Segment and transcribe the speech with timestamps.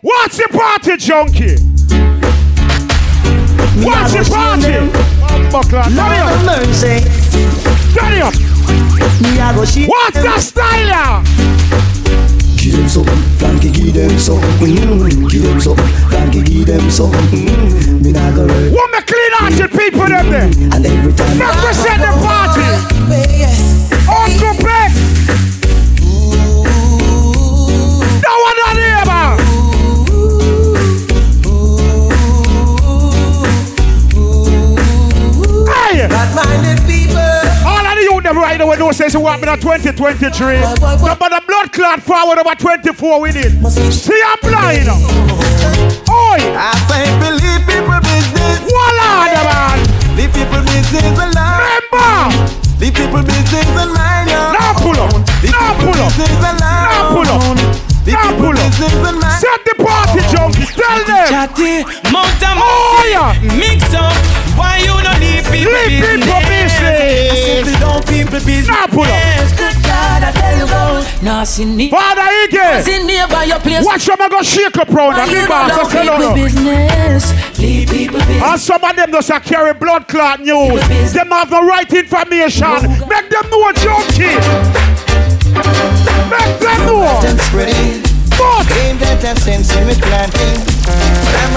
[0.00, 1.56] What's the party, junkie?
[3.84, 4.74] What's the party?
[5.50, 7.04] Buckler, turn it up, mercy.
[7.94, 8.34] turn up.
[9.22, 9.88] Me a go shit.
[9.88, 10.86] What's the style?
[10.86, 11.24] yeah?
[12.56, 13.04] Give them some,
[13.38, 15.76] Frankie give them some mm, Give them some,
[16.10, 20.06] Frankie give them some mm, Me nah go hurt What me clean out the people
[20.06, 20.50] them there?
[20.74, 22.98] And every time Represent the party.
[24.10, 24.87] Uncle Beck.
[38.48, 40.60] Right now know say so what in 2023.
[40.60, 43.52] No but the blood clot forward over 24 with it.
[43.92, 44.88] See I'm blind.
[46.08, 48.58] Oi, I say believe people business.
[48.64, 49.78] voila, the man.
[50.16, 51.60] Leave people business alone.
[51.60, 52.32] Remember.
[52.80, 54.26] Leave people business alone.
[54.54, 55.12] Now pull up.
[55.44, 56.12] Now pull up.
[56.60, 57.57] Now pull up.
[58.12, 58.72] Now pull up.
[59.38, 60.66] Set the party, junkie.
[60.72, 61.28] Tell them.
[61.28, 63.32] Chatty, Mount a Oh, yeah.
[63.56, 64.14] Mix up.
[64.58, 67.30] Why you don't leave people Leave people business.
[67.30, 68.66] I simply don't people business.
[68.68, 69.56] Now pull up.
[69.56, 71.02] Good God, I tell you go.
[71.22, 71.90] Nah, see me.
[71.90, 72.82] Father Iggy.
[72.82, 73.84] See nearby your place.
[73.84, 75.76] Watch them I go shake up round Why and you leave don't us.
[75.78, 76.34] love Tell people you.
[76.44, 77.32] business?
[77.58, 78.42] Leave people business.
[78.42, 81.12] And some of them just a carry blood clot news.
[81.12, 82.82] Them have the right information.
[83.08, 84.38] Make them know junkie.
[86.28, 87.20] Make them know.
[87.20, 88.04] Them spreading.
[88.38, 88.68] But
[89.20, 90.62] that sense in me planting.
[90.86, 91.56] I'm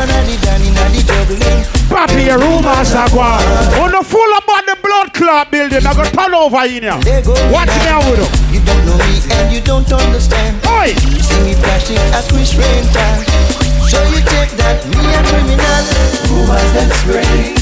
[1.06, 1.64] juggling.
[1.92, 3.38] Papi rumors are going.
[3.38, 3.84] Uh-huh.
[3.84, 6.98] On the full about the blood clot building, I got turn over in here.
[7.52, 8.32] Watch me out with them.
[8.50, 10.58] You don't know me and you don't understand.
[10.68, 10.96] Oi!
[11.12, 13.22] You see me flashing at time.
[13.86, 15.84] So you take that, me a criminal.
[16.32, 17.61] Rumors that spreading.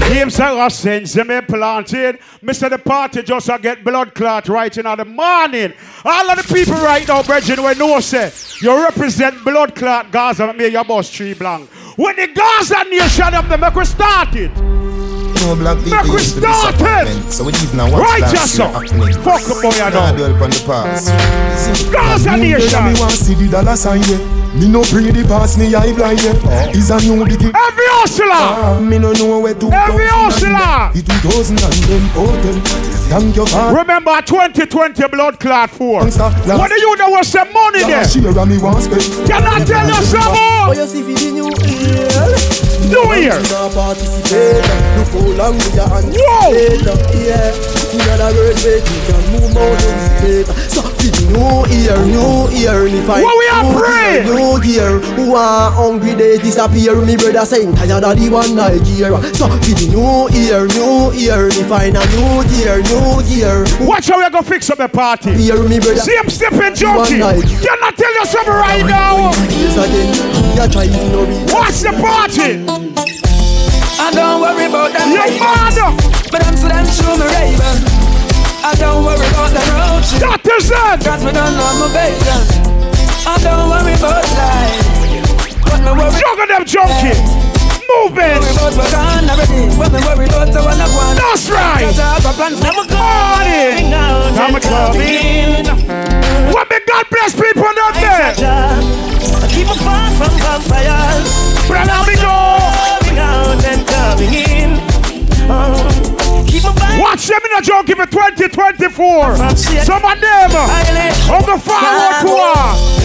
[0.00, 2.18] James and oh, sends them in planted.
[2.42, 2.68] Mr.
[2.68, 5.72] The party just a get blood clot right in the morning.
[6.04, 10.48] All of the people right now, Bridget, we know say you represent blood clot Gaza
[10.48, 11.68] and me your boss tree blank.
[11.96, 14.99] When the Gaza nation up them, make we start.
[15.40, 16.78] No black people used to be start it.
[16.78, 17.32] disappointment.
[17.32, 19.12] So we even now watch Right, last year happening.
[19.24, 20.16] Fuck the boy, I Nah, know.
[20.16, 21.08] dwell upon the past.
[21.90, 22.84] Gaza Me nation.
[23.00, 24.18] want see the dollar sign yeah.
[24.54, 26.70] Me no pray the pass me eye blind yeah.
[26.76, 27.50] Is a new biggie.
[27.54, 28.34] Every hustler.
[28.34, 30.90] Ah, Me no know where to Every hustler.
[30.92, 32.60] The 2000 and them hotel.
[33.08, 36.00] Thank you for Remember 2020 blood clot for.
[36.04, 37.90] What Gangsta, do you know was some money there?
[38.02, 39.02] last year and me want spend.
[39.26, 40.74] Can I tell you some Oh, more?
[42.90, 43.30] You see for the new year.
[43.30, 43.38] New year.
[43.50, 44.64] Now participate.
[44.98, 46.90] Look how long we are anticipate.
[47.14, 47.70] Yeah.
[47.90, 50.46] In other words, wait, can move mountains.
[50.72, 50.82] So
[51.30, 54.24] new year, new year, if I What we are praying?
[54.26, 56.94] New year, who are hungry days disappear.
[57.02, 59.22] Me brother saying tired of the one Nigeria.
[59.34, 63.64] So for the new year, new year, if I a new year, new year.
[63.86, 65.32] Watch how we go fix up the party.
[65.32, 66.00] hear me brother?
[66.00, 67.20] See him stepping junkie.
[67.20, 67.42] One night.
[67.42, 69.30] Can I tell you something right now?
[69.50, 70.14] Yes, again,
[70.56, 71.44] you try to know me.
[71.52, 72.79] Watch the party.
[72.80, 75.12] I don't worry about them.
[75.12, 75.92] Your mother.
[76.32, 77.76] But I'm still them show me raven.
[78.64, 80.24] I don't worry about the road shit.
[80.24, 80.98] That is it.
[81.04, 82.24] Cause me don't know my baby.
[83.28, 84.80] I don't worry about life.
[85.68, 87.20] But me worry Juggle them junkie.
[87.84, 88.40] Moving.
[88.48, 89.68] about what gonna ready.
[89.76, 91.20] When me worry about I wanna go on.
[91.20, 91.84] That's right.
[91.84, 93.92] Cause I have a plan for Morning.
[94.40, 95.68] Come clubbing.
[96.48, 98.79] What me God bless people down there.
[99.60, 101.28] Keep me far from vampires.
[101.68, 102.32] Brother, me go.
[103.04, 104.80] Coming out and coming in.
[105.52, 106.96] Oh, keep my back.
[106.96, 109.36] Watch them in a joke for 2024.
[109.84, 112.56] Some of them on the forward tour.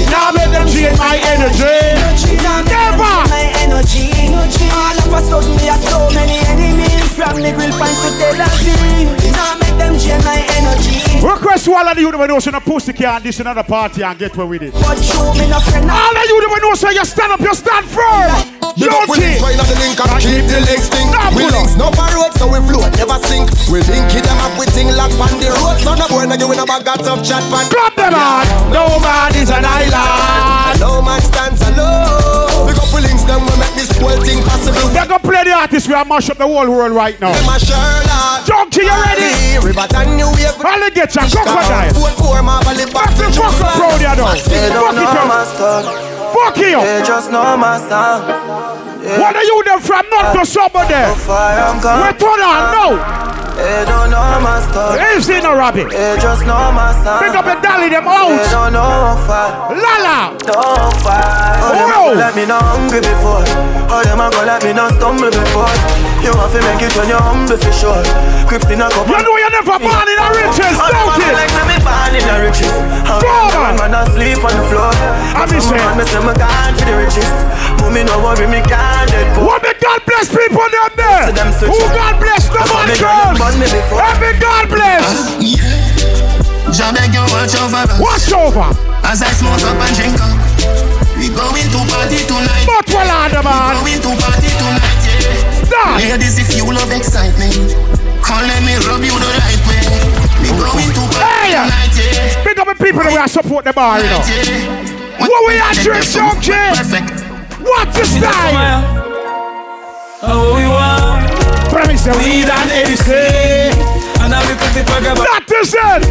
[0.08, 1.92] Now let them change my energy.
[2.40, 3.04] Never.
[3.04, 4.16] My energy.
[4.72, 7.04] All of a sudden, we have so many enemies.
[7.20, 9.65] From the grill point to Tel Aviv.
[9.76, 11.20] Now make them drain my energy.
[11.20, 14.18] Request to all of the universe know so the pussy can't this another party and
[14.18, 14.74] get where with it.
[14.74, 15.90] But show me no friend.
[15.90, 18.56] All of you never know so you stand up, you stand firm.
[18.76, 19.60] Big up we Joking.
[19.60, 21.12] up the link and keep the legs stink.
[21.36, 23.48] We pull links no for road, so we float, never sink.
[23.72, 25.80] We link it them up, we ting lock on the road.
[25.80, 27.66] So no boy, no you in a bag of chat pan.
[27.72, 28.44] Grab them on.
[28.72, 30.80] No man is an island.
[30.80, 32.55] No man stands alone.
[32.96, 34.88] Big up we links, them we make this whole thing possible.
[34.90, 35.88] They're gonna play the artist.
[35.88, 37.34] We are mash up the whole world right now.
[37.34, 37.60] Them a
[38.46, 39.60] Junkie, you ready?
[39.60, 40.56] River and New Wave.
[40.64, 41.94] Alligator, crocodile.
[41.94, 44.32] Four, four, marble, it back Back to fuck up, bro, you know.
[44.36, 45.28] They don't Fuck it know up.
[45.28, 45.86] my story.
[46.34, 46.80] Fuck you.
[46.82, 48.95] They just know my sound.
[49.06, 50.06] What are you them from?
[50.10, 50.94] Not to somebody.
[50.94, 52.18] How far I'm We're gone.
[52.18, 52.74] turn on ah.
[52.74, 53.26] now.
[53.56, 55.00] They don't know my story.
[55.00, 55.88] Ain't seen no rabbit.
[55.90, 57.24] They just know my sound.
[57.24, 58.52] Pick up and dolly them They out.
[58.52, 59.72] don't know far.
[59.72, 60.36] Lala.
[60.44, 61.64] Don't fight.
[61.64, 63.46] Oh, them a let me know hungry before.
[63.88, 65.72] Oh, them a go let me know stumble before.
[66.26, 68.02] You have to make it when you're humble for sure.
[68.50, 69.06] Crips in a cup.
[69.06, 71.54] You know you never born in a riches, them a don't go like it?
[71.54, 72.76] say me born in the riches.
[73.06, 73.74] Come them on.
[73.78, 74.90] man a sleep on the floor.
[74.90, 75.86] I But be some saying.
[75.86, 77.30] man, me say me gone for the riches.
[77.78, 79.54] But me no worry, me can't dead poor.
[79.54, 81.30] What me God bless people them there?
[81.30, 81.78] Them Who.
[81.94, 83.38] God bless the That's man why me got girls?
[83.38, 83.68] them me.
[83.94, 85.06] Every God bless.
[86.74, 88.68] Jah beg you watch over us Watch over.
[89.06, 90.34] As I smoke up and drink up
[91.16, 93.78] We going to party tonight But well on the man.
[93.80, 94.95] Going to party tonight,
[95.76, 96.00] yeah Stop.
[96.00, 97.76] Ladies, if you love excitement
[98.24, 99.84] Come let me rub you the right way
[100.42, 101.60] We going to party Hey.
[101.60, 102.44] tonight, yeah eh?
[102.48, 104.22] Big up the people that we support the bar, you know.
[104.24, 105.20] yeah.
[105.20, 106.80] What we are Take drink, the food, junkie?
[106.80, 107.12] Perfect
[107.62, 108.84] What's the style?
[110.24, 111.28] Oh, we want
[111.70, 113.10] Premise that we weed and AC.
[114.24, 115.22] And a little tip of gabba.
[115.28, 116.02] That is it.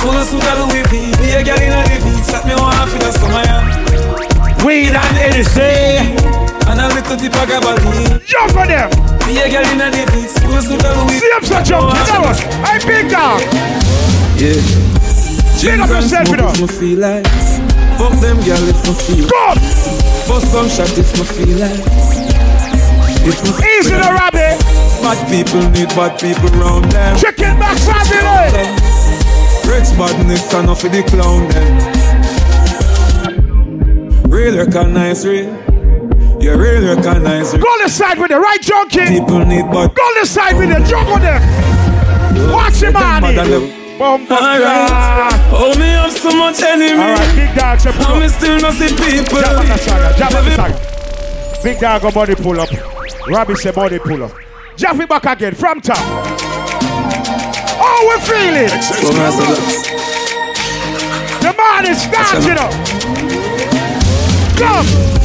[0.00, 1.12] Full of sugar Louis V.
[1.22, 2.20] Be a girl in a living.
[2.24, 4.64] Set me one for the summer, yeah.
[4.64, 5.16] Weed and
[7.10, 7.32] anything.
[7.38, 7.72] And a little of gabba.
[8.26, 8.90] Jump on them.
[9.26, 9.94] Be a girl in a of
[10.64, 11.94] sugar Louis See him so jump.
[11.94, 12.38] You know what?
[12.64, 13.40] Hey, big dog.
[14.36, 14.60] Yeah.
[15.60, 16.52] Big up yourself, you know.
[16.52, 17.26] me feel like.
[17.98, 19.28] Fuck them girl if me feel.
[19.28, 19.54] Go.
[20.28, 21.82] Bust some shot if me feel like.
[23.26, 24.58] If me feel Easy the rabbit.
[25.02, 27.16] Bad people need bad people round them.
[27.16, 28.66] Chicken back family.
[29.68, 31.78] Rich badness and off for the clown them.
[34.30, 35.67] Real recognize real.
[36.48, 37.60] You real recognize real.
[37.62, 39.04] Go on the side with the right junkie.
[39.04, 39.94] People need bad.
[39.94, 41.42] Go on the side with the jump on them.
[42.50, 43.20] Watch him, Them man.
[43.20, 45.34] mad and them- Bum, bum, Alright.
[45.52, 46.92] Oh, me have so much enemy.
[46.98, 47.80] Alright, big dog.
[47.80, 48.30] So pull up.
[48.30, 49.42] still not see people.
[49.42, 50.16] Jump on the side.
[50.16, 51.62] Jump on the side.
[51.62, 52.70] Big dog go body pull up.
[53.28, 54.32] Robbie say body pull up.
[54.78, 55.98] It back again from top.
[57.78, 58.70] Oh, we feel it.
[58.82, 59.98] So nice of that.
[61.42, 62.72] The man is starting up.
[64.56, 65.17] Come,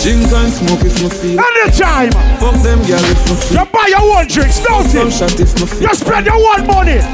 [0.00, 1.36] Drink and smoke if me feel.
[1.36, 2.10] anytime.
[2.40, 3.60] Fuck them girl if me feel.
[3.60, 5.12] You buy your own drinks, don't Some you?
[5.12, 5.88] shot if me feel.
[5.88, 7.04] You spend your own money.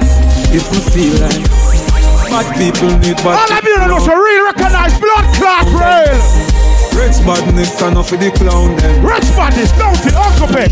[0.54, 1.42] If me feel like.
[2.30, 6.14] Bad people need bad All of you know so really recognize blood clot rail.
[6.94, 9.04] Rich badness and off for the clown them.
[9.04, 10.70] Rich bodies, don't it, Uncle Ben?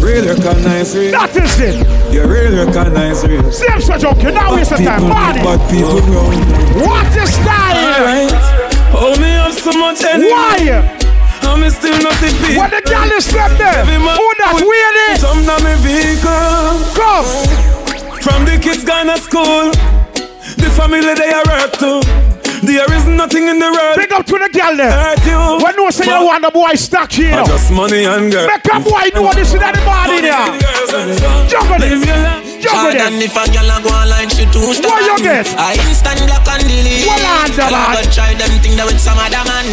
[0.00, 1.12] Real recognize real.
[1.12, 1.76] That is it.
[2.12, 3.44] You real recognize real.
[3.52, 5.36] Same such okay, now waste the People time.
[5.36, 5.44] need Body.
[5.44, 6.88] bad people round them.
[6.88, 7.84] What is style?
[7.84, 8.32] Alright.
[8.96, 10.30] Oh, me have so much enemy.
[10.32, 10.97] Why?
[11.48, 12.60] And me still not see people.
[12.60, 15.24] When the gal is slept there, who that weird is?
[15.24, 16.76] Jump down my vehicle.
[16.92, 17.24] Come.
[18.20, 19.72] From the kids gone to school.
[20.60, 22.04] The family they are hurt to.
[22.66, 23.96] There is nothing in the world.
[23.96, 24.90] Big up to the gal there.
[24.90, 25.64] Hurt you.
[25.64, 28.46] When you say you want the boy stuck here, just money and girl.
[28.46, 30.58] make a boy know this is the body there.
[31.48, 32.47] Juggle it.
[32.68, 32.92] Your life.
[32.92, 35.00] Juggle Hard and if a girl a go online, she too stubborn.
[35.00, 35.48] What you get?
[35.56, 37.06] I instant block and delete.
[37.06, 37.96] What on the man?
[37.96, 39.66] go try them thing that with some other man.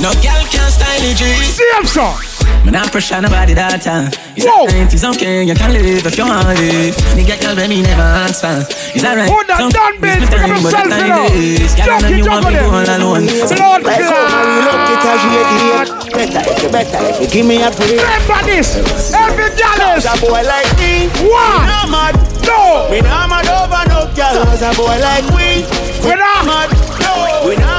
[0.00, 1.16] No girl can style it.
[1.16, 1.28] G.
[1.44, 2.37] Same song.
[2.64, 4.12] Me not pressure nobody that time.
[4.36, 4.68] It's Whoa.
[4.68, 6.94] alright, it's okay, you can live if you want to live.
[7.16, 8.60] Me get girl when me never ask for.
[8.92, 9.30] It's alright.
[9.30, 10.20] Who that Don't done waste been?
[10.20, 11.26] my Pick up time, but yourself, the you time know.
[11.32, 11.72] is.
[11.74, 12.60] Girl, Junkie, and you want juggle me it.
[12.60, 13.24] go all alone.
[13.26, 14.46] Blood Like how clot.
[14.46, 15.88] you look it as you idiot.
[16.12, 17.96] Better if you better if you give me a break.
[17.98, 18.68] Remember this.
[19.16, 20.04] Every gal is.
[20.04, 21.64] A boy like me, What?
[21.66, 22.14] no mad.
[22.44, 22.88] No.
[22.92, 24.44] We not mad over no girl.
[24.44, 25.64] Cause a boy like we,
[26.04, 26.44] We not.
[26.44, 26.68] mad.
[27.00, 27.77] No, we not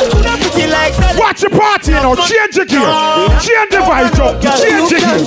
[0.00, 1.92] Watch the party.
[1.92, 2.14] know.
[2.16, 2.80] Change the gear.
[3.44, 4.32] Change the vibe, Joe.
[4.40, 5.18] Change the gear.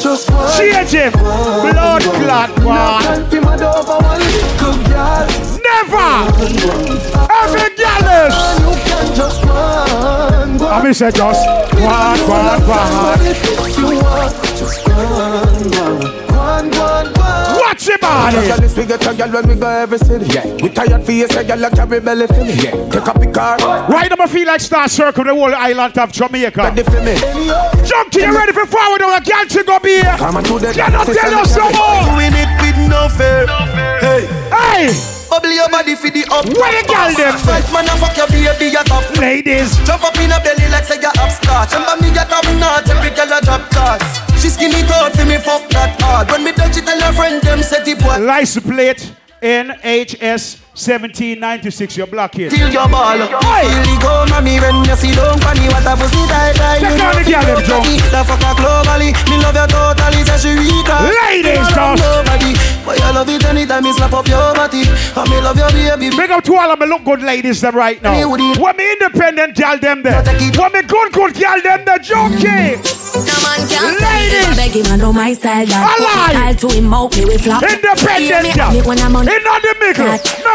[0.58, 1.12] Change him.
[1.14, 3.02] Blood clot, man.
[5.62, 6.12] Never.
[7.42, 8.34] Every girl is.
[10.64, 11.46] I mean, say just
[11.80, 14.53] one, one, one.
[18.02, 18.74] Watch your body.
[18.74, 20.26] We get a girl when we go every city.
[20.34, 20.46] Yeah.
[20.62, 22.54] We tired face, a girl a carry belly for me.
[22.54, 22.90] Yeah.
[22.90, 23.58] Take up the car.
[23.90, 26.62] Right now, I feel like Star Circle, the whole island of Jamaica.
[26.62, 27.16] Ready for me.
[27.86, 29.02] Junkie, you ready for forward?
[29.02, 30.16] A girl to go be here.
[30.18, 32.02] Come on to the Cannot tell us no more.
[32.18, 33.46] Doing it with no fear.
[34.02, 34.26] Hey.
[34.50, 35.24] Hey.
[35.30, 36.46] Bubble your body for the up.
[36.46, 37.36] Where the girl them?
[37.46, 39.06] Right man, I fuck your baby, you top.
[39.18, 39.76] Ladies.
[39.86, 41.74] Jump up in a belly like say you upstart.
[41.74, 44.02] Remember me get up not every girl a drop class.
[44.44, 46.30] She skinny tall for me fuck that hard.
[46.30, 48.20] When me touch it, tell her friend them set it boy.
[48.20, 51.98] License plate NHS 1796.
[51.98, 52.50] Your block it.
[52.50, 53.18] Till your ball.
[53.18, 53.70] Hey.
[53.70, 55.70] Feel the go, mommy, when you see don't funny.
[55.70, 56.82] What a pussy tight, tight.
[56.82, 57.86] Check out the girl, them, Joe.
[58.10, 59.14] The fucker globally.
[59.30, 60.90] Me love you totally, say she weak.
[60.90, 62.02] Ladies, don't.
[62.02, 62.58] Nobody.
[62.84, 64.84] But you love it anytime you slap up your body.
[64.90, 66.10] And me love your baby.
[66.10, 68.18] Big up to all of my look good ladies them right now.
[68.60, 70.24] What me independent gal them there?
[70.58, 72.00] What me good good gal them there?
[72.00, 72.82] Junkie.
[73.14, 74.58] No man can Ladies.
[74.58, 76.58] Beg him, I know my style that Alive.
[76.58, 78.74] Style to him out, me we flop Independent me, gal.
[78.74, 80.10] me when I'm on In not the middle.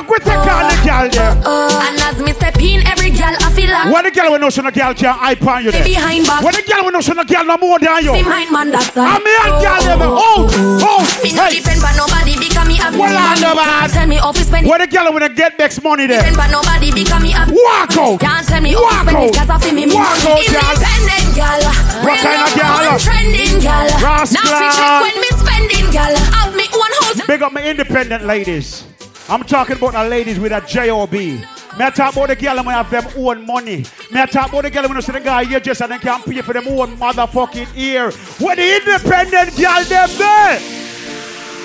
[0.08, 1.36] With the gal the gal there.
[1.44, 1.84] Oh, oh.
[1.84, 4.48] And as me step in, every gal I feel like What the gal when no
[4.48, 5.84] son of gal can hype on you there?
[5.84, 6.42] Behind back.
[6.42, 8.12] What the gal when no son of gal no more than you?
[8.16, 9.04] Me mind man that's all.
[9.04, 10.00] I'm me and gal them.
[10.00, 11.02] Oh, oh, oh.
[11.22, 13.40] Me no depend on nobody because me have Well, money.
[13.44, 13.90] know that.
[13.92, 14.68] Tell me how to spend it.
[14.70, 16.24] What the gal when I get next money there?
[16.24, 18.16] Depend on nobody because me have Walk out.
[18.24, 19.36] Can't tell me how to Walk spend it out.
[19.44, 20.72] cause I feel me Walk out, gal.
[20.72, 21.60] Independent gal
[22.00, 22.96] What kind of number gal?
[22.96, 24.40] one Trending gal Rascal.
[24.40, 28.24] Now fi check when me spending gal Have me one house Big up my independent
[28.24, 28.88] ladies.
[29.30, 31.12] I'm talking about the ladies with a job.
[31.12, 31.38] Me
[31.78, 33.84] I talk about the girl when have them own money.
[34.10, 35.98] Me I talk about the girl when you see the guy here just and they
[35.98, 38.10] can pay for them own motherfucking ear.
[38.40, 40.58] When the independent girl them there.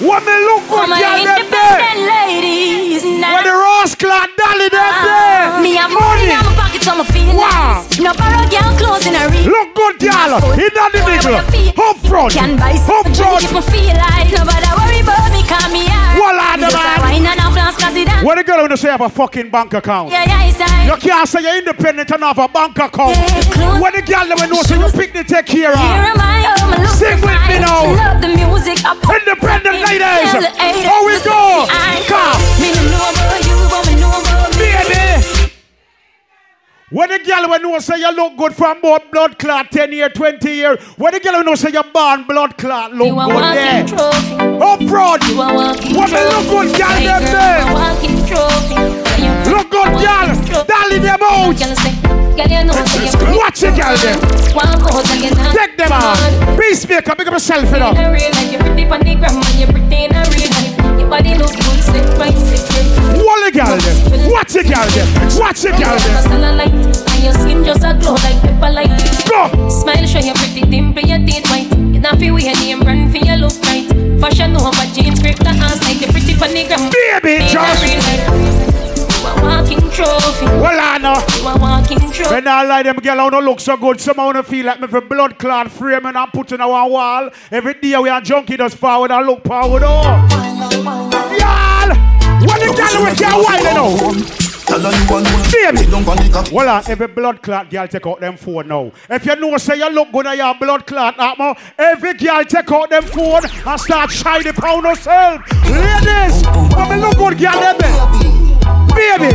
[0.04, 2.28] What me look good For girl them independent there.
[2.28, 5.06] ladies now When the rascal dolly them uh-huh.
[5.08, 5.62] there.
[5.64, 7.80] Me have money in my pocket so me feel Wow.
[7.88, 10.42] nice No borrow girl clothes in a ring Look good girl.
[10.58, 11.38] In the middle.
[11.80, 12.34] Up front.
[12.34, 13.46] Can buy Up front.
[13.46, 17.43] if me feel like Nobody worry about me cause me hard Voila, Me the just
[17.64, 17.72] a man.
[17.72, 19.50] wine and a flask cause it What the girl when you say have a fucking
[19.50, 20.12] bank account?
[20.12, 23.18] Yeah, yeah, it's You can't say you're independent and have a bank account.
[23.82, 26.70] When the girl never knows so you pick the take care Here am I, oh,
[26.72, 27.84] my Sing with me now.
[27.96, 30.32] Love the music up Independent ladies.
[30.32, 31.68] Tell the haters How we go?
[32.08, 32.40] Come.
[32.60, 35.13] Me no know about you, but me know about me Baby.
[36.94, 40.10] When the girl when know say you look good from about blood clot 10 year,
[40.10, 40.78] 20 year.
[40.98, 43.88] When the girl when know say you're born blood clot look You good there.
[43.88, 45.24] trophy Up front.
[45.26, 47.66] You a walking What me look trophy good girl them there.
[48.06, 48.78] you trophy
[49.26, 50.28] You Look good girl.
[50.70, 51.58] Dolly them out.
[51.58, 51.98] Girl, say,
[52.38, 54.20] girl, you know say you Watch the girl them.
[54.54, 56.60] Walk out and you not Take them out.
[56.60, 57.98] Peacemaker, pick up yourself it In up.
[57.98, 58.86] a real life, you pretty
[61.14, 64.32] body look good, set right, set right Wall the girl them.
[64.32, 65.08] Watch the girl them.
[65.38, 66.58] Watch the girl them.
[66.58, 68.90] Light, and your skin just a glow like pepper light.
[69.30, 69.70] Go.
[69.70, 71.70] Smile, show your pretty dimple, your teeth white.
[71.94, 73.88] You not feel weird, name brand for your look right.
[74.20, 76.90] Fashion over jeans, break the ass like the pretty funny gram.
[77.22, 78.63] Baby, just.
[79.44, 80.46] Walking trophy.
[80.46, 81.20] Well, I know.
[81.38, 82.34] You a walking trophy.
[82.34, 84.00] When I lie them girl, I don't look so good.
[84.00, 87.30] Some I wanna feel like me for blood clot frame and I'm putting one wall.
[87.52, 89.84] Every day we are junkie does forward and look forward.
[89.86, 90.02] Oh,
[91.40, 91.90] y'all.
[92.46, 94.40] What the girl with your wine you know?
[95.52, 95.86] Baby.
[96.52, 98.92] Well, on, every blood clot girl take out them phone now.
[99.10, 102.72] If you know say you look good and your blood clot, atmo, every girl take
[102.72, 105.42] out them phone and start shiny pound herself.
[105.70, 106.44] Ladies,
[106.76, 108.53] when me look good, girl, there.
[108.94, 109.34] Baby,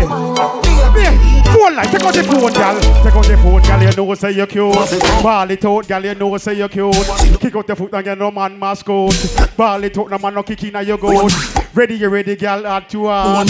[0.94, 1.14] baby,
[1.52, 2.80] phone line, take out the phone, girl.
[3.02, 3.82] Take out the phone, girl.
[3.82, 4.74] You know say you're cute.
[5.22, 6.04] Ball it out, girl.
[6.04, 6.94] You know say you're cute.
[7.40, 9.56] Kick out the foot and get no man mascot.
[9.56, 11.32] Ball it out, no man no kick in your goat.
[11.74, 13.44] Ready, you ready, girl, at you are.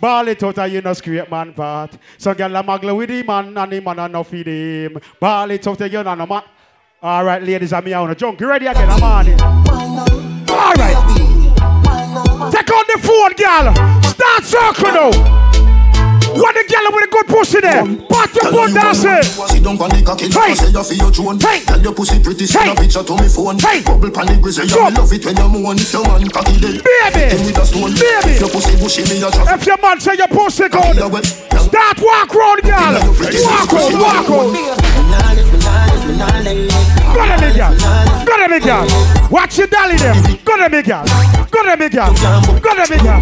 [0.00, 1.96] Ball it out, and you no scrape man part.
[2.18, 4.98] So, girl, I'm magla with him, man, and him, man, no feed him.
[5.18, 6.42] Ball it out, you no man.
[7.02, 8.40] All right, ladies, I'm here on the junk.
[8.40, 8.88] You ready again?
[8.88, 9.42] I'm on it.
[9.42, 10.96] All right.
[12.52, 13.74] Take out the phone, girl.
[14.04, 15.41] Start circle now.
[16.32, 17.84] What the girl with a good pussy there?
[18.08, 19.22] Pat your foot dancing.
[19.52, 20.54] Sit down on the cocky, Hey.
[20.56, 21.38] say you feel your drone.
[21.40, 21.60] Hey.
[21.64, 23.58] Tell your pussy pretty, send a picture to me phone.
[23.60, 23.82] Hey.
[23.84, 25.76] Bubble pan the grizzly, you love it when you moan.
[25.76, 27.36] If your man cocky dead, Baby.
[27.36, 27.92] hit with a stone.
[27.92, 28.32] Baby.
[28.32, 29.44] If your pussy bushy, me a chop.
[29.52, 30.96] If your man say your pussy good,
[31.60, 32.92] start walk round, girl.
[32.96, 34.48] Walk out, walk out.
[37.12, 37.76] Go to me, girl.
[38.24, 38.86] Go to me, girl.
[39.30, 40.16] Watch your dolly them.
[40.44, 41.04] Go to me, girl.
[41.52, 42.12] Go to me, girl.
[42.60, 43.20] Go to me, girl.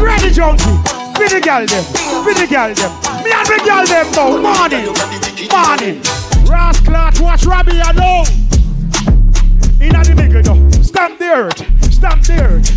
[0.00, 1.05] Ready, junkie.
[1.18, 1.84] Be the girl them.
[2.24, 2.92] Be the girl them.
[3.24, 4.36] Me and the girl them now.
[4.36, 4.92] Morning.
[5.48, 6.02] Morning.
[6.44, 8.26] Rascal, watch Robbie alone.
[9.80, 10.82] In the middle though.
[10.82, 11.92] Stamp the earth.
[11.92, 12.68] Stamp the earth.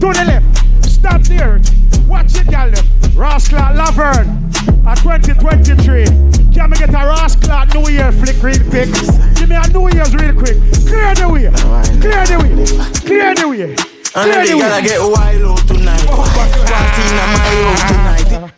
[0.00, 0.84] To the left.
[0.84, 2.06] Stamp the earth.
[2.06, 2.70] Watch it, gal.
[3.14, 4.44] Rascal Laverne.
[4.86, 6.04] At 2023.
[6.52, 8.92] Can we get a Rascal New Year flick real quick?
[9.36, 10.56] Give me a New Year's real quick.
[10.84, 11.50] Clear the way.
[12.00, 13.00] Clear the way.
[13.06, 13.95] Clear the way.
[14.16, 14.88] And Clear then the gotta way.
[14.88, 16.06] get wild out tonight.
[16.06, 18.52] Party in my house tonight.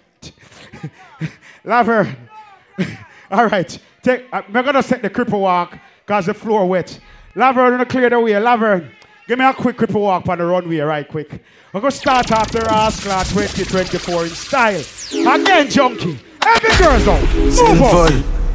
[3.32, 3.78] All right.
[4.02, 7.00] Take, uh, we're going to set the cripple walk because the floor wet.
[7.34, 8.38] Laverne, going to clear the way.
[8.38, 8.88] Laverne,
[9.26, 11.42] give me a quick cripple walk on the runway right quick.
[11.72, 14.80] We're going to start off the Rascal 2024 in style.
[15.10, 16.18] Again, junkie.
[16.46, 17.34] Every girl's out.
[17.34, 18.47] Move on.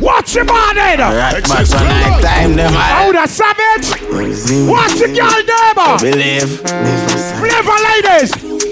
[0.00, 0.80] Watch your body.
[0.80, 4.00] Alright, man, so night time, them How the savage.
[4.68, 5.98] Watch the girl, neighbor.
[6.00, 6.60] Believe.
[7.40, 8.69] Flavor ladies.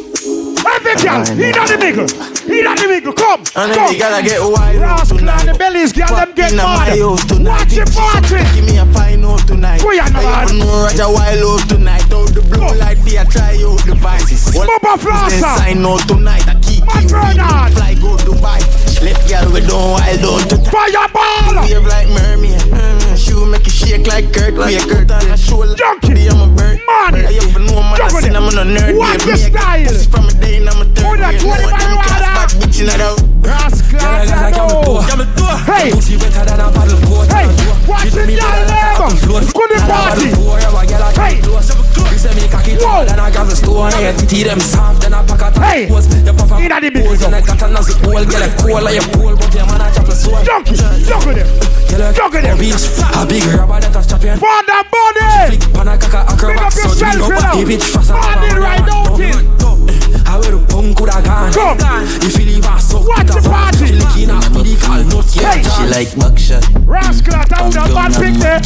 [0.75, 1.25] Every girl.
[1.37, 2.09] He not the niggle.
[2.45, 3.13] He not the niggle.
[3.13, 3.41] Come.
[3.57, 5.41] And then you gotta get wild tonight.
[5.41, 6.97] and the bellies, girl, them get mad.
[7.29, 7.65] tonight.
[7.65, 8.43] Watch it, party.
[8.55, 9.81] Give me a fine out tonight.
[9.83, 10.49] Go ya, I man.
[10.49, 12.13] even know Roger wild tonight.
[12.13, 14.55] Out the blue light, be a try out the vices.
[14.55, 15.57] Bubba Flosser.
[15.57, 16.47] Sign out tonight.
[16.49, 18.61] I keep you fly go Dubai.
[19.03, 21.63] Left girl we don't wild out to Fireball.
[21.63, 22.61] Wave like mermaid.
[22.73, 23.08] Mm.
[23.29, 24.55] Mm, shoe make it shake like Kurt.
[24.55, 25.75] Like Kurt on the shoulder.
[25.75, 26.29] Junkie.
[26.29, 26.81] I'm a bird.
[26.89, 27.15] Man.
[27.15, 28.01] I even know man.
[28.01, 28.97] I Jump seen on I'm on a nerd.
[28.97, 29.29] Watch babe.
[29.29, 29.85] the Me a get style.
[29.85, 31.05] pussy From a day and I'm a third.
[31.05, 31.69] Put that grade.
[31.69, 32.09] 20 No, them water.
[32.09, 33.21] class bad bitch in that out.
[33.45, 34.01] Rascal.
[35.69, 35.93] Hey.
[37.29, 37.53] Hey.
[37.89, 39.09] Watch the girl, neighbor.
[39.53, 40.33] Good the party.
[41.17, 41.37] Hey.
[42.81, 43.05] Whoa.
[45.61, 45.85] Hey.
[46.65, 47.17] In a the middle.
[50.45, 50.77] Junkie.
[52.29, 53.18] Look at them.
[53.19, 54.39] Look at them.
[54.39, 55.59] For the body.
[55.59, 57.29] Big up yourself, you know.
[58.09, 59.59] Body right out in.
[59.59, 59.87] Come.
[63.09, 63.87] Watch the party.
[65.39, 65.63] Hey.
[65.63, 66.65] She like buckshot.
[66.87, 68.59] Rascal, I would have bad pick eh?
[68.59, 68.61] there.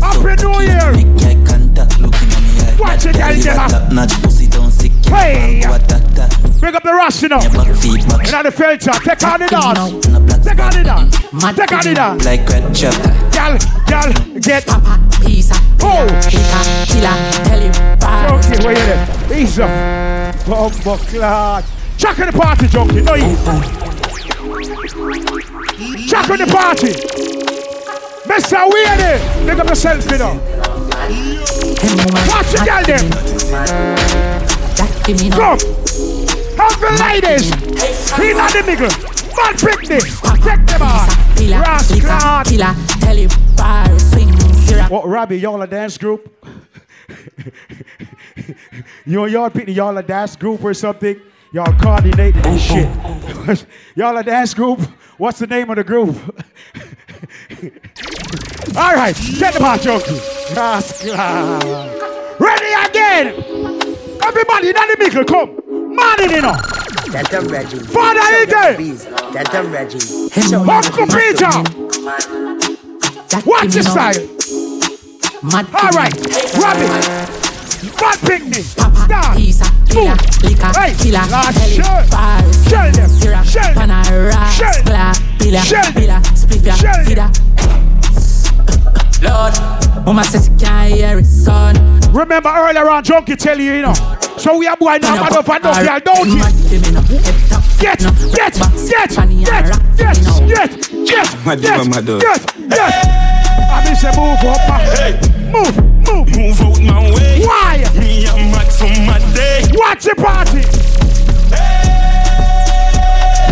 [0.00, 0.92] Happy New Year.
[0.92, 2.76] Make eye contact, looking at me eye.
[2.78, 3.68] Watch it, Girl, girl, you a Gemma.
[3.68, 4.92] top notch pussy, don't sick.
[5.06, 5.55] Hey.
[7.06, 7.38] The you know.
[7.76, 8.90] Feet, back the filter.
[8.90, 9.54] Take on dance.
[9.54, 10.02] on
[10.42, 11.14] Take on the dance.
[11.54, 12.24] Take on the dance.
[12.24, 12.94] like red chop.
[13.30, 13.54] Gal,
[13.86, 14.10] gal,
[14.40, 14.66] get.
[14.66, 16.02] Papa, pizza, Oh.
[16.26, 17.14] killer, killer,
[17.46, 17.72] tell him.
[18.02, 19.06] Junkie, where you there?
[19.62, 19.70] Up.
[20.46, 21.64] Bumbo clot.
[21.96, 23.00] Chuck in the party, junkie.
[23.02, 23.36] No, you.
[26.10, 26.92] Chuck in the party.
[28.26, 28.66] Mr.
[28.66, 29.46] Weirdy.
[29.46, 30.34] Big up yourself, you know.
[32.26, 33.06] Watch the gal them.
[35.30, 36.15] Come.
[36.56, 37.50] Help the ladies.
[38.16, 38.88] He not the nigga.
[39.36, 39.54] Man,
[39.86, 40.20] this.
[40.20, 41.08] Take them on.
[41.36, 42.74] Killer, Rascal.
[43.00, 43.96] tell him, bye.
[43.98, 44.32] Sing,
[44.64, 44.82] zero.
[44.84, 46.32] What, Robbie, y'all a dance group?
[49.04, 51.20] you and y'all pick the y'all a dance group or something?
[51.52, 52.88] Y'all coordinating this shit.
[53.94, 54.80] y'all a dance group?
[55.18, 56.16] What's the name of the group?
[58.76, 60.18] All right, get the part, junkie.
[60.54, 61.16] Rascal.
[62.38, 63.26] Ready again.
[64.22, 65.65] Everybody, not the middle, come.
[65.96, 66.62] Man in enough.
[67.12, 67.78] That I'm Reggie.
[67.78, 69.32] Father Ige.
[69.32, 70.00] That I'm Reggie.
[70.54, 71.54] Uncle Peter.
[73.46, 74.20] Watch your style.
[75.42, 76.14] Mad All right,
[76.58, 76.90] Robbie.
[77.96, 78.64] Bad picnic.
[78.76, 82.06] Papa, pizza, killer, liquor, Hey, killer, Lord, tell him, shell.
[82.10, 82.42] bye.
[82.68, 83.08] Shell them.
[83.08, 83.88] Zero, Shell them.
[83.88, 84.72] panara, Shell.
[84.82, 85.92] skla, pillar, Shell.
[85.92, 86.20] pillar,
[89.22, 89.54] Lord,
[90.04, 91.74] mama says she can't hear his son.
[92.12, 93.94] Remember earlier on, Junkie tell you, you know.
[94.38, 96.42] So we are boy now, man, up and up, girl, don't you?
[97.78, 98.04] Get, get, get,
[98.36, 99.36] get, get, get,
[100.46, 102.20] get, get, Mad get, dog, mad dog.
[102.20, 103.36] get, get.
[103.68, 105.36] I mean, say move up, man.
[105.52, 105.76] Move,
[106.06, 106.36] move.
[106.36, 107.44] Move out my way.
[107.44, 107.84] Why?
[107.98, 109.62] Me and Max on my day.
[109.72, 110.62] Watch the party.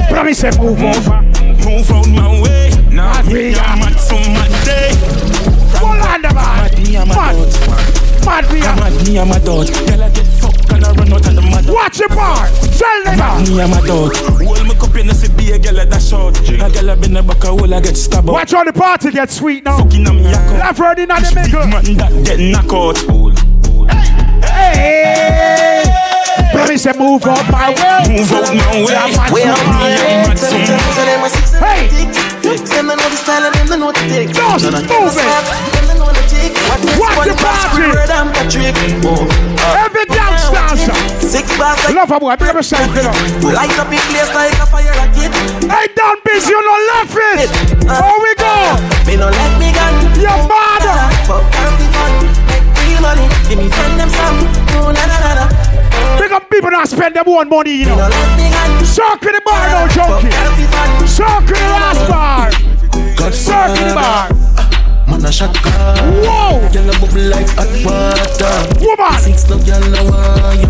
[0.09, 1.23] But I mean, move over.
[1.65, 2.71] Move out my way.
[2.91, 3.77] Now me we and are.
[3.77, 5.24] Max on my day.
[6.15, 6.83] Hold on, the man.
[6.85, 8.25] Me and my Mad, dog.
[8.25, 8.77] mad we are.
[8.77, 9.67] Mad me and my dog.
[9.67, 11.67] Girl I get fucked and I run out of the mad.
[11.67, 12.51] Watch the part.
[12.79, 13.51] Tell them Mad now.
[13.51, 14.15] me and my dog.
[14.15, 16.39] Hold me cup in the city, a girl at that short.
[16.39, 18.29] A girl I been a back a hole, I get stabbed.
[18.29, 19.79] Watch how the party get sweet now.
[19.79, 20.65] Fucking on me a cup.
[20.71, 21.67] I've heard in the middle.
[21.67, 22.99] Man that get knock out.
[24.47, 25.83] Hey.
[26.55, 28.15] But I mean, say move up my way.
[28.15, 28.95] Move out my way.
[28.95, 29.99] Yeah, man, Way so out my way.
[29.99, 30.29] mad.
[30.31, 30.95] Mad so mad.
[30.95, 31.89] So them a six and Hey.
[31.91, 32.71] ticks.
[32.71, 34.29] Them a know the style and them they know the tick.
[34.31, 35.84] Just None of them move a it.
[36.53, 36.99] Snap, Them they know the tick.
[36.99, 37.81] What next Watch the the party.
[37.81, 38.77] We heard them a trick.
[39.05, 39.29] Oh.
[39.65, 40.97] Uh, Every dance dancer.
[41.25, 43.15] Six bars like Love a boy, big up yourself, you know.
[43.55, 45.33] light up in place like a fire rocket.
[45.71, 47.49] Hey, down busy, you know, left it.
[47.89, 48.55] Here we go.
[49.09, 49.95] Me no let me gun.
[50.21, 50.99] Your mother.
[51.25, 52.13] Fuck and be fun.
[52.49, 53.27] Make real money.
[53.49, 54.39] Give me friend them some.
[54.77, 55.45] Oh na na na na.
[56.21, 58.09] Big up people not spend them one money, you Me no know.
[58.09, 58.85] let me gun.
[58.85, 60.29] Circle the bar now, Fuck junkie.
[60.37, 61.09] and be fun.
[61.09, 62.53] Circle the last bar.
[63.33, 64.29] Circle the bar.
[65.33, 65.97] Shot car.
[66.21, 66.69] Whoa!
[66.73, 68.55] Girl a bubble like hot water.
[68.85, 69.19] Woman!
[69.21, 70.03] Six no girl no
[70.59, 70.69] you.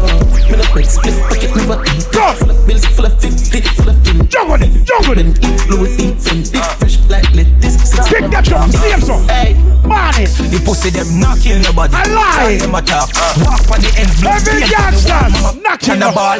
[0.50, 2.06] Me no break split pocket never eat.
[2.12, 2.32] Go!
[2.38, 4.26] Full of bills, full of fifty, full of tin.
[4.28, 5.26] Juggle it, juggle it.
[5.42, 6.76] Eat blue, eat Fendi, ah.
[6.78, 7.94] fresh like lettuce.
[8.08, 9.18] Pick that up, see him so.
[9.26, 9.54] Hey,
[9.86, 10.26] Money.
[10.26, 11.94] the pussy them knocking your body.
[11.94, 12.58] I lie.
[12.58, 13.10] Them a talk.
[13.14, 13.34] Ah.
[13.42, 14.22] Walk on the ends.
[14.22, 16.14] Every gangster knocking the up.
[16.14, 16.38] ball.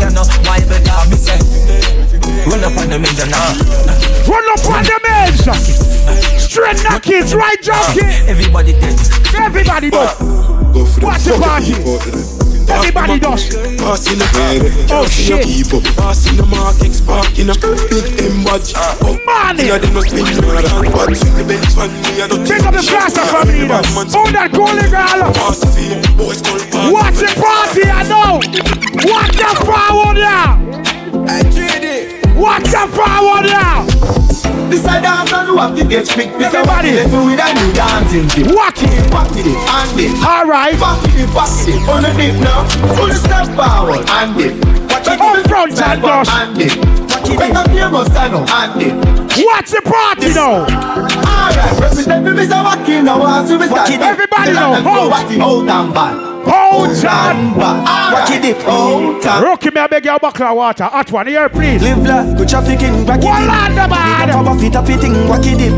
[0.00, 2.01] You know why better me say.
[2.46, 3.58] Run up on them in the night.
[4.28, 6.38] Run up on the meds.
[6.38, 8.02] Straight knockings, right junkie.
[8.02, 8.98] Uh, everybody dead.
[9.34, 9.96] Everybody do.
[10.72, 11.74] Go for Watch the party.
[12.70, 13.48] Everybody does.
[13.76, 15.44] Passing the baby, Oh, shit.
[15.44, 15.80] people.
[15.98, 18.72] Passing the market, sparking a big M badge.
[19.02, 19.66] Oh, Money.
[19.68, 21.16] yeah, they must be mad and bad.
[21.16, 23.66] Swing the bench man, me, I don't Pick up the plaster for me.
[23.66, 25.32] Oh, that golden girl.
[25.34, 26.92] Pass the field, boys call party.
[26.92, 28.40] Watch the party, I know.
[29.10, 31.71] Watch the forward now.
[32.42, 33.86] Watch the forward now.
[34.68, 36.36] This a dance and you have to get strict.
[36.40, 36.90] This a Everybody.
[36.90, 38.52] what it with a new dancing thing.
[38.52, 39.12] Walk it.
[39.12, 40.26] Walk it, and it.
[40.26, 40.74] All right.
[40.80, 41.88] Walk it, walk it.
[41.88, 42.64] On the dip now.
[43.06, 44.81] The step forward, and it.
[45.02, 45.20] Watch it.
[45.20, 46.28] Up front and dash.
[46.30, 46.56] And.
[47.10, 47.28] Watch.
[47.38, 48.94] Make a famous stand up, and it.
[49.44, 50.62] Watch the party now.
[50.62, 52.62] Alright, represent me, Mr.
[52.62, 53.40] Wacky now.
[53.40, 53.56] As we.
[53.56, 55.12] Everybody Tell know, hold.
[55.40, 56.32] Hold and bad.
[56.44, 57.54] Hold on.
[57.56, 60.84] Watch it, hold and Rookie, me I beg you a buckle of water.
[60.84, 61.82] Hot one here, please.
[61.82, 64.28] Live life, good trafficking, wacky One land the man.
[64.28, 65.72] Papa fit up eating, wacky dip.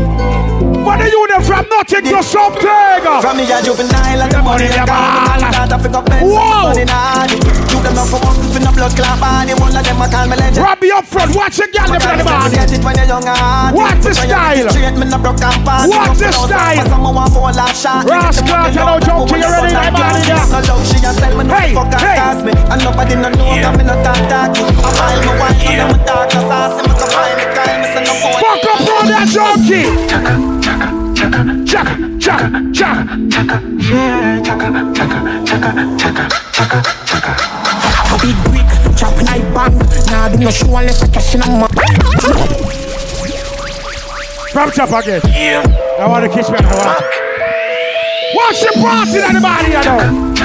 [0.85, 2.61] What are you them from nothing to something?
[3.17, 5.65] From me a juvenile and the money in a the gone ball.
[5.65, 7.25] Not pick up pens, money not
[7.73, 10.29] You them not for one, for no blood clot body One of them a call
[10.29, 11.33] me legend Robbie up front.
[11.33, 12.53] Watch the girl them in the man.
[12.53, 14.53] Get it when you're young and Watch the style.
[14.53, 16.85] get Straight, me no broke and pass Watch the style.
[16.85, 20.53] Someone want for a shot Rascal, tell her joke to you ready, my body, yeah.
[20.53, 22.17] No love, she a sell me no Hey, fuck and hey.
[22.21, 25.57] cast me And nobody no know that me no talk talky I while me wine,
[25.65, 26.29] me no talk
[33.29, 33.61] chaka.
[33.79, 37.31] yeah, Chaka, Chaka, Chaka, Chaka, Chaka, Chaka.
[38.21, 39.73] Big brick, chop night bang.
[40.11, 41.73] Nah, do no show unless I cash in a month.
[44.51, 45.21] From top again.
[45.25, 45.63] Yeah.
[45.99, 46.57] I want to kiss me.
[46.59, 47.05] I want to.
[48.35, 50.35] Watch the party in the body, you know.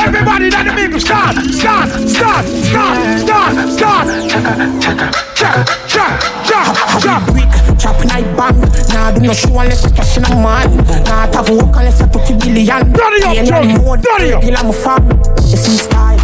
[0.00, 4.06] Everybody in the middle, start, start, start, start, start, start.
[4.30, 6.14] Chaka, chaka, chaka,
[6.48, 7.32] chaka.
[7.32, 7.52] Brick,
[7.84, 8.56] chop night bang.
[8.88, 10.76] Nah, do no show unless I cash in a man.
[11.04, 12.92] Nah, have work unless I put a billion.
[12.92, 13.74] Dirty up, Johnny.
[14.00, 14.42] Dirty up.
[14.58, 15.04] I'm a.
[15.52, 16.18] It's in style.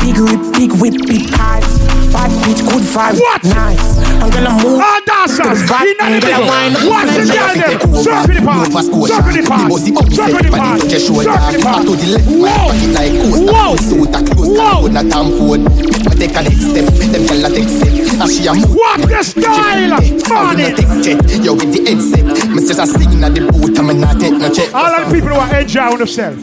[0.00, 1.68] Big whip, big whip, big cars.
[2.12, 3.20] Bad bitch, good vibes.
[3.20, 3.44] What?
[3.44, 4.01] Nice.
[4.22, 4.78] I'm gonna move.
[4.78, 5.66] Ah, dancers.
[5.66, 6.30] In the middle.
[6.30, 6.86] gonna wind up.
[6.86, 7.80] Watch the girl them.
[8.06, 8.70] Surf in the part.
[8.70, 9.66] Surf in the part.
[9.82, 10.78] Surf in the part.
[10.78, 11.82] Surf in the part.
[11.82, 13.42] To the left, my pocket like coast.
[13.50, 13.74] Whoa.
[13.82, 15.66] Suit a close, can not am phone.
[15.66, 18.22] Me take a next step, them gyal a take step.
[18.22, 18.70] As she a move.
[18.78, 19.90] What the style?
[19.90, 20.70] I Money.
[20.70, 22.22] not take jet, yo with the headset.
[22.46, 24.70] Me just a sing at the boat, I'm not take no check.
[24.70, 26.38] All the people who are enjoying themselves.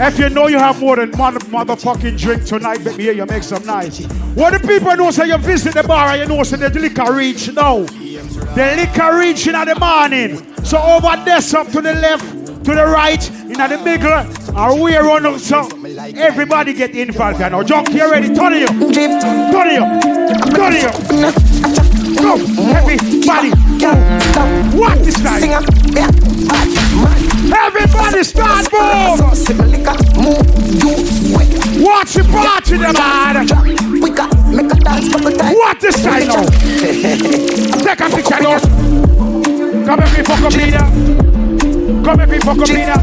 [0.00, 3.26] If you know you have more than one motherfucking drink tonight, let me hear you
[3.26, 4.02] make some noise.
[4.34, 7.12] What the people know say you visit the bar and you know say the liquor
[7.12, 7.84] reach now.
[7.84, 10.64] The liquor reach in the morning.
[10.64, 12.24] So over there, some to the left,
[12.64, 15.38] to the right, in the middle, and we run up.
[15.38, 15.68] So
[16.16, 17.38] everybody get involved.
[17.38, 18.34] You know, junkie already.
[18.34, 18.70] Turn up.
[18.92, 20.02] Turn up.
[20.50, 20.94] Turn up.
[22.16, 22.34] Go,
[22.74, 23.94] everybody, go.
[24.76, 25.42] What is that?
[27.54, 28.72] Everybody start
[30.16, 31.53] move.
[31.84, 33.46] Watch the party, the man.
[34.00, 35.54] We got, make a dance couple times.
[35.54, 36.44] What this style now?
[37.84, 38.58] Take a picture now.
[39.84, 40.86] Come here, people, come here.
[42.02, 42.94] Come here, people, come here.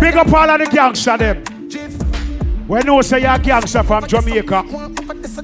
[0.00, 1.44] Big up all of the gangster them.
[2.66, 4.64] We know say you're a gangster from Jamaica,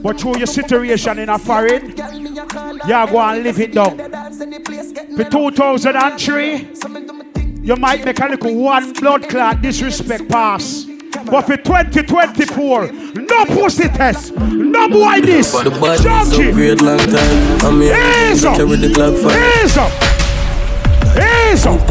[0.02, 1.95] but through your situation in a foreign,
[2.36, 2.46] you
[3.12, 3.96] go and live it down.
[5.16, 6.68] For 2003,
[7.62, 10.84] you might make a little one blood clot disrespect pass.
[11.30, 15.50] But for 2024, no pussy test, no boy this.
[15.50, 17.66] The body is so great long time.
[17.66, 17.94] I'm here.
[17.94, 18.56] Up.
[18.56, 19.32] Carry the Glock for
[19.64, 19.92] Ease up.
[21.16, 21.88] Ease up.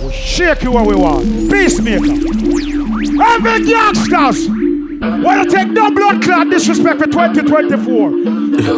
[0.00, 1.26] We'll shake you where we want.
[1.50, 2.12] Peacemaker.
[3.22, 4.71] Every gangsters.
[5.02, 8.10] Wanna take no blood clot disrespect for 2024.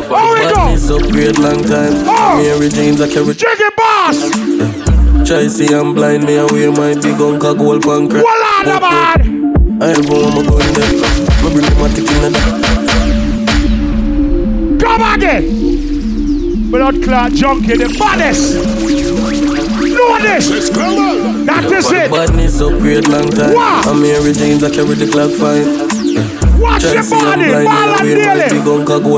[0.08, 0.72] How we go?
[0.72, 1.92] is so great long time.
[2.08, 2.38] Oh.
[2.38, 2.70] I'm here.
[2.70, 3.34] Jeans I carry.
[3.34, 4.30] Jiggy boss.
[5.28, 6.24] Try see I'm blind.
[6.24, 8.12] Me away my big uncle gold punk.
[8.12, 9.82] Voila, the man.
[9.82, 10.92] I have one my gun there.
[11.42, 12.38] Me bring them a tick in the
[14.80, 15.44] Come again.
[16.70, 18.54] Blood clot junkie, the baddest.
[19.94, 20.70] Know this.
[21.44, 22.10] That is it.
[22.10, 23.54] Badness up great long time.
[23.54, 23.82] Wow.
[23.84, 25.83] I'm here with jeans, I carry the clock fine.
[26.82, 26.94] Yeah.
[26.94, 28.48] Watch your body, ball and daily.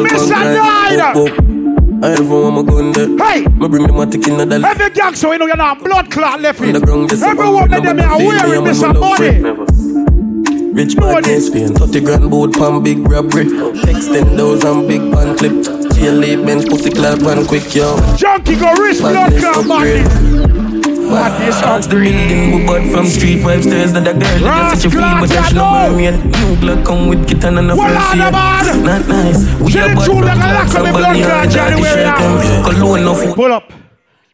[0.07, 0.35] Mr.
[0.35, 1.57] Nida.
[2.03, 3.09] I ever want my gun there.
[3.17, 3.41] Hey!
[3.47, 4.79] Me bring them a tick in the left.
[4.79, 6.77] Every gangster, you know you're not blood clot left in.
[6.77, 8.95] Every a one man of them with are wearing I'm Mr.
[8.95, 10.73] a love Money.
[10.75, 13.47] Rich man in Spain, 30 grand boat pan big robbery.
[13.89, 15.53] Extend those and big pan clip.
[15.97, 17.97] GLA bench pussy clap and quick yo.
[18.17, 20.56] Junkie go wrist blood clot madness.
[21.11, 24.83] Madness Ask the building, we bought from street five stairs that the girl that get
[24.83, 26.25] such a feel, but there's no mermaid.
[26.25, 28.83] New blood come with kitten and a Well, first year.
[28.83, 29.39] Not nice.
[29.61, 31.23] We are the bought truth, from like a clocks lack of and me blood Bali
[31.23, 33.35] clot and daddy January shirt Cologne no food.
[33.35, 33.73] Pull up.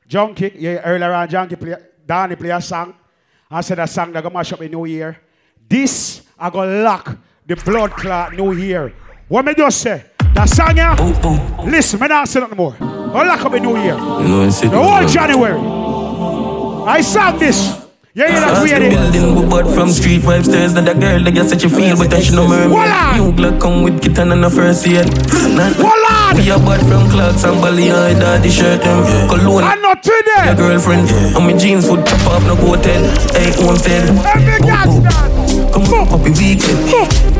[0.08, 2.94] Junkie, yeah, earlier on, Junkie play, Danny play a song.
[3.50, 5.18] I said a song that gonna mash up the new year.
[5.68, 8.92] This, I gonna lock the blood clot new year.
[9.28, 10.04] What me just say?
[10.35, 10.94] That song, yeah?
[11.64, 12.74] Listen, me not say nothing more.
[12.80, 13.96] I lock up the new year.
[13.96, 15.82] No, I said The whole January.
[16.87, 17.79] I sang this.
[18.14, 18.92] Yeah, yeah, that's Ask the weird.
[18.92, 21.97] building, we bought from street five stairs that the girl that get such a feel,
[21.97, 22.68] but then she no mermaid.
[22.68, 23.16] Voila!
[23.16, 25.01] New blood come with kitten and a first year.
[25.57, 26.37] Not Voila!
[26.37, 29.01] We are bought from clocks and Bali and daddy shirt them.
[29.33, 29.64] Cologne.
[29.64, 30.45] I'm not today.
[30.45, 33.01] Your girlfriend and my jeans would chop off no go hotel.
[33.33, 34.12] Hey, homestead.
[34.29, 35.73] Every gangster.
[35.73, 36.85] Come on, happy weekend.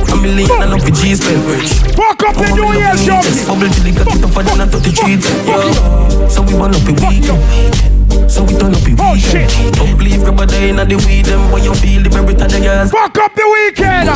[0.09, 1.45] A million and up with G spend.
[1.93, 3.29] Fuck up the New Year jump.
[3.45, 5.21] Bubble till it got it up and then I touch the treat.
[5.45, 8.02] Yo, so we burn up a weekend.
[8.29, 9.51] So we turn up a Oh shit.
[9.75, 12.61] Don't believe a day in the weed them when you feel the merit of the
[12.61, 12.91] gas.
[12.91, 14.09] Fuck up the weekend.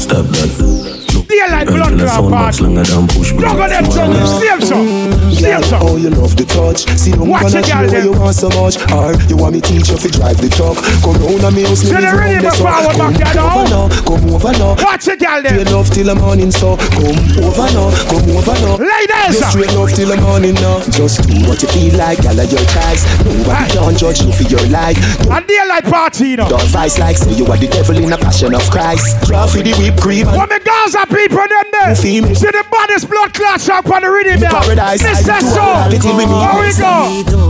[0.00, 1.05] Stop that.
[1.26, 2.62] Daylight blood Until I clot sound box party.
[2.64, 3.38] longer than push me.
[3.38, 4.30] Look at them tongues.
[4.38, 4.86] Same song.
[5.34, 5.80] Same song.
[5.82, 6.86] Oh, you love the touch.
[6.98, 8.04] See, I'm Watch gonna it, show girl, you them.
[8.06, 8.76] you want so much.
[8.94, 10.78] Or you want me teach you to drive the truck.
[11.02, 13.34] Come round and me house, me So live they ready round for the Come back
[13.34, 13.58] there now?
[13.58, 14.72] over now, come over now.
[14.86, 15.74] Watch it, girl, Straight them.
[15.74, 18.74] love till the morning, so come over now, come over now.
[18.78, 19.34] Ladies.
[19.36, 20.78] Just straight love till the morning now.
[20.94, 23.02] Just do what you feel like, girl, of your choice.
[23.26, 24.96] Nobody can judge you for your life.
[25.26, 26.48] A daylight party, you know.
[26.48, 29.18] Don't vice like say you are the devil in a passion of Christ.
[29.26, 30.26] Draw for the whipped cream.
[30.30, 31.94] What me Gaza people them there?
[31.94, 32.34] See Feel me?
[32.34, 34.50] the baddest blood clot song on the rhythm there.
[34.50, 35.40] Paradise, I Mr.
[35.40, 35.62] do So.
[35.64, 36.36] reality with me.
[36.36, 37.46] Here we go.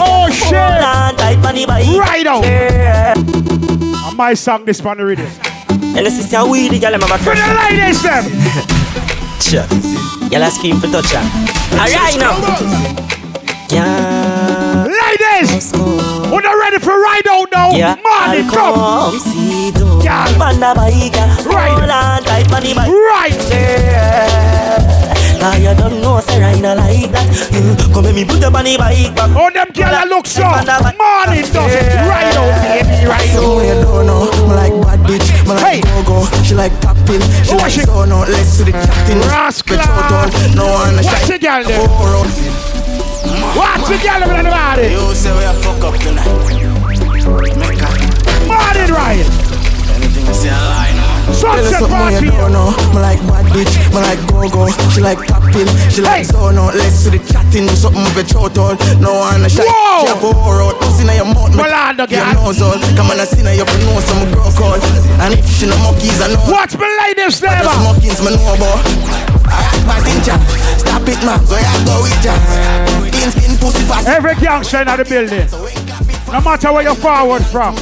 [0.00, 0.52] Oh shit.
[0.52, 1.86] Roland type on the bike.
[1.98, 2.44] Right out.
[2.44, 3.14] Yeah.
[4.08, 5.28] And my song this on the rhythm.
[5.68, 8.24] And the sister we the girl I'm a For the ladies them.
[9.40, 9.66] Sure.
[10.30, 11.22] Y'all scream for touch her.
[11.76, 12.34] Alright now.
[13.70, 14.25] Yeah.
[15.20, 15.72] Ladies.
[15.72, 17.70] When you ready for ride out now?
[17.70, 17.96] Yeah.
[18.04, 19.12] Morning, come.
[19.72, 20.00] do.
[20.04, 20.26] Yeah.
[21.46, 21.72] Right.
[21.78, 22.90] Roland type on the bike.
[22.90, 23.32] Right.
[23.50, 25.14] Yeah.
[25.40, 27.26] Now you don't know say I not like that.
[27.52, 27.94] Mm.
[27.94, 29.30] Come me put up on the bike back.
[29.36, 30.42] Oh, them girl that look so.
[30.42, 31.96] Morning, does it.
[32.04, 33.06] Ride out, baby.
[33.08, 33.64] Ride So out.
[33.64, 35.80] you don't know, me like bad bitch, me like Hey.
[35.80, 39.78] go-go She like popping, she Oh, like she- so no Let's to the chatting Rascal.
[39.80, 42.75] On, no one Watch the girl there.
[43.56, 44.88] Watch the girl them in the body.
[44.92, 46.28] You say we a fuck up tonight.
[47.56, 47.88] Make a
[48.46, 49.26] Morning, Ryan.
[49.96, 51.14] anything you say I lie now.
[51.26, 52.26] Tell her Sunset something party.
[52.26, 56.22] you don't know Me like bad bitch, me like go-go She like popping, she like
[56.22, 56.30] Hey.
[56.30, 59.66] so no Let's to the chatting, something with your throat all No one a shy,
[59.66, 60.06] Whoa.
[60.06, 62.62] she have a whore out Pussy in your mouth, Well, I don't your get- nose
[62.62, 64.78] all Come on, I see now you for know some girl call
[65.26, 67.58] And if she no monkeys, I know Watch me ladies there.
[67.58, 68.78] Just monkeys, me know about
[69.50, 70.38] Alright, my tinja
[70.78, 72.38] Stop it, man, go ya go with ya
[73.26, 75.46] Clean skin, pussy fast Every gangster in the building.
[76.32, 77.74] No matter where you're forward from.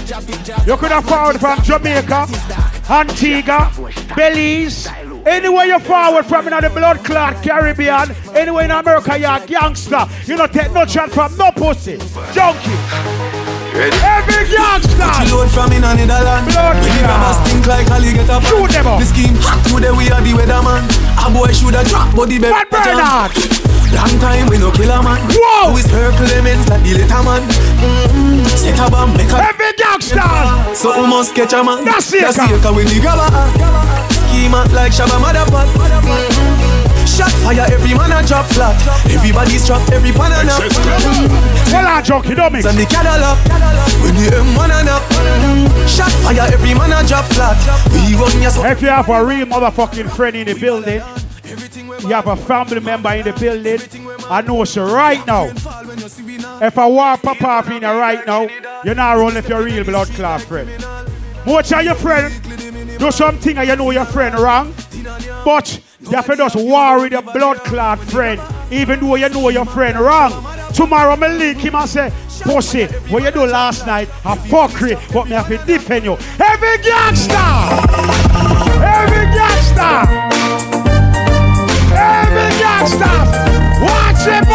[0.67, 2.27] You could have forward from Jamaica,
[2.89, 3.71] Antigua,
[4.17, 4.89] Belize.
[5.27, 10.07] Anywhere you're forward from in the blood clot Caribbean, anywhere in America, you're a gangster.
[10.25, 11.99] You don't take no chance from no pussy.
[12.33, 12.73] Junkie.
[13.75, 15.35] Every gangster.
[15.35, 16.47] Load from in a Netherland.
[16.53, 17.21] Blood When the clot.
[17.21, 18.43] grabbers think like alligator pan.
[18.49, 19.01] Shoot them up.
[19.01, 20.85] The scheme hot today we are the weatherman.
[21.21, 23.33] A boy shoulda drop, but the baby What Bernard?
[23.95, 25.23] Long time we no kill a man.
[25.31, 25.75] Whoa.
[25.75, 27.43] We circle elements like the little man.
[27.47, 28.45] Mm-hmm.
[28.59, 30.21] Set a bomb, make a Every gangster.
[30.75, 31.85] So we must catch a man.
[31.85, 33.31] That's it, That's it, ka when the grabber.
[34.11, 35.69] Schema like Shabba Motherpot.
[35.71, 36.75] Mm-hmm.
[37.07, 38.75] Shot fire, every man a drop flat.
[39.07, 40.59] Everybody's trapped, every pan a nap.
[41.71, 42.67] Well, I junkie, don't mix.
[42.67, 43.39] And the Cadillac
[44.03, 47.55] When the M1 and up Shot fire, every man a drop flat
[47.93, 51.03] We run your If you have a real motherfucking friend in the building,
[52.05, 53.81] you have a family member in the building,
[54.31, 55.47] I know so right now.
[55.47, 58.49] If I war pop off in right now,
[58.85, 60.69] you're not running if you're real blood clot friend.
[61.47, 62.33] Much of your friend
[62.99, 64.75] do something and you know your friend wrong,
[65.45, 68.41] but you have to just with your blood clot friend,
[68.71, 70.33] even though you know your friend wrong.
[70.73, 72.13] Tomorrow me link him and say,
[72.43, 76.17] Pussy, what you do last night, a fuckery, but me have to defend you.
[76.41, 77.35] Every gangster!
[78.83, 80.34] Every gangster!
[84.25, 84.49] Watch it!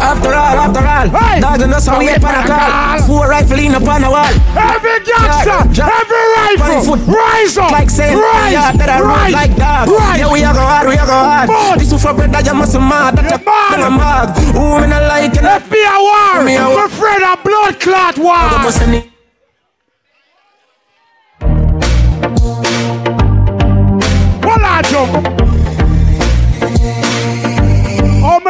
[0.00, 1.40] After all, after all, Hey!
[1.40, 3.06] dog and us So we pan a call.
[3.06, 4.32] Four rifle in upon the wall.
[4.56, 5.60] Every gangster!
[5.84, 6.96] Every Rifle.
[6.96, 7.00] foot.
[7.06, 7.70] Rise up.
[7.70, 8.52] Like saying, Rise.
[8.52, 9.32] yeah, that I Rise.
[9.32, 9.88] like dog.
[9.88, 10.18] Rise.
[10.20, 11.48] Yeah, we are go hard, we are go hard.
[11.48, 11.78] Boss.
[11.78, 13.16] This is for bread that you must mad.
[13.16, 14.32] That you mad.
[14.56, 15.44] Ooh, me not like it.
[15.44, 16.44] FBI war.
[16.44, 18.40] Me a My friend, a blood clot war.
[24.42, 25.49] What I jump?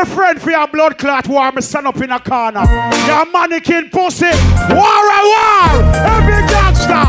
[0.01, 2.65] My friend, for your blood clot war, me stand up in a corner.
[3.07, 4.33] Your mannequin pussy.
[4.73, 5.69] War a war.
[6.17, 7.05] Every gangster.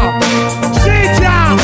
[0.83, 1.55] See ya.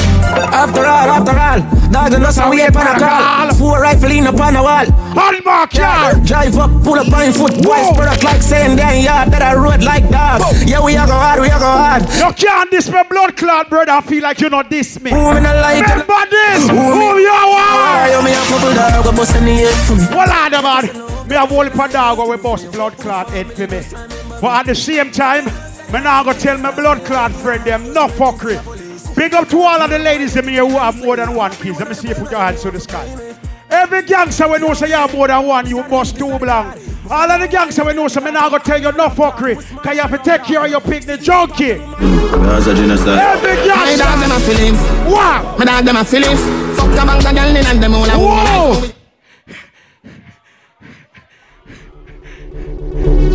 [0.56, 1.60] After all, after all,
[1.92, 3.54] dog and us and we up on a call.
[3.56, 4.86] Four rifle in upon a wall.
[5.20, 6.24] Hallmark yard.
[6.26, 7.56] Drive up, pull up on foot.
[7.62, 10.42] Boys product like saying they yard that I road like dog.
[10.66, 12.04] Yeah, we are go hard, we are go hard.
[12.08, 13.92] You can't diss my blood clot, brother.
[13.92, 15.12] I feel like you're not diss me.
[15.12, 15.82] Who me not like?
[15.82, 16.70] Remember this.
[16.70, 18.12] Who Who me- you are?
[18.12, 20.08] You me a couple dog, go bust in the head for me.
[20.16, 21.17] Well, I man.
[21.28, 23.82] Me have whole heap of dog where we bust blood clot head for me.
[24.40, 25.46] But at the same time,
[25.92, 28.58] me now go tell my blood clot friend them no fuckery.
[29.16, 31.80] Big up to all of the ladies in here who have more than one kids.
[31.80, 33.36] Let me see you put your hands to the sky.
[33.70, 36.82] Every gangster we know say you have more than one, you bust two blank.
[37.10, 39.56] All of the gangster we know say me now go tell you no fuckery.
[39.84, 41.78] Cause you have to take care of your picnic junky.
[42.46, 43.20] That's a genocide.
[43.20, 44.20] Every My dog gangster.
[44.20, 44.80] them a feelings.
[45.12, 45.56] Wow.
[45.60, 46.40] My dog them a feelings.
[46.78, 48.94] Fuck the bank the girl and them all Whoa.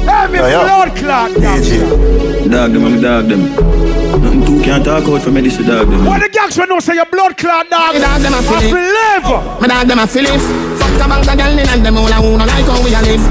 [0.09, 0.62] Every Yeah, yeah.
[0.64, 1.87] blood clot gangster.
[2.48, 3.42] Dog them, I'm dog them.
[4.22, 6.05] Nothing two can't talk out for me, this is dog them.
[6.05, 7.94] What the gangster know say your blood clot dog?
[7.94, 8.72] My dog them a I feelings.
[8.72, 9.24] believe.
[9.61, 10.44] My dog them a feelings.
[10.81, 12.92] Fuck the bank the girl in and them all a who no like how we
[12.94, 13.24] a live.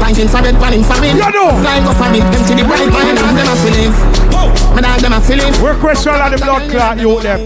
[0.00, 1.16] Planting for bed, planning for bed.
[1.16, 1.48] You know.
[1.62, 2.88] Flying up for bed, empty the bright.
[2.92, 3.96] My dog them a feelings.
[4.74, 5.56] My dog them a feelings.
[5.60, 7.40] We question all of the blood clot you them.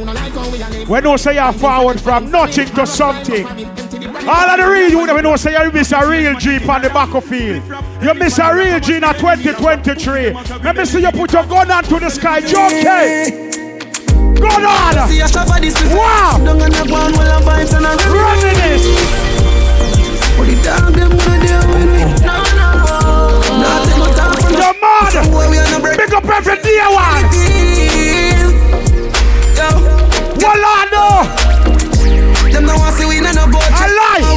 [0.89, 3.47] We know say you're forward from nothing to something.
[3.47, 6.91] All of the real you them know say you miss a real Jeep on the
[6.91, 7.63] battlefield.
[8.03, 10.33] You miss a real G in a 2023.
[10.65, 13.51] Let me see you put your gun onto the sky, Junky.
[14.41, 15.07] Gun on.
[15.07, 15.99] See a shop for this before.
[15.99, 16.37] Wow.
[16.39, 18.89] Sit down and a go on while I'm vibes and I'm Running this.
[20.33, 22.09] But the dog them gonna deal with me.
[22.25, 22.73] No, no.
[23.61, 24.57] Not no time for no.
[24.65, 25.13] You're mad.
[25.13, 25.99] Some boy we on a break.
[26.01, 27.29] Big up every day one.
[29.61, 29.69] Yo.
[30.41, 31.29] Voila, no.
[32.49, 33.61] Them no want see we in a boat.
[33.77, 34.30] I lie.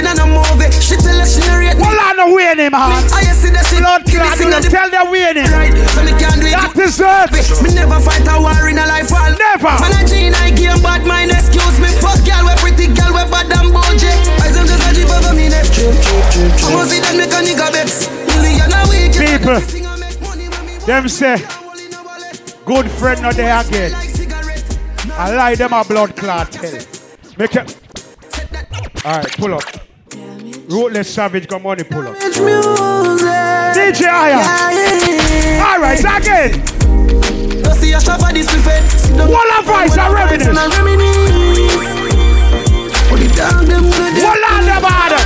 [0.00, 0.72] We live the life like in a movie.
[0.80, 1.84] She tell us she narrate me.
[1.84, 3.04] Voila, no winning, man.
[3.12, 5.44] I see that she Blood clot, you the tell them winning.
[5.52, 5.76] right.
[5.92, 6.56] So me can't do it.
[6.56, 7.60] That is it.
[7.60, 9.12] Me never fight a war in a life.
[9.12, 9.28] All.
[9.36, 9.76] Never.
[9.76, 11.32] Man a G I game bad mind.
[11.36, 11.92] Excuse me.
[12.00, 14.08] Fuck girl we pretty girl we bad and bougie.
[14.40, 15.68] I them just a jeep over me neck.
[15.68, 18.08] I must see that make a nigga vex.
[18.40, 19.12] Million a week.
[19.20, 19.60] People,
[20.88, 21.36] them say,
[22.64, 23.92] good friend not there again.
[25.12, 26.80] I lie them a blood clot hell.
[27.36, 27.76] Make it.
[29.04, 29.89] Alright, pull up.
[30.70, 32.16] Ruthless Savage got money, pull up.
[32.16, 34.38] DJ Aya.
[35.66, 36.62] Alright, again.
[37.60, 38.80] Go see a shop for this buffet.
[39.18, 39.66] Wall of
[39.98, 40.46] and Reminisce.
[40.46, 41.90] And I reminisce.
[43.10, 45.19] But the dog them gonna deal Wall on the bad.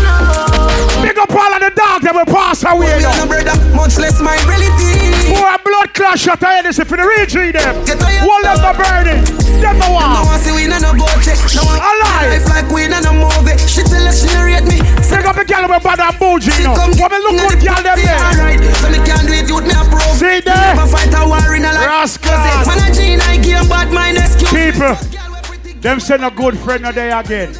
[1.14, 3.14] Big up all of the dogs that will pass away We now.
[3.22, 5.31] no brother, much less my relative.
[5.31, 7.55] Boy, blood I hear this if you reach them.
[7.55, 8.27] Tired.
[8.27, 9.22] Wall the burning.
[9.62, 10.27] Them the No one.
[10.27, 11.38] one see we no boat check.
[11.55, 12.35] No one Alive.
[12.35, 13.55] life like we no no movie.
[13.70, 14.83] She tell us she narrate me.
[15.07, 16.50] Big up the girl with bad and bougie.
[16.66, 18.18] Come What me look good girl them there.
[18.35, 20.18] Alright, so me can't do it, youth me approve.
[20.18, 20.74] See there?
[20.74, 22.18] Never fight a war in a life.
[22.18, 22.35] Rascal.
[22.66, 24.50] Man a G I game bad mind excuse.
[24.50, 24.98] People,
[25.79, 27.55] them send a good friend a day again.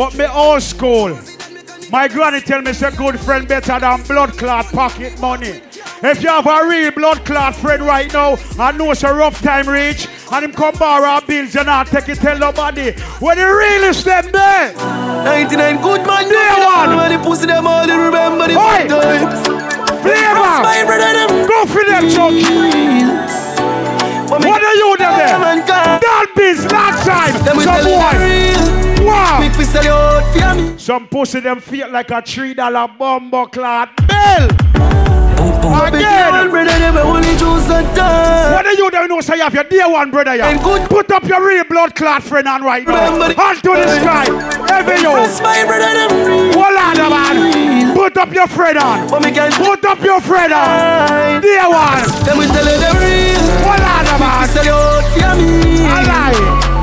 [0.00, 1.12] But me old school.
[1.94, 5.62] My granny tell me say good friend better than blood clot pocket money.
[6.02, 9.40] If you have a real blood clot friend right now I know it's a rough
[9.40, 12.90] time reach and him come borrow our bills and I not take it tell nobody.
[13.20, 14.74] When the realest them there.
[14.74, 16.96] 99 good man, Day one.
[16.96, 18.88] When the pussy them all, they remember the Oi.
[20.02, 20.50] Flavor.
[20.66, 21.46] My brother them.
[21.46, 22.34] Go for them, Chuck.
[24.42, 25.62] What are you them there?
[25.62, 27.38] That biz last time.
[27.44, 27.56] Them
[30.84, 34.48] Some pussy them feel like a three dollar bumbo clot bill.
[35.80, 36.50] Again.
[36.50, 38.52] brother them only choose the time.
[38.52, 40.62] What are you don't know say you have your dear one brother yeah?
[40.62, 43.18] Good- Put up your real blood clot friend on right now.
[43.18, 44.26] Hand to the sky.
[44.78, 45.10] Every you.
[45.10, 46.52] Press my brother them real.
[46.52, 47.94] Hold on man.
[47.94, 49.08] Put up your friend on.
[49.08, 51.40] But me can Put up your friend on.
[51.40, 52.04] Dear one.
[52.28, 53.40] Them we tell you the real.
[53.64, 54.48] Hold on man.
[54.48, 55.86] sell you out for me.
[55.86, 56.74] I lie.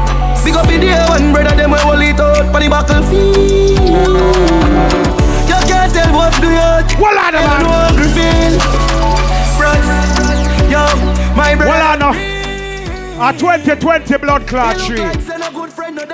[0.43, 3.60] Big up the one brother them we hold it out for the battlefield.
[3.91, 6.71] You can't tell what do you.
[6.97, 7.63] Hold on You man.
[7.63, 8.53] know hungry feel.
[9.57, 9.83] Front.
[10.71, 10.83] Yo,
[11.35, 11.71] my brother.
[11.71, 13.29] Hold on now.
[13.29, 15.01] A 2020 blood clot tree.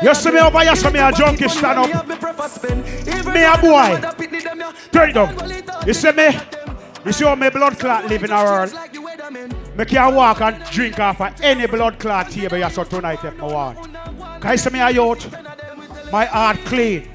[0.03, 2.07] You see me over here, see me a junky stand up.
[3.33, 4.01] Me a boy.
[4.91, 5.87] Turn it down.
[5.87, 6.37] You see me?
[7.05, 8.73] You see how my blood clot live in our world?
[9.77, 13.41] Me can walk and drink off of any blood clot table you saw tonight if
[13.41, 14.41] I want.
[14.41, 15.31] Can you see me a youth?
[16.11, 17.07] My heart clean.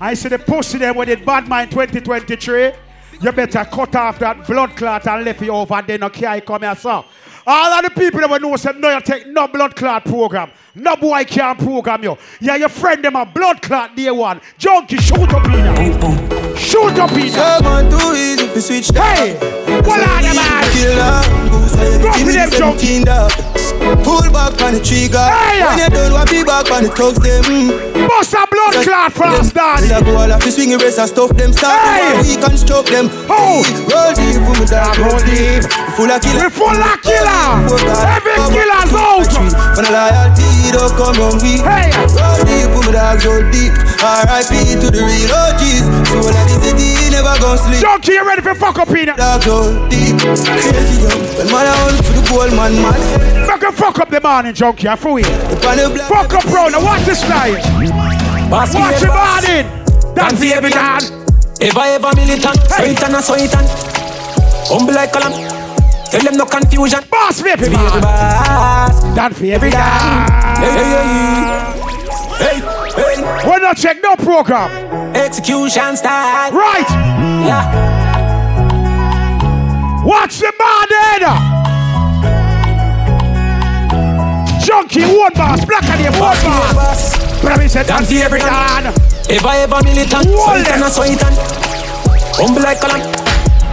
[0.00, 2.72] I see the pussy them with it bad mind 2023.
[3.20, 6.40] You better cut off that blood clot and left it over and then no care
[6.40, 7.04] come here, sir.
[7.46, 10.50] All of the people that will know say no, you take no blood clot program.
[10.80, 12.16] No boy can't program you.
[12.40, 14.40] Yeah, your friend them a blood clot day one.
[14.58, 16.56] Junky, shoot up in there.
[16.56, 17.58] Shoot up in there.
[17.58, 19.18] Someone too easy to switch that.
[19.18, 19.34] Hey,
[19.84, 23.60] what are the goose, Go give me them, the junky.
[24.04, 25.20] Pull back on the trigger.
[25.20, 27.44] Hey, When you done, what be back on the thugs them.
[28.08, 29.88] Bust a blood clot fast, Daddy.
[29.88, 30.04] daddy.
[30.04, 31.52] go all off the swing race and stuff them.
[31.52, 32.20] Start Hey.
[32.24, 33.08] we can stroke them.
[33.28, 33.60] Oh.
[33.88, 35.64] Roll deep, down, roll deep.
[35.96, 36.44] Full of killer.
[36.44, 37.68] We full of killer.
[38.16, 39.32] Every killer's out.
[39.76, 41.58] When a loyalty don't come on we.
[41.62, 41.90] Hey.
[42.16, 43.72] Roll deep, put me down, roll deep.
[44.00, 44.52] R.I.P.
[44.80, 45.84] to the real OGs.
[46.08, 47.80] So when I the city, never gon' sleep.
[47.82, 49.16] Junky, you ready for fuck up in there?
[49.16, 50.16] Dogs roll deep.
[50.20, 51.20] Crazy young.
[51.36, 53.46] When man a hunt for the gold man, man.
[53.46, 54.86] Make a fuck up the morning, junky.
[54.86, 55.26] I fool you.
[55.26, 55.76] Upon.
[56.08, 56.68] Fuck up, bro.
[56.68, 57.56] Now watch the style.
[58.50, 59.46] Boss me Watch a the boss.
[59.46, 59.66] morning.
[60.14, 61.00] That's Dance the every man.
[61.60, 63.68] Ever ever militant, so it and a so it and
[64.72, 65.32] Humble like column
[66.10, 68.00] Tell them no confusion Boss me, Be the man.
[68.00, 70.49] boss Dance for every day.
[70.60, 70.88] Hey, hey,
[72.38, 73.48] hey, hey, hey.
[73.48, 75.16] We're not check no program.
[75.16, 76.88] Execution style Right.
[77.46, 78.00] Yeah
[80.04, 81.22] Watch the morning.
[84.60, 85.64] Junky, one boss.
[85.64, 87.16] Black and the one Boss me a boss.
[87.16, 89.36] boss But I said Dance dance for for every every man day.
[89.36, 90.90] Ever militant, it and a them.
[90.90, 91.36] so it and
[92.36, 93.00] Humble like column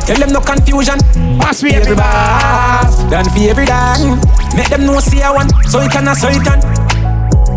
[0.05, 0.99] Tell them no confusion
[1.37, 4.15] Boss me every boss Dance for every day
[4.55, 6.76] Make them know see a one So it and so it and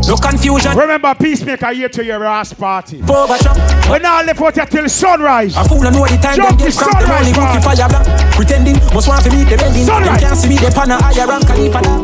[0.09, 0.77] No confusion.
[0.77, 3.01] Remember, Peacemaker here to your ass party.
[3.03, 3.57] Over trap
[3.89, 5.57] We're not left out here till sunrise.
[5.57, 7.47] A fool I know the time them Junky get cramped Them sunrise, man.
[7.47, 8.35] cookie fire black.
[8.35, 10.21] Pretending, must want to meet the bending Them Sunrise.
[10.21, 12.01] can't see me, they pan a higher rank Khalifa that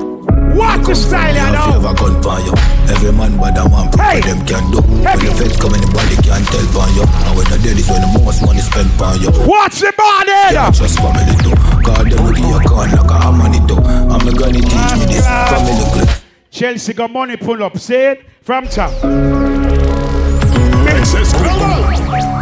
[0.54, 1.80] Watch the style, you If you know.
[1.84, 2.54] have gun for you.
[2.88, 4.20] Every man but a one Hey.
[4.20, 4.80] what them can do.
[4.80, 7.04] When the feds come anybody can tell on you.
[7.04, 9.28] And when the dead is when the most money spent on you.
[9.44, 10.54] Watch the morning.
[10.56, 11.52] Yeah, just family too.
[11.84, 13.76] God them will give you a gun like a harmony too.
[13.84, 15.24] I'm gonna teach me this.
[15.28, 15.50] Ah.
[15.52, 16.25] Family clip
[16.56, 17.76] Chelsea got money pull up.
[17.76, 18.90] Say it from top.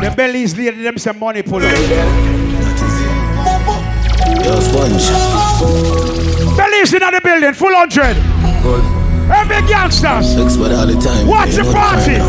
[0.01, 1.65] The bellies lady them some money pull up.
[4.45, 5.11] Yo, sponge
[6.57, 8.17] Bellies in the building, full hundred.
[9.35, 10.37] Every gangsters.
[10.59, 12.19] But all the time Watch you the party.
[12.19, 12.29] now.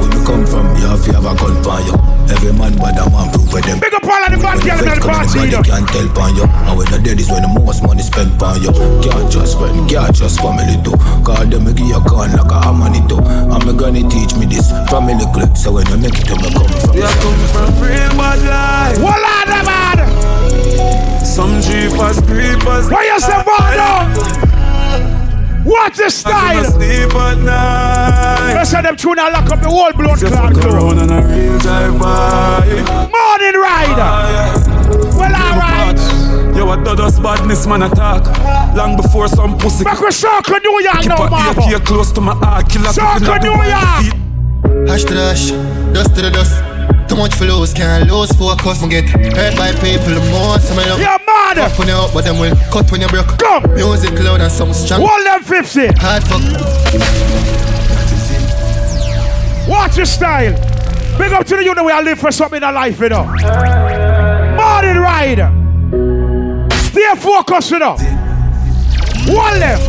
[0.00, 2.96] Where we come from, you have to have a gun for you Every man but
[2.98, 5.00] a one proof with them Big up all of the bad When the in the
[5.00, 5.38] come party.
[5.38, 5.62] anybody you know.
[5.62, 8.60] can tell on you And when the dead is when the most money spent on
[8.62, 8.72] you
[9.04, 12.50] Can't trust friend, can't trust family too God them will give you a gun like
[12.50, 16.16] a harmony too And me gonna teach me this family clip So when you make
[16.16, 18.98] it to me come from We are coming from real bad life.
[19.04, 19.98] What are the man?
[21.24, 22.86] Some jeepers, creepers.
[22.90, 24.43] Why you say bad
[25.64, 26.64] Watch the I style.
[26.64, 28.54] sleep at night.
[28.54, 30.72] Let's have them tune and lock up the whole blood Say clot fuck crew.
[30.72, 32.66] around on a real drive by.
[33.08, 34.04] Morning rider.
[34.04, 34.52] Ah,
[35.16, 36.56] well, alright.
[36.56, 38.24] Yo, what does badness man attack?
[38.76, 39.84] Long before some pussy.
[39.84, 41.76] Back with Circle New York Keep now, a Marvo.
[41.76, 42.68] AK close to my heart.
[42.68, 44.88] Kill a Circle New York.
[44.88, 45.50] Hash to the hash,
[45.94, 46.73] dust to the dust.
[47.08, 48.82] Too much for lose, can't lose focus.
[48.82, 50.70] Me get hurt by people the most.
[50.70, 50.98] I'm love.
[50.98, 51.58] Yeah, man.
[51.58, 53.38] Up when you up, but them will cut when you broke.
[53.38, 53.62] Come.
[53.74, 55.02] Music loud and some strong.
[55.02, 55.86] One them 50.
[55.98, 56.42] Hard fuck.
[59.68, 60.52] Watch your style.
[61.18, 63.24] Big up to the unit where I live for something in life, you know.
[63.24, 65.50] Morning rider.
[66.90, 67.96] Stay focused, you know.
[69.28, 69.82] One left.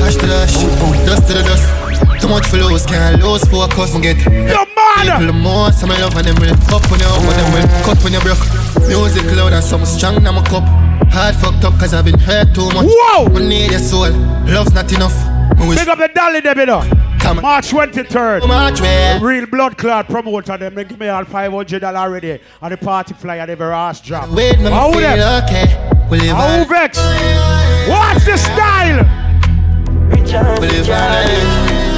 [0.00, 2.20] Hash to the dust to the dust.
[2.20, 3.94] Too much for lose, can't lose focus.
[3.94, 5.39] Me get Yo, man.
[5.60, 5.82] Most.
[5.82, 8.20] I'm love and them will up when you up, but them will cut when you
[8.20, 8.40] broke.
[8.88, 10.64] Music loud and some strong now my cup.
[11.12, 12.86] Hard fucked up cause I've been hurt too much.
[12.88, 13.28] Whoa.
[13.28, 14.10] We need your soul,
[14.46, 15.16] love's not enough.
[15.58, 16.80] Big up the dolly them, you know.
[17.20, 17.42] Come on.
[17.42, 18.48] March 23rd.
[18.48, 18.80] March?
[19.20, 20.74] Real blood clot promoter them.
[20.74, 22.40] They give me all 500 already.
[22.62, 24.30] And the party flyer, they very ass drop.
[24.30, 25.44] Wait, me How feel them?
[25.44, 25.66] okay.
[26.10, 26.96] We live How vex?
[27.88, 29.04] Watch the style.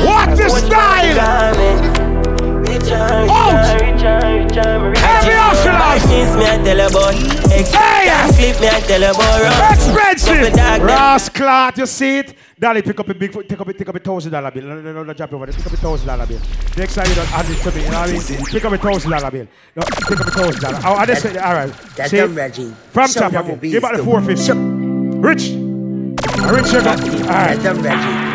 [0.05, 2.12] Watch the style.
[2.81, 3.81] Out.
[5.03, 6.09] Every hustler.
[6.09, 6.45] This me
[7.73, 8.09] Hey.
[8.33, 8.61] Clip
[9.73, 10.83] Expensive.
[10.83, 12.35] Ras clot, you see it?
[12.59, 14.65] Dolly, pick up a big, take up a, take up a thousand dollar bill.
[14.65, 15.55] No, no, no, no, drop over there.
[15.55, 16.41] Pick up a thousand dollar bill.
[16.77, 18.45] Next time you don't add it to me, you know what I mean?
[18.47, 19.47] Pick up a thousand dollar bill.
[19.77, 20.81] No, pick up a thousand dollar.
[20.85, 21.73] Oh, I just said, all right.
[21.97, 22.23] That's See?
[22.23, 22.73] Reggie.
[22.93, 23.33] From top
[23.73, 24.05] Give back the.
[24.05, 24.47] 450.
[24.47, 24.55] Show-
[25.21, 25.51] Rich.
[26.51, 27.01] Rich, got.
[27.01, 27.63] All That's right.
[27.63, 28.32] them, Reggie.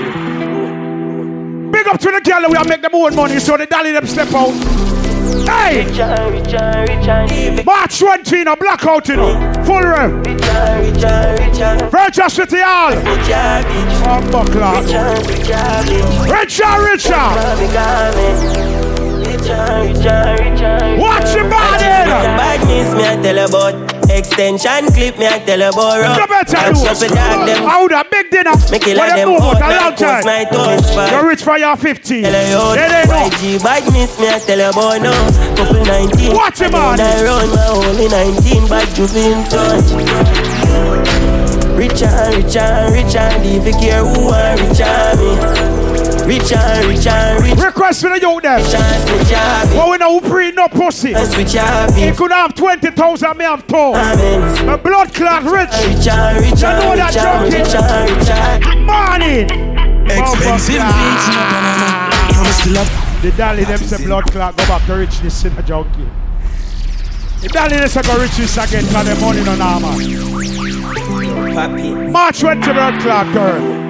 [1.88, 4.06] Big up to the girl we are make them own money so the dolly them
[4.06, 4.52] step out.
[5.48, 5.86] Hey!
[7.64, 9.40] March 20 in a blackout, you know.
[9.64, 10.12] Full rev.
[11.90, 12.92] Virtual City Hall.
[14.04, 14.82] Oh, buckler.
[16.30, 17.36] Richard, Richard.
[21.00, 21.86] Watch your body.
[22.36, 23.97] Badness, me I tell about.
[24.18, 26.02] Extension clip, me I tell you about.
[26.02, 26.20] Run.
[26.20, 27.14] You better I'm do sure for it.
[27.14, 27.64] dog them.
[27.64, 28.58] How big dinner?
[28.72, 30.90] Make it like them out a long post my toes.
[31.12, 32.22] You're rich for your 50.
[32.24, 32.74] Tell you out.
[32.74, 33.30] They know.
[33.30, 35.56] YG badness, me I tell you about now.
[35.56, 36.34] Couple 19.
[36.34, 37.00] Watch him on.
[37.00, 39.86] I run my only 19, but you been touch.
[41.78, 45.57] Rich and rich and rich and if you care who are rich and me.
[46.28, 47.58] Rich and rich and rich.
[47.58, 48.60] Request for the youth there.
[49.76, 51.14] But we know who pre no pussy.
[51.14, 53.94] He could have 20,000, me have two.
[54.68, 55.70] A blood clot rich.
[55.88, 57.94] Rich and rich You know and that rich and rich junky.
[57.96, 59.48] and rich and Morning.
[60.08, 62.12] Expensive beats, no banana.
[62.36, 62.88] I'm still up.
[63.22, 66.08] The dolly them say blood clot go back to richness in a junky.
[67.42, 69.96] The dolly them say go richness again because the money no normal.
[72.12, 73.87] March 20 blood clot girl.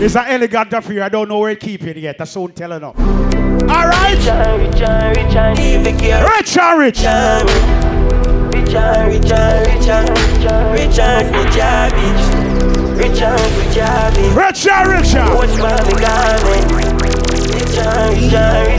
[0.00, 1.02] It's an elegant affair.
[1.02, 2.18] I don't know where he keep it yet.
[2.18, 2.96] That's soon telling up.
[2.98, 4.16] Alright?
[4.16, 6.98] Rich and rich and rich and if you care Rich and rich.
[6.98, 7.08] Rich
[8.74, 10.08] and rich and rich and
[10.72, 12.22] rich and rich and rich.
[12.98, 14.36] Rich and rich and.
[14.36, 15.14] Rich and rich.
[15.34, 16.06] Watch my garment.
[16.06, 16.77] Rich and rich and rich.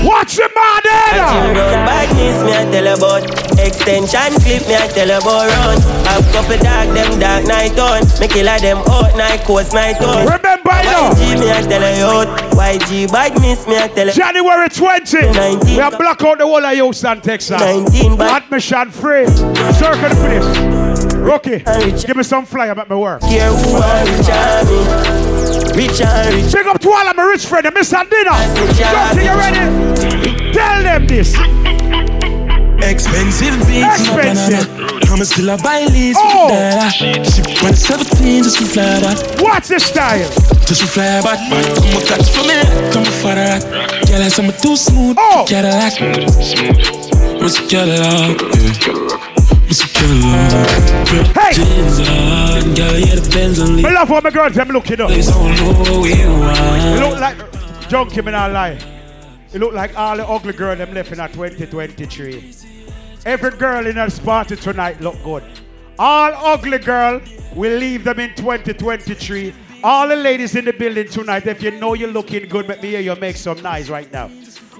[0.05, 0.81] Watch the man
[1.11, 1.55] Until there.
[1.55, 3.23] run badness, me I tell about
[3.59, 5.77] Extension clip, me I tell about run
[6.07, 10.25] Have couple dark, them dark night on Me killer them out night, coast night on
[10.25, 11.11] Remember you know.
[11.15, 15.31] YG, me I tell you out YG badness, me I tell January 20.
[15.31, 15.75] 19.
[15.75, 17.59] We are block out the whole of Houston, Texas.
[17.59, 19.27] 19, but Admission free.
[19.27, 21.15] Circle the place.
[21.15, 21.59] Rookie,
[22.05, 23.21] give me some flyer about my work.
[23.21, 25.28] care who are me
[25.79, 28.03] Rich and rich Big up to all of my rich friends, Mr.
[28.09, 28.35] Dinner.
[28.51, 30.51] Don't you ready?
[30.51, 31.33] Tell them this.
[32.83, 34.67] Expensive beats, no Expensive.
[34.67, 34.99] banana.
[35.09, 36.17] I'm still a buy lease.
[36.19, 36.49] Oh.
[36.91, 37.13] She
[37.63, 39.39] when 17 just to fly back.
[39.39, 40.29] What's the style?
[40.67, 41.39] Just to fly back.
[41.47, 42.59] Come a catch for me,
[42.91, 43.63] come a for that.
[44.05, 45.15] Girl, I say I'm too smooth.
[45.17, 45.45] Oh.
[45.47, 45.95] Cadillac.
[47.41, 48.41] Must Cadillac.
[48.85, 49.28] yeah.
[49.69, 51.53] Hey.
[53.85, 55.11] I love how my girls them looking up.
[55.11, 55.27] It
[56.99, 57.37] look like
[57.87, 58.79] junky, me not lie.
[59.53, 62.55] It look like all the ugly girl them left in a 2023.
[63.27, 65.43] Every girl in this party tonight look good.
[65.99, 67.21] All ugly girl,
[67.55, 69.53] we leave them in 2023.
[69.83, 72.89] All the ladies in the building tonight, if you know you're looking good, let me
[72.89, 74.31] hear you make some noise right now.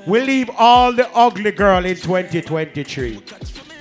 [0.08, 3.22] We leave all the ugly girl in 2023.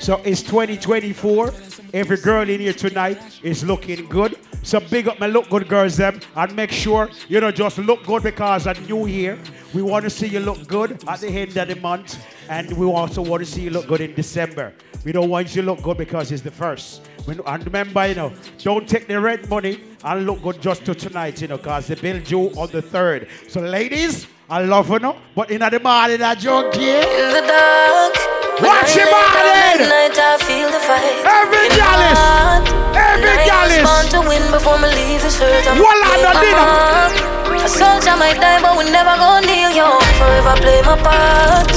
[0.00, 1.52] So it's 2024.
[1.92, 4.38] Every girl in here tonight is looking good.
[4.62, 8.04] So big up my look good girls them and make sure you know just look
[8.04, 9.38] good because of new year.
[9.74, 12.86] We want to see you look good at the end of the month and we
[12.86, 14.72] also want to see you look good in December.
[15.04, 17.08] We don't want you to look good because it's the first.
[17.26, 21.42] And remember, you know, don't take the red money and look good just to tonight,
[21.42, 23.28] you know, because the bill due on the third.
[23.48, 27.04] So ladies, I love you, know, but in the morning, I junky.
[27.04, 28.16] In the dark.
[28.64, 29.84] Watch your body.
[29.84, 31.20] Night I feel the fight.
[31.20, 32.64] Every In gal my is- heart.
[32.96, 35.68] every And I gal is- to win before me leave this earth.
[35.68, 36.64] I'm Voila, play no my dinner.
[36.64, 37.60] mark.
[37.60, 40.00] A soldier might die, but we never gonna kneel, yo.
[40.16, 41.68] Forever play my part.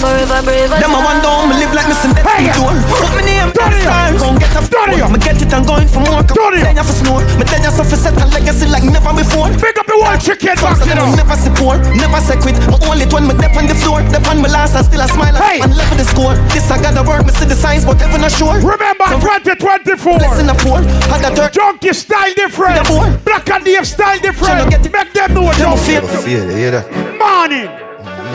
[0.00, 2.72] Forever brave and Them a one down, me live like me send that Hey, door.
[2.88, 4.64] Put me name, Dirty, star, gon' get up.
[4.68, 4.96] Dirty.
[5.08, 6.22] Me get it and going for more.
[6.22, 6.60] Dirty.
[6.62, 7.24] Then you for snore.
[7.38, 9.48] Me tell you something set a legacy like never before.
[9.58, 11.08] Big up the one chicken back, Songs you that know.
[11.08, 12.56] I never see poor, never say quit.
[12.68, 14.02] Me only it when me dip on the floor.
[14.12, 15.60] Dip on me last and still a smile Hey.
[15.64, 16.34] and level the score.
[16.52, 18.54] This I gotta work, me see the signs, but ever not sure.
[18.60, 20.18] Remember, 2024.
[20.18, 21.52] Blessing a poor, had a dirt.
[21.54, 22.84] Junky style different.
[23.24, 24.58] Blacka Dave style different.
[24.58, 24.92] Shall I get it?
[24.92, 26.02] Make them know what Them you feel.
[26.22, 26.86] Feel, hear that?
[27.18, 27.68] Morning.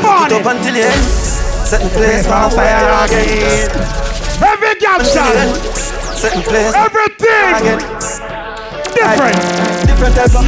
[0.01, 0.37] Put Morning.
[0.41, 1.03] up until the end.
[1.69, 3.69] Set the place on fire again.
[4.43, 5.23] Every gangster.
[6.19, 6.75] The place.
[6.75, 7.79] Everything.
[8.91, 9.39] Different.
[9.87, 10.45] Different type of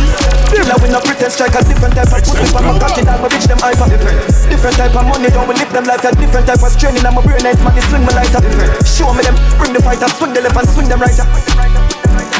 [0.51, 2.45] Killer with no pretend strike a different type of pussy.
[2.51, 4.75] From my cocky dog, my bitch them hyper Different.
[4.75, 7.21] Type of money, don't we live them like a different type of straining I'm a
[7.21, 7.39] brain.
[7.43, 8.43] Nice man, they swing me lighter.
[8.83, 11.94] Show me them, bring the fighter, swing the left and swing them right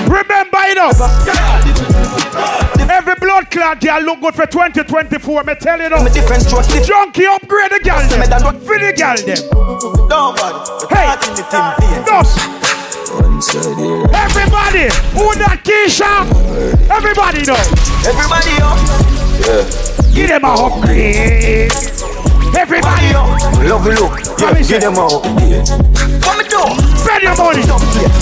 [0.08, 0.92] Remember, you know.
[2.90, 5.44] Every blood clot girl look good for 2024.
[5.44, 6.08] Me tell you Me know.
[6.10, 8.20] different strokes, different Junkie upgrade the girl them.
[8.20, 8.28] Me
[8.66, 9.40] For the girl them.
[10.08, 10.60] Nobody,
[10.94, 11.06] Hey.
[11.06, 12.06] Part in the team vein.
[12.06, 12.40] Dust.
[13.14, 14.06] One side here.
[14.14, 14.88] Everybody.
[15.18, 16.28] Who that Keisha?
[16.90, 17.60] Everybody know.
[18.06, 18.80] Everybody up,
[20.14, 21.95] Give them a upgrade.
[22.56, 23.64] Everybody body up.
[23.68, 24.20] Love you look.
[24.40, 25.24] Yeah, give them out.
[26.24, 27.62] Come me down Spend your money.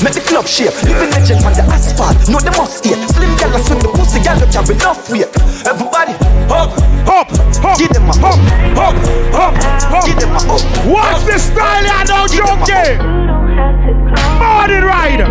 [0.03, 2.97] Make the club shake Living legend on the asphalt, know the must eat.
[3.13, 5.29] Slim gal swing the pussy, gal look carry enough weight.
[5.63, 6.13] Everybody,
[6.51, 6.71] up,
[7.07, 7.29] Up,
[7.63, 8.39] up, Give them a up,
[8.75, 8.95] up,
[9.34, 9.53] up,
[9.91, 10.05] up.
[10.05, 12.97] give them a up Watch the style, I know, junky.
[14.39, 15.23] Morning ride.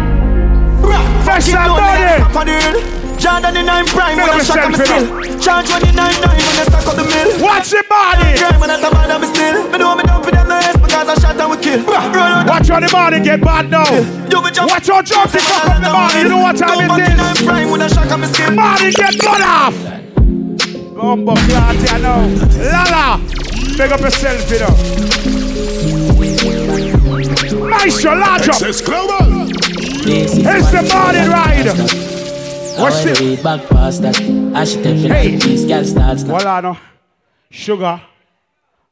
[1.24, 3.38] Fresh and lonely body.
[3.38, 3.52] and the.
[3.52, 5.40] Jordan in nine prime Make when I up shot yourself, me you still.
[5.40, 7.42] Charge when you nine nine when I stack up the mill.
[7.42, 8.38] Watch your body.
[8.38, 9.70] Crime when I top of them still.
[9.70, 11.84] Me know me dump it them nice because I shot and we kill.
[11.86, 13.86] Watch how the body get bad now.
[14.66, 16.18] Watch how jump it fuck up the body.
[16.18, 17.42] You know what time it is?
[17.46, 18.56] prime when I shot me skin.
[18.56, 19.74] Body get blood off.
[20.94, 22.26] Gumbo clot, you know.
[22.58, 23.20] Lala.
[23.76, 24.74] Big up yourself, you know.
[27.68, 28.54] Maestro, large up.
[28.54, 29.48] Excess Global.
[30.04, 30.34] It's
[30.70, 32.11] the morning ride.
[32.78, 33.20] What's it?
[33.20, 33.42] it?
[33.42, 34.20] Back past that.
[34.54, 35.36] I should take Hey.
[35.36, 36.34] These girls starts now.
[36.34, 36.78] Well, I know.
[37.50, 38.00] Sugar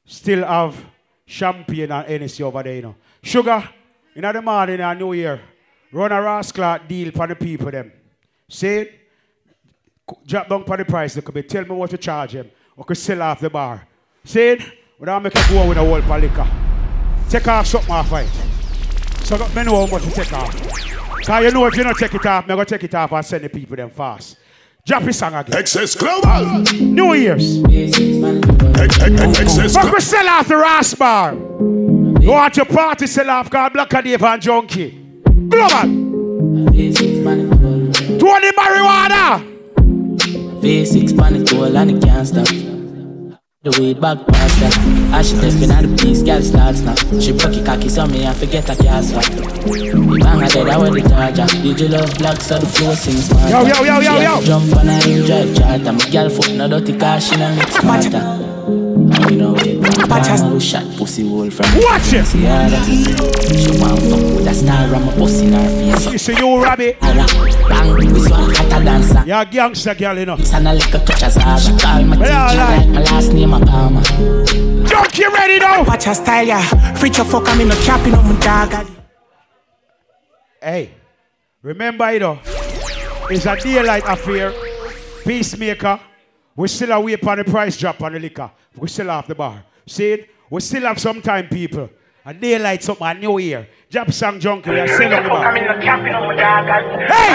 [0.05, 0.77] still have
[1.25, 2.95] champagne and Hennessy over there, you know.
[3.23, 3.69] Sugar,
[4.15, 5.41] in the morning and New Year,
[5.93, 7.93] run a rascal deal for the people them.
[8.49, 9.01] Say it,
[10.27, 11.49] drop down for the price little bit.
[11.49, 12.51] Tell me what you charge them.
[12.77, 13.87] Or could sell off the bar.
[14.25, 14.63] Say it,
[14.99, 16.49] we don't make a go with a whole for liquor.
[17.29, 18.29] Take off something off it.
[19.25, 20.55] So got me know how much to take off.
[21.25, 23.25] Cause you know if you don't take it off, I'm gonna take it off and
[23.25, 24.37] send the people them fast.
[24.87, 25.57] Drop his song again.
[25.59, 26.63] Excess Global.
[26.81, 27.63] New Year's.
[28.79, 31.35] Excess Fuck we sell off the Ras bar.
[31.35, 35.23] Go out to party, sell off called Blacka Dave and Junky.
[35.49, 36.11] Global.
[38.19, 39.47] Tony marijuana.
[40.61, 42.47] V6 panic goal and it can't stop.
[43.63, 45.00] The way back past that.
[45.13, 46.95] I should have been at the piece, girl starts now.
[47.19, 49.25] She broke it cocky, so me I forget a cast back.
[49.27, 51.47] The bang I dead, I wear the charger.
[51.63, 53.51] Did you love black, so the flow sings smart.
[53.51, 54.31] Yo, yo, yo, yo, She yo.
[54.31, 55.93] have to Jump on her in drive charter.
[55.93, 58.17] My girl foot no dirty car, she no mix smarter.
[58.17, 59.81] And we know it.
[60.09, 62.25] Time we shot pussy hole from Watch it.
[62.27, 66.13] See her that She want fuck with a star, I'm a pussy in her face.
[66.13, 66.97] You see you, Robbie.
[67.01, 69.25] Bang, this one hotter dancer.
[69.27, 70.37] You're a gangster girl, you know.
[70.39, 71.71] It's an a little touch as Zaza.
[71.73, 75.07] She call my teacher like my last name Obama.
[75.07, 75.85] Junky ready now.
[75.85, 76.95] Watch her style, yeah.
[76.99, 78.87] Preach a fuck, I'm in a capping on my dog.
[80.63, 80.91] Hey,
[81.63, 82.39] remember, it know,
[83.31, 84.53] it's a daylight affair.
[85.25, 86.01] Peacemaker.
[86.57, 88.51] We still away upon the price drop on the liquor.
[88.77, 89.65] We still have the bar.
[89.87, 90.31] See it?
[90.51, 91.89] We still have some time, people.
[92.27, 93.67] A daylight something, a new year.
[93.91, 95.55] Drop song junky, we are still on the bar.
[95.55, 97.35] Hey!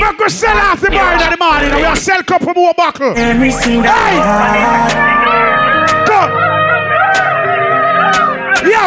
[0.00, 2.54] We're going to sell off the bar in the morning and we'll sell a couple
[2.54, 3.12] more buckle.
[3.18, 3.98] Everything that
[6.08, 6.48] Hey!
[8.70, 8.80] Yo!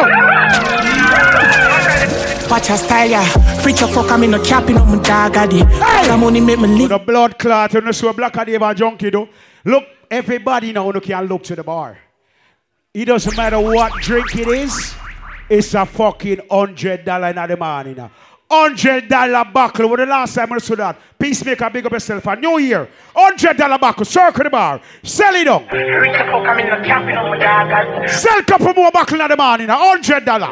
[2.50, 3.62] Watch her style, yeah.
[3.62, 5.38] Preach a fuck, I'm in a capping on my dog.
[5.38, 5.68] I did.
[6.10, 6.90] All money make me live.
[6.90, 9.30] The blood clot, you know, so blacka Dave and junky, though.
[9.66, 11.98] Look, everybody now who can look to the bar.
[12.94, 14.94] It doesn't matter what drink it is,
[15.50, 17.96] it's a fucking hundred dollar in the morning.
[17.96, 18.12] now.
[18.52, 19.88] Hundred dollar buckle.
[19.88, 22.28] When the last time I saw that, peacemaker, big up yourself.
[22.28, 24.04] A new year, hundred dollar buckle.
[24.04, 25.70] Circle the bar, sell it on.
[28.10, 29.70] Sell a couple more buckle in the morning.
[29.70, 30.48] Hundred dollar.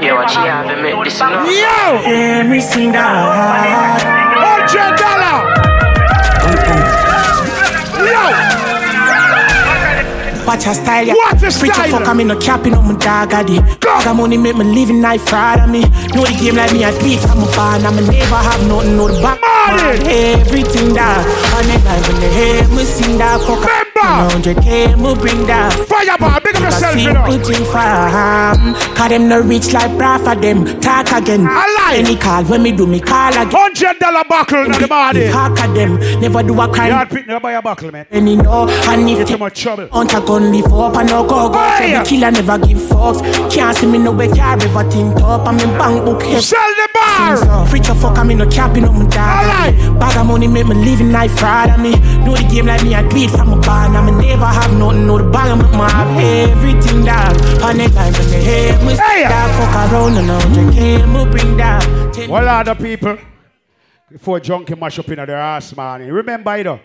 [0.00, 1.18] Yeah, what she have to this.
[1.58, 2.02] Yo!
[2.06, 3.02] Everything that
[4.38, 5.42] Hundred dollar.
[8.06, 8.65] Yo!
[10.46, 11.14] Watch her style, yeah.
[11.14, 11.90] Watch the Preach a style.
[11.90, 13.32] fuck, I'm in a capping on my dog.
[13.34, 13.42] I.
[13.80, 15.80] Got money make me living life fraud of me.
[16.14, 17.84] Know the game like me, I beat from a barn.
[17.84, 19.40] I'ma never have nothing, know the back.
[19.40, 20.06] Money.
[20.06, 21.26] Everything that.
[21.50, 23.85] The life when they hear me sing that fuck.
[24.06, 24.50] Remember.
[24.50, 25.72] 100k, me bring that.
[25.88, 27.24] Fireball, big up yourself, you know.
[27.46, 29.90] Thing for um, Cause them no rich like
[30.24, 30.64] for them.
[30.80, 31.46] Talk again.
[31.46, 31.96] I lie.
[31.98, 33.50] Any call when me do me call again.
[33.50, 35.30] Hundred dollar buckle in the morning.
[35.30, 35.96] Talk of them.
[36.20, 36.92] Never do a You crime.
[36.92, 38.06] had pick buy a buckle, man.
[38.10, 39.88] Any no, and if too they much trouble.
[39.92, 41.92] Hunt a gun live up and no go go Hey!
[41.92, 43.20] so the killer never give fucks
[43.52, 46.60] Can't see me no way car ever think up I'm in bank book head Sell
[46.60, 47.64] the bar.
[47.74, 50.00] a fuck I'm in a capping on my dog Alright.
[50.00, 51.92] Bag of money make me living life fraud on me
[52.24, 55.06] Know the game like me I do it from a barn I'ma never have nothing
[55.06, 59.24] Know the bag of my everything dog On the line when they hear me Hey!
[59.24, 63.18] dog Fuck around and 100k me bring that Tell Well, other people,
[64.10, 66.10] before junky mash up in their ass, man.
[66.10, 66.80] Remember, you know,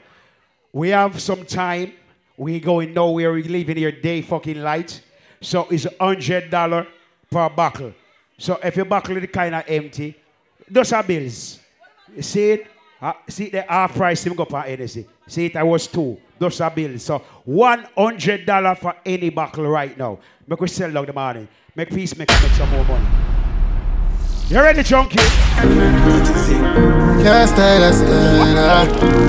[0.74, 1.94] we have some time.
[2.38, 3.32] We going nowhere.
[3.34, 5.02] We leaving here day fucking light.
[5.40, 6.88] So it's hundred dollar
[7.30, 7.94] per buckle.
[8.38, 10.16] So if your buckle is kind of empty,
[10.70, 11.60] those are bills.
[12.16, 12.68] You see it?
[13.02, 15.06] Uh, see the half price him go for anything.
[15.28, 15.56] See it?
[15.56, 16.18] I was two.
[16.42, 17.04] Those are bills.
[17.04, 20.18] So one hundred dollar for any buckle right now.
[20.48, 21.48] Make we sell down the morning.
[21.76, 23.06] Make peace make make some more money.
[24.50, 25.22] You ready, junky?
[27.22, 28.86] Can't style a style.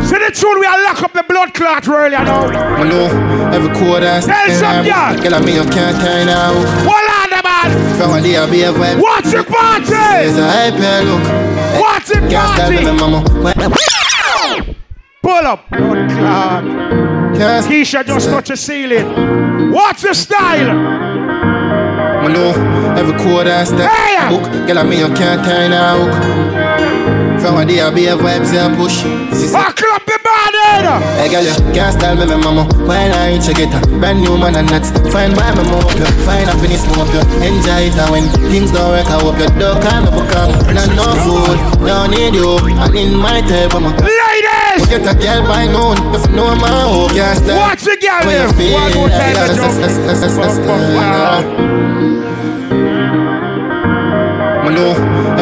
[0.08, 2.46] See the tune we are lock up the blood clot earlier now.
[2.46, 3.06] I know
[3.52, 4.18] every quarter.
[4.22, 5.22] Tell some girl.
[5.22, 6.54] Girl, I mean, you can't tie now.
[6.88, 7.68] Hold on, the man.
[7.98, 9.02] From a day, I'll be a vibe.
[9.02, 9.90] Watch the party.
[9.90, 11.22] There's a hype here, look.
[11.78, 12.76] Watch the Can't style party.
[12.78, 13.20] baby mama.
[15.22, 15.70] Pull up.
[15.70, 16.64] Blood clot.
[17.36, 19.70] Can't Keisha just touch the ceiling.
[19.70, 20.70] Watch the style.
[20.70, 22.50] I know
[22.98, 23.86] every quarter I step
[24.30, 24.66] book.
[24.66, 27.40] Girl, I mean you can't turn a hook.
[27.40, 29.02] From a day I be a vibes I push.
[29.50, 30.58] Fuck up the body.
[30.58, 31.22] Eh?
[31.22, 32.66] Hey girl, you can't style me, me mama.
[32.82, 34.90] Why not reach a get a brand new man and nuts?
[35.14, 37.22] Fine by me move you, find happiness move you.
[37.46, 40.50] Enjoy it and when things don't work, I hope you don't call me become.
[40.74, 42.58] Not no food, don't need you.
[42.74, 43.94] I need my table, my
[44.72, 44.88] ladies.
[44.88, 47.58] Get a girl by noon, if know my hope, can't style.
[47.58, 48.48] Watch the girl there.
[48.72, 50.22] One more time, like let's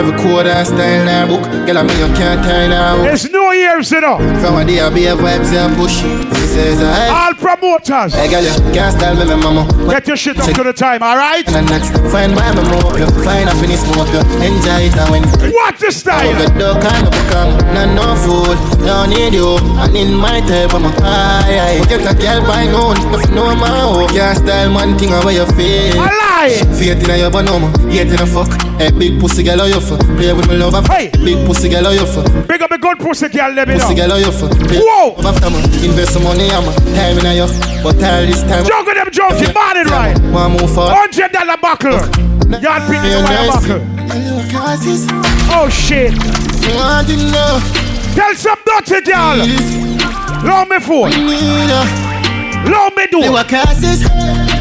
[0.00, 1.44] every quarter I style now book.
[1.66, 2.40] Girl, I mean you can't
[2.72, 3.04] out.
[3.04, 4.16] It's New Year's, you know.
[4.40, 6.00] From a day I be a vibes I push.
[6.00, 7.06] She says uh, I.
[7.12, 8.14] All promoters.
[8.14, 9.68] Hey girl, you can't style me, me mama.
[9.90, 11.46] Get your shit up to the time, alright?
[11.52, 12.40] And next, find me
[12.72, 13.08] more you.
[13.20, 13.52] Find
[13.92, 14.22] more you.
[14.40, 15.24] Enjoy it and when.
[15.52, 16.32] What the style?
[16.32, 17.52] Good dog kind of become.
[17.76, 18.56] Not no food.
[18.80, 19.60] Don't need you.
[19.84, 21.84] And in my type I'm a high.
[21.92, 22.96] Get a girl by noon.
[23.12, 24.10] If know my hope.
[24.16, 26.00] Can't style man thing how you feel.
[26.00, 26.56] I lie.
[26.72, 27.68] Faith in your banoma.
[27.92, 28.48] Hate in a fuck.
[28.80, 29.60] Hey big pussy girl
[29.90, 29.98] for.
[30.14, 30.86] Play with me love.
[30.86, 31.10] Hey.
[31.10, 32.22] Big pussy girl how you for.
[32.46, 33.80] Big up a good pussy girl, let me know.
[33.80, 34.48] Pussy girl how you for.
[34.70, 35.18] Whoa.
[35.26, 35.58] After me.
[35.82, 37.48] Invest some money I'm a time in a you.
[37.82, 38.64] But all this time.
[38.64, 40.14] Juggle them junky, morning right.
[40.30, 40.94] One move forward.
[40.94, 41.98] Hundred dollar buckle.
[42.60, 43.82] Yard pick me one buckle.
[45.50, 46.14] Oh shit.
[48.14, 49.38] Tell some dirty girl.
[50.44, 51.10] Low me phone.
[52.70, 53.18] Low me do.
[53.24, 53.32] You.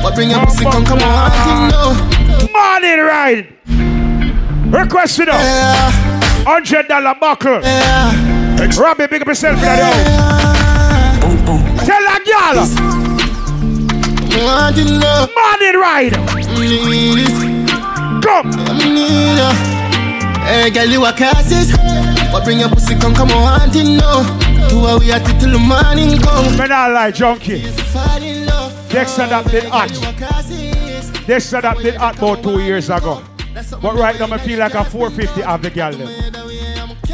[0.02, 1.72] But bring your pussy come come on.
[1.72, 2.50] You.
[2.54, 3.59] Morning right.
[4.72, 5.42] Request it up.
[6.46, 7.60] Hundred dollar buckle.
[8.80, 10.06] Robbie, big up yourself the house.
[11.86, 12.68] Tell a girl.
[15.34, 16.14] Morning ride.
[18.24, 18.52] Come.
[20.46, 21.76] Hey, girl, you a casses.
[22.32, 23.74] But bring your pussy come come on.
[23.74, 24.24] You know.
[24.70, 26.56] Two hours we at it till the morning come.
[26.58, 27.64] Man, I like junky.
[28.90, 29.90] Dexter that did hot.
[31.26, 33.24] Dexter that did hot about two years ago.
[33.82, 36.08] But right now, I feel like a 450 of the girl them.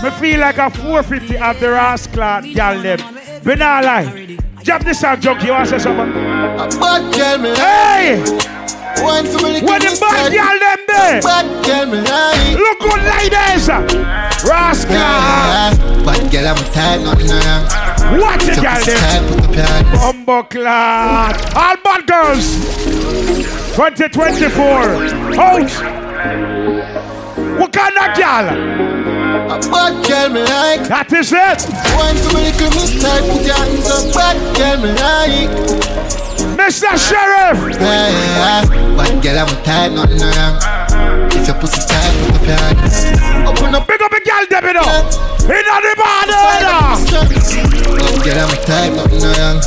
[0.04, 3.00] Me feel like a 450 of the rascal girl them.
[3.44, 4.38] But not lie.
[4.64, 5.46] Drop this song, junky.
[5.46, 6.14] You want to say something?
[6.14, 8.20] Bad girl, me Hey!
[9.04, 11.22] One for me, Where the bad girl them there?
[11.22, 12.58] Bad girl, me like.
[12.58, 13.68] Look good, ladies.
[14.46, 14.96] Rascal.
[16.06, 17.66] Bad girl, I'm a tight, nothing around.
[18.22, 19.28] Watch it, girl them.
[19.34, 19.88] Put up your hand.
[20.26, 21.56] Bumbo clot.
[21.56, 22.46] All bad girls.
[23.76, 25.40] 2024.
[25.40, 26.05] Out.
[26.26, 28.48] What kind of girl?
[29.46, 30.90] A bad girl, me like.
[30.90, 31.62] That is it.
[31.94, 34.10] One for me, little mister, put your hands up.
[34.10, 35.54] Bad girl, me like.
[36.58, 36.98] Mr.
[36.98, 37.78] Sheriff.
[37.78, 39.22] Yeah, yeah, yeah.
[39.22, 39.54] Girl, I'm
[39.94, 40.58] nothing around.
[41.34, 43.48] If your pussy tight, put up your hand.
[43.48, 43.86] Open up.
[43.86, 44.90] Up a girl, them, you know.
[45.46, 46.30] In the Bad
[48.26, 49.62] girl, I'm nothing around.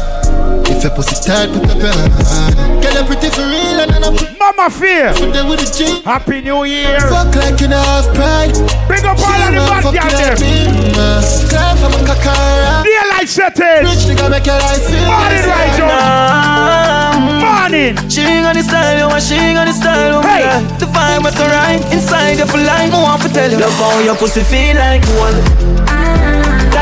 [0.68, 2.82] If your pussy tight, put up your hand.
[2.82, 4.38] Girl, I'm pretty for real, and I'm pretty.
[4.38, 5.12] Mama Fear.
[5.14, 6.00] Put with the G.
[6.02, 7.00] Happy New Year.
[7.10, 8.54] Fuck like you know have pride.
[8.88, 11.22] Big up all of the bad girl, them.
[11.52, 12.82] Clap from a kakara.
[12.82, 13.84] Daylight setting.
[13.84, 17.08] Rich nigga make your life feel Morning, right, Joe.
[17.44, 17.94] Morning.
[18.08, 20.48] She ain't got the style, you want she ain't got the style, oh Hey.
[20.48, 20.78] hey.
[20.78, 24.00] The vibe was alright, inside you for life, I want to tell you Love how
[24.00, 25.97] your pussy feel like one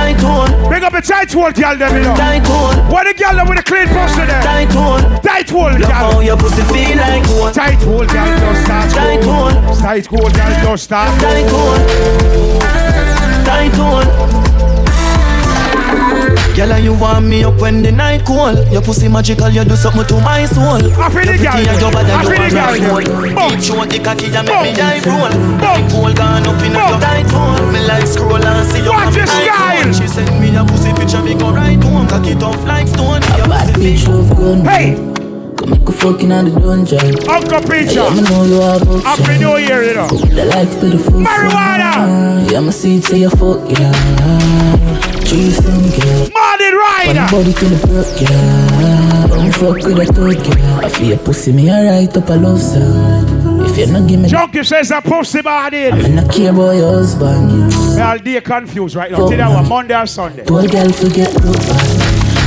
[0.07, 2.15] Tight one, Big up the tight hole, girl, them, you know.
[2.15, 4.41] tight one, What the girl them with the clean pussy there?
[4.41, 6.23] tight one Tight hole, Love how girl.
[6.23, 8.91] your pussy feel like one Tight hole, girl, just start.
[8.93, 11.21] Tight one, Tight hole, girl, just start.
[11.21, 11.83] tight one
[13.45, 14.46] Tight one
[16.57, 18.57] Girl, and you want me up when the night cold.
[18.73, 20.81] Your pussy magical, you do something to my soul.
[20.97, 23.21] I feel the girl, pretty and your body, I you feel the girl, right girl.
[23.37, 23.51] roll.
[23.53, 24.89] Deep throat, the cocky, you make me Boom.
[24.89, 25.29] eye roll.
[25.37, 25.61] Boom.
[25.61, 26.81] The cool gone up in Boom.
[26.81, 27.61] your tight hole.
[27.69, 29.85] Me like scroll and see you Watch on your my style.
[29.85, 29.93] iPhone.
[30.01, 32.09] She send me a pussy picture, me go right home.
[32.09, 33.21] Cock it off like stone.
[33.37, 34.65] Your Bad bitch love gun.
[34.65, 34.97] Hey,
[35.61, 37.21] Come make a fucking on the dungeon.
[37.29, 38.01] Uncle Preacher.
[38.01, 39.41] Yeah, me know you have Happy option.
[39.45, 40.09] New Year, you know.
[40.09, 41.21] The life to the full.
[41.21, 42.49] Marijuana.
[42.51, 45.06] Yeah, my seed say you fuck, yeah.
[45.27, 46.31] Threesome, girl.
[46.31, 47.27] Morning One Rider.
[47.31, 49.27] body till the broke, yeah.
[49.27, 50.79] Don't fuck with a thug, yeah.
[50.79, 53.27] I feel your pussy, me alright up a love side.
[53.69, 55.89] If you not give me, Junky says a pussy body.
[55.89, 57.03] I'm not care about your
[58.01, 59.29] all day confused right now.
[59.29, 60.45] Today was Monday or Sunday.
[60.45, 61.57] To a girl forget broke.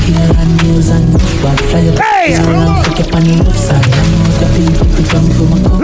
[0.07, 2.33] Here and news and up Hey!
[2.35, 3.83] around, fuck up on the rough side.
[3.83, 3.89] To.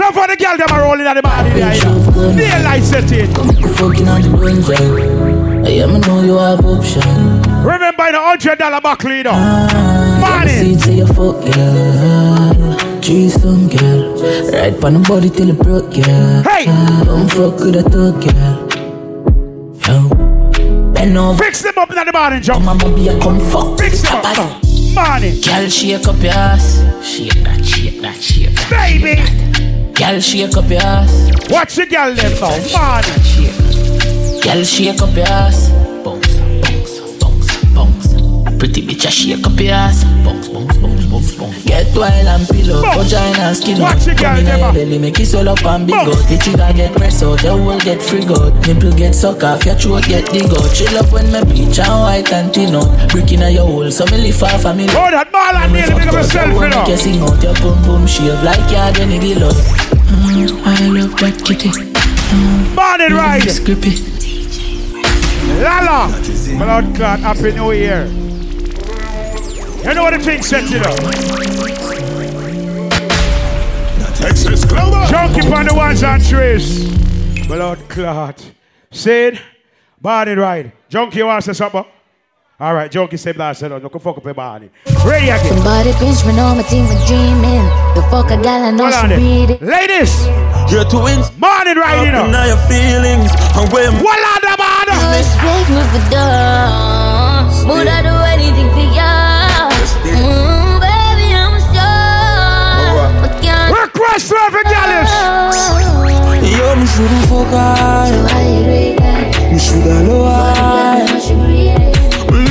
[0.00, 1.74] Love for the girl them are rolling at the body there.
[1.74, 2.32] You know.
[2.36, 3.32] Daylight setting.
[3.76, 5.35] Fucking on the dungeon.
[5.66, 7.02] I am know you have option.
[7.64, 9.32] Remember the hundred dollar back leader.
[9.32, 9.36] know.
[9.36, 10.52] Yeah, my Money.
[10.52, 13.00] seed say you fuck, yeah.
[13.00, 14.14] Threesome, girl.
[14.52, 16.44] Right on the body till it broke, yeah.
[16.44, 16.66] Hey!
[17.04, 18.56] Don't fuck with a thug, girl.
[19.82, 20.92] Yo.
[20.92, 21.42] Bend over.
[21.42, 22.64] Fix them up in the morning, Jump.
[22.64, 23.76] Mama be a come fuck.
[23.76, 24.62] Fix them up.
[24.94, 25.40] Morning.
[25.40, 26.78] Girl, shake up your ass.
[27.04, 28.70] Shake that, shake that, shake that.
[28.70, 29.92] Baby.
[29.94, 31.50] Girl, shake up your ass.
[31.50, 33.02] Watch the girl them now, man.
[34.46, 35.70] Girl, shake up your ass.
[36.04, 38.06] Bounce, bounce, bounce, bounce.
[38.58, 40.04] Pretty bitch, I shake up your ass.
[40.24, 41.64] Bounce, bounce, bounce, bounce, bounce.
[41.64, 43.94] Get wild and pillow, vagina and skin out.
[43.98, 46.14] Watch the girl Come in them, your belly, make it swell up and big out.
[46.30, 48.54] The trigger get pressed out, your will get free out.
[48.66, 50.70] Nipple get suck off, your throat get dig out.
[50.70, 53.10] She love when me bleach and white and thin out.
[53.10, 54.86] Brick in your hole, so me lift off and me.
[54.94, 56.86] Oh, that Marlon nearly make up yourself, you know.
[56.86, 59.58] Make you sing out your boom boom shave like you're Jenny the love.
[60.06, 61.70] Mm, I love that kitty.
[61.70, 63.42] Mm, Morning ride.
[63.44, 64.15] it's grippy.
[65.62, 66.08] Lala.
[66.58, 68.06] Blood clot, happy new year.
[69.84, 70.94] You know what the thing sets it up.
[74.28, 75.06] Excess Global.
[75.06, 76.88] Junky on the ones and threes.
[77.46, 78.52] Blood clot.
[78.90, 79.40] Sid,
[80.00, 80.72] body ride.
[80.90, 81.84] Junky wants to say something?
[82.58, 84.70] All right, Junky said last said, no, go fuck up your body.
[85.04, 85.44] Ready again.
[85.54, 87.64] Somebody pinch me on my team with dreaming.
[87.94, 89.62] The fuck a gal I know Hold she read it.
[89.62, 90.26] Ladies,
[90.72, 91.30] You're twins.
[91.38, 92.26] morning ride, you know.
[92.26, 93.30] Now your feelings.
[93.54, 94.85] And when Walla da You bada.
[95.18, 97.64] Expect me for dance.
[97.64, 99.12] Would I do anything for you?
[100.12, 103.08] Mm, baby, I'm sure.
[103.22, 105.10] But can't Request for every gallus.
[106.56, 108.10] Yo, me shouldn't focus.
[109.50, 111.08] Me shoulda know I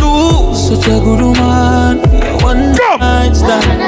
[0.01, 2.01] lose such a good woman.
[2.41, 3.79] One night stand.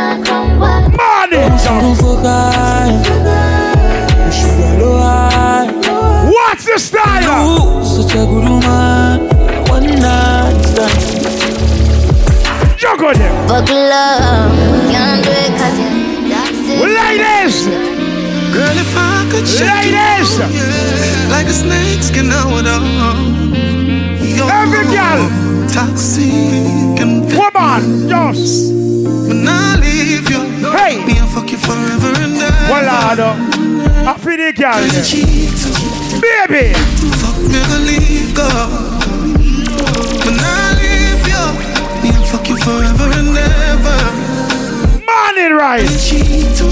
[0.59, 1.51] Morning.
[1.51, 3.47] Me shouldn't focus.
[6.68, 7.80] I What's the style?
[7.80, 9.18] lose such a good woman.
[9.70, 10.99] One night stand.
[12.78, 13.47] Juggle them.
[13.47, 14.51] Fuck love.
[14.91, 15.89] Can't do it cause you
[16.30, 16.57] that's.
[16.68, 17.57] Ladies,
[18.53, 20.38] Girl, if I could shake ladies.
[20.38, 22.84] you, yeah, like a snake skin out of
[24.49, 25.30] Every girl.
[25.70, 28.74] toxic and Woman, just.
[28.74, 30.41] when I leave you,
[30.72, 31.03] Hey.
[31.05, 32.72] me and fuck you forever and ever.
[32.72, 33.34] Walla da.
[34.03, 35.87] Happy the girl.
[36.22, 36.47] Girl, you them.
[36.47, 36.74] cheat, Baby.
[37.22, 38.47] fuck me, leave go.
[40.26, 41.43] When I leave you,
[42.01, 43.99] me and fuck you forever and ever.
[45.05, 45.84] Morning ride.
[45.84, 46.72] You cheat, oh,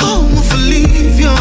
[0.00, 1.34] I'm for leave you.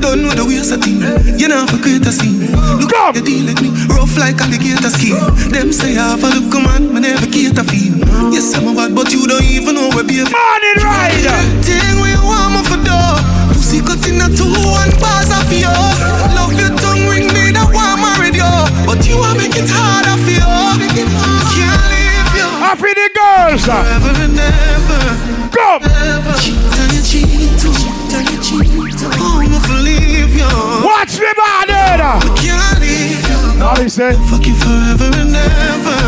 [0.00, 1.02] Don't know the ways I think.
[1.40, 2.46] You know for create a scene.
[2.80, 3.14] Look Come.
[3.16, 5.16] you deal with me, rough like alligator skin.
[5.50, 7.98] Them say I have a look man, me never cater feel.
[8.32, 10.22] Yes, I'm a bad, but you don't even know where be.
[10.22, 11.62] Morning ride.
[11.64, 13.35] Thing we want for door.
[13.82, 15.68] Pussy in a two one bars of you.
[16.36, 18.52] Love your tongue ring me that one married you.
[18.86, 20.46] But you are make it harder for you.
[21.52, 23.64] Can't leave you Happy the girls.
[23.64, 25.02] forever and ever.
[25.52, 25.82] Come.
[25.82, 28.96] Tell you cheat, tell you cheat.
[29.12, 30.50] I'm gonna leave you.
[30.84, 31.26] Watch me.
[31.26, 31.96] Eh,
[32.36, 33.64] can't leave you.
[33.64, 34.16] All he said.
[34.30, 35.98] Fuck you forever and ever.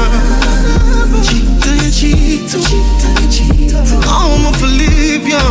[1.23, 3.18] Cheat, tell you cheat, tell
[3.75, 5.45] Oh, I'm gonna leave you.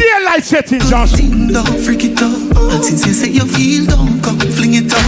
[0.00, 1.16] Daylight settings, just.
[1.16, 2.32] Don't freak it up.
[2.72, 5.00] And since you say you feel down, come fling it up.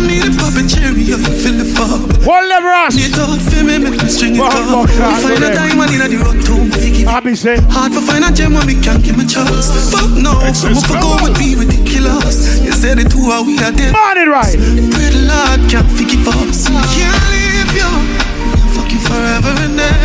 [0.00, 2.26] Made a pop and cherry, you fill the fuck.
[2.26, 2.96] One level ass.
[2.96, 4.88] It up for me, make me string it up.
[4.88, 7.08] We find a diamond in the road to figure.
[7.08, 7.60] I be say.
[7.70, 9.70] Hard for find a gem when we can't give a chance.
[9.92, 12.60] Fuck no, some of go would be ridiculous.
[12.64, 13.92] You said the two are we are dead.
[13.92, 14.58] Morning ride.
[14.90, 16.66] Pray the Lord can't forgive us.
[16.66, 18.19] Can't leave you.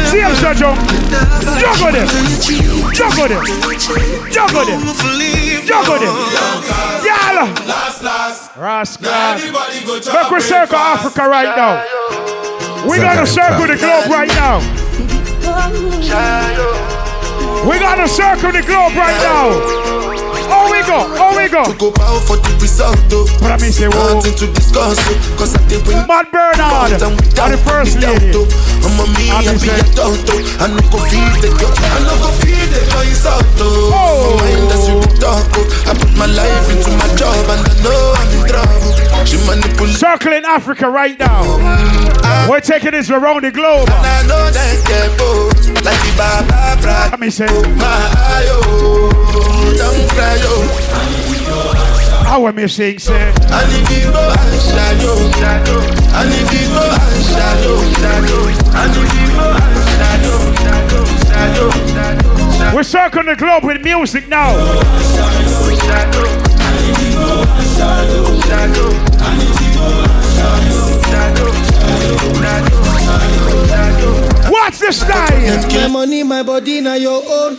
[0.10, 0.76] See him, Sir Joe.
[1.60, 2.08] Juggle them.
[2.94, 3.44] Juggle them.
[4.32, 4.82] Juggle them.
[5.66, 6.16] Juggle them.
[7.06, 7.68] Y'all.
[7.68, 8.56] Last, last.
[8.56, 9.10] Rascal.
[9.10, 11.84] Everybody go to Look, we circle Africa right now.
[12.88, 14.60] We're gonna circle the globe right now.
[17.68, 20.05] We're gonna circle the globe right now.
[20.48, 21.00] Oh, we go.
[21.18, 21.64] Oh, we go.
[21.78, 23.26] Go bow for the result, though.
[23.42, 24.20] But I mean, say, whoa.
[24.20, 26.06] Nothing to discuss, oh, cause I did win.
[26.08, 27.02] Mad Bernard.
[27.02, 28.32] And the first lady.
[28.86, 30.36] I'm a me, I I be be a toto.
[30.62, 31.74] I no go feed the girl.
[31.74, 33.90] I no go feed the girl, it's out, though.
[33.94, 34.38] Oh.
[34.38, 35.90] Mind that's you talk, oh.
[35.90, 38.96] I put my life into my job and I know I'm in trouble.
[39.26, 39.38] She.
[39.94, 41.42] Circling Africa right now.
[41.44, 42.48] Ah.
[42.50, 43.90] We're taking this around the globe.
[43.90, 45.50] And I know that get oh.
[45.84, 47.10] like the Baba.
[47.12, 47.46] Let me say.
[47.46, 49.05] My oh,
[49.78, 50.66] don't cry, oh.
[52.26, 53.34] How we me sing, say.
[53.48, 55.80] I need to go and shadow, shadow.
[56.12, 58.42] I need to go and shadow, shadow.
[58.72, 62.76] I need to go and shadow, shadow, shadow, shadow, shadow.
[62.76, 64.56] We're circling the globe with music now.
[74.50, 75.82] What's the style?
[75.82, 77.58] My money, my body, now your own.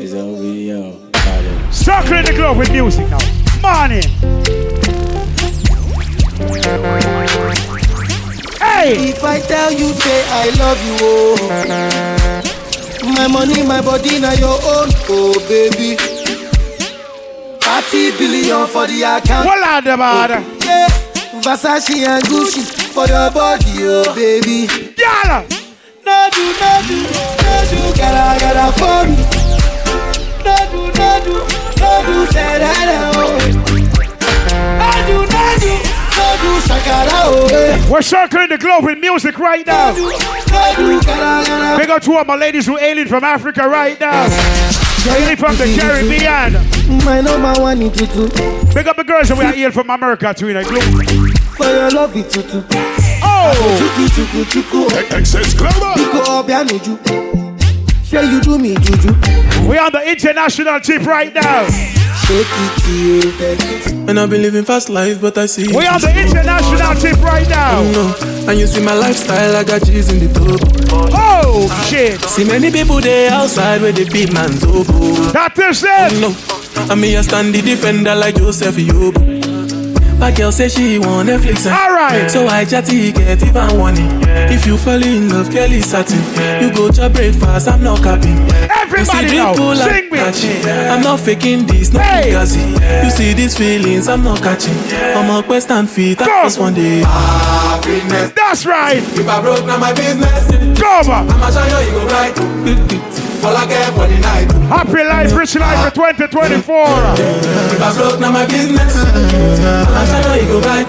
[0.00, 1.07] It's over, yo.
[1.84, 3.18] Circling the globe with music now.
[3.62, 4.02] Morning.
[8.60, 9.10] Hey!
[9.10, 11.36] If I tell you, say I love you, oh.
[13.16, 14.88] My money, my body, now your own.
[15.08, 15.96] Oh, baby.
[17.60, 19.46] 30 billion for the account.
[19.46, 20.40] What are the matter?
[20.66, 20.88] Yeah.
[21.40, 22.62] Versace and Gucci
[22.92, 24.68] for your body, oh, baby.
[24.98, 25.46] Yalla.
[26.04, 29.16] No do, no do, no do, gotta, gotta for me.
[30.44, 31.34] No do, no do,
[31.88, 32.60] no do, that,
[33.16, 33.28] oh.
[34.78, 35.16] No do,
[36.18, 37.20] no do, shakara,
[37.52, 37.90] eh.
[37.90, 39.92] We're circling the globe with music right now.
[39.92, 40.10] No do,
[41.00, 41.78] gotta, gotta.
[41.80, 44.26] Big up to all my ladies who are ailing from Africa right now.
[45.08, 46.52] Ailing from the Caribbean.
[47.04, 48.28] My number one in tutu.
[48.74, 51.28] Big up the girls who are ailing from America too in the globe.
[51.56, 52.62] For your love, it tutu.
[53.22, 53.54] Oh!
[53.78, 55.16] Chuku, chuku, chuku.
[55.16, 55.94] Excess Global.
[55.94, 57.47] Pico up your nuju.
[58.08, 59.12] Say you do me juju.
[59.68, 61.68] We on the international tip right now.
[62.24, 63.92] Shake it.
[64.08, 65.68] And I've been living fast life, but I see.
[65.68, 67.80] We on the international tip right now.
[67.80, 70.58] Oh, no, and you see my lifestyle, I got cheese in the tub.
[71.12, 72.18] Oh shit!
[72.22, 75.30] See many people there outside where they feed man's oboe.
[75.32, 75.90] That is it.
[76.24, 76.32] Oh,
[76.86, 79.37] no, and me a stand the defender like Joseph Yobo.
[80.18, 81.66] My girl say she want Netflix.
[81.66, 82.30] And Alright.
[82.30, 83.94] So I chatty get even one
[84.50, 86.18] If you fall in love, girl is satin.
[86.62, 88.38] You go to breakfast, I'm not capping.
[88.70, 89.70] Everybody now, drink cool
[90.20, 90.70] and sing me.
[90.70, 92.30] I'm not faking this, no Hey.
[92.32, 93.04] fugazi.
[93.04, 94.74] You see these feelings, I'm not catching.
[95.16, 96.42] I'm a quest and feet, I Go.
[96.44, 97.02] just one day.
[97.04, 98.32] Happiness.
[98.34, 98.96] That's right.
[98.98, 100.50] If I broke, now my business.
[100.80, 101.12] Go over.
[101.12, 103.27] I'ma show you, you go right.
[103.44, 104.50] All I get for the night.
[104.68, 106.74] Happy life, rich life for 2024.
[107.72, 108.96] If I broke, now my business.
[108.96, 110.86] I'ma you, you go right.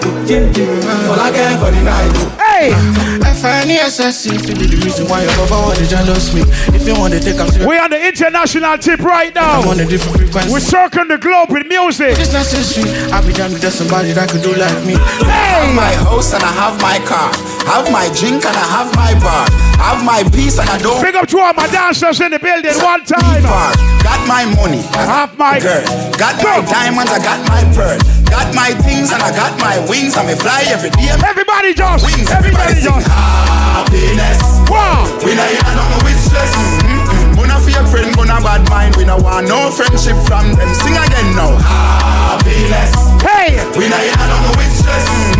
[1.08, 2.49] All I get for the night.
[2.60, 2.76] Hey!
[3.24, 6.44] F-I-N-E-S-S-E If you be the reason why your papa want to jealous me
[6.76, 9.64] If you want to take up We on the international tip right now.
[9.64, 12.20] I'm on a different frequency We're circling the globe with music.
[12.20, 15.72] It's necessary I be down with just somebody that could do like me Hey!
[15.72, 17.32] my house and I have my car.
[17.64, 19.48] Have my drink and I have my bar.
[19.80, 22.76] Have my peace and I don't Big up to all my dancers in the building
[22.84, 23.40] one time.
[23.40, 23.72] bar.
[24.04, 24.84] Got my money.
[24.92, 25.84] I Have my girl.
[26.20, 27.08] Got my diamonds.
[27.08, 28.19] I got my pearl.
[28.30, 30.16] Got my things and I got my wings.
[30.16, 31.10] And me fly every day.
[31.10, 32.30] Everybody just, Wings.
[32.30, 33.06] everybody sing just.
[33.10, 34.40] happiness.
[34.70, 35.02] Wow!
[35.26, 36.52] We not hear nothing wishless.
[36.86, 37.34] Mm-mm.
[37.40, 38.96] We not fake friend, we not bad mind.
[38.96, 40.70] We not want no friendship from them.
[40.74, 41.58] Sing again now.
[41.58, 42.94] Happiness.
[43.22, 43.58] Hey!
[43.76, 45.04] We not hear nothing wishless.
[45.10, 45.39] Mm-mm.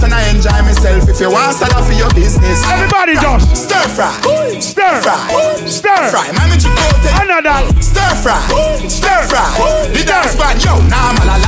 [0.00, 1.08] dance and I enjoy myself.
[1.08, 2.62] If you want salad for your business.
[2.64, 3.56] Everybody just.
[3.56, 4.12] Stir fry.
[4.60, 5.00] Stir.
[5.02, 5.66] Fry.
[5.66, 6.10] Stir.
[6.10, 6.26] Fry.
[6.32, 7.10] Mami chicote.
[7.20, 7.68] Another.
[7.80, 8.40] Stir fry.
[8.88, 9.44] Stir fry.
[9.92, 10.56] The dance spot.
[10.64, 11.40] Yo, now I'm a lie.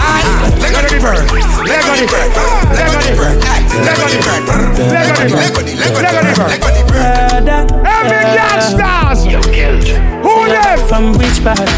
[0.60, 1.24] Leg on the bird.
[1.66, 2.30] Leg on the bird.
[2.76, 3.36] Leg on the bird.
[3.82, 4.44] Leg on the bird.
[4.92, 5.16] Leg on the bird.
[5.16, 5.36] Leg on the
[5.72, 6.50] leg on Leg on the the bird.
[6.50, 7.48] leg on the bird.
[7.86, 9.20] Every gangsters.
[10.22, 10.78] Who them?
[10.88, 11.68] From which part?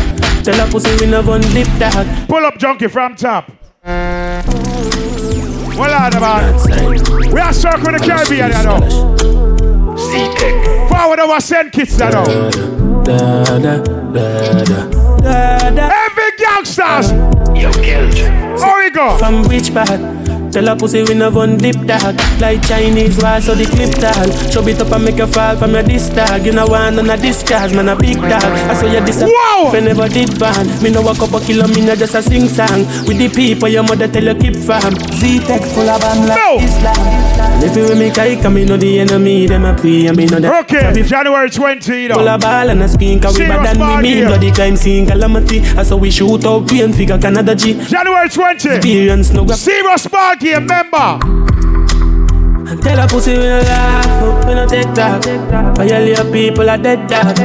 [0.44, 2.06] Tell a pussy we no gun lip dog.
[2.28, 3.50] Pull up junky from top.
[5.76, 6.66] Well, on about
[7.32, 8.80] We are circling the Caribbean, you know.
[10.88, 11.72] Forward over St.
[11.72, 12.24] Kitts, you know.
[15.26, 17.10] Every gangsters.
[18.60, 19.16] How we go?
[19.18, 20.23] From which part?
[20.54, 22.14] Tell a pussy we no gun dip dog.
[22.40, 25.72] Like Chinese wall so the clip tag Chub it up and make you fall from
[25.74, 28.42] your disc tag You know one on a discard, man a big dog.
[28.70, 29.72] I saw you this a Wow!
[29.74, 30.66] If never did ban.
[30.80, 32.86] Me no walk up a kilo, me no just a sing song.
[33.10, 36.62] With the people your mother tell you keep farm Z-Tech full of bam like No.
[36.62, 37.02] Islam.
[37.02, 40.26] And if you with me kike, me know the enemy Them a pray and me
[40.26, 42.26] know that Okay, January 20, you know.
[42.26, 44.26] of ball and a screen Cause we bad than ball me Me game.
[44.28, 48.68] bloody crime scene calamity I saw we shoot out pain figure Canada G January 20.
[48.68, 51.53] Experience no graph Serious ball game member.
[52.82, 55.22] Tell a pussy we no laugh, oh, we no take talk.
[55.76, 57.38] Violate people are dead dog.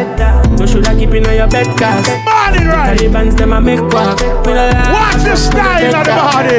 [0.60, 2.98] You shoulda keep in on your bed cause Morning right.
[2.98, 4.20] Taliban's them a make quack.
[4.46, 5.16] We no laugh.
[5.16, 6.58] Watch the style of the body.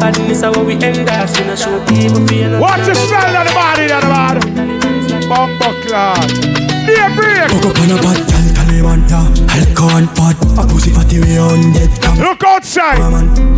[0.00, 1.38] Badness is how we end us.
[1.38, 2.58] We no show people fear.
[2.60, 5.28] Watch the style of the body, the body.
[5.28, 6.57] Bumbo clad.
[6.94, 7.48] A break.
[7.50, 11.72] Coco pan a pot, gal Taliban Alcohol pot, a pussy fatty we on
[12.18, 12.98] Look outside.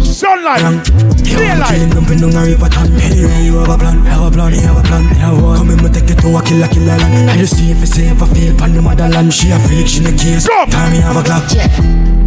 [0.02, 0.84] Sunlight.
[1.22, 1.96] Daylight.
[2.00, 5.70] On Anyway you have a plan, have a plan, have a plan Have one Come
[5.70, 8.20] in me take it to a killer killer land I just see if it's safe,
[8.20, 11.22] I feel pan the motherland She a freak, she a case Time me have a
[11.22, 11.48] clock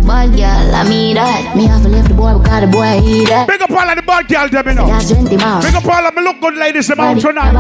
[0.04, 1.56] Bad girl, I mean that.
[1.56, 3.48] Me have to leave the boy because the boy eat that.
[3.48, 4.88] Big up all of the bad girl, them, you know.
[4.88, 5.64] That's 20 miles.
[5.64, 7.56] Big up all of me look good ladies, them out tonight.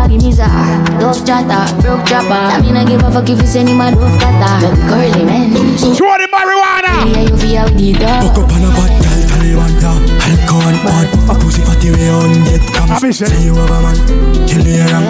[1.00, 2.36] dove chatter, broke chopper.
[2.36, 4.54] I mean I give a fuck if you send him a dove cutter.
[4.62, 5.78] Make it curly man.
[5.78, 7.10] So Throw the marijuana.
[7.10, 8.22] yeah, you feel with the dog.
[8.30, 9.92] Coco pan a pot, gal Taliban ta
[10.30, 13.12] Alcohol pot, a pussy fatty we on dead cam eh?
[13.12, 13.98] Say you have a man,
[14.46, 15.04] kill the ram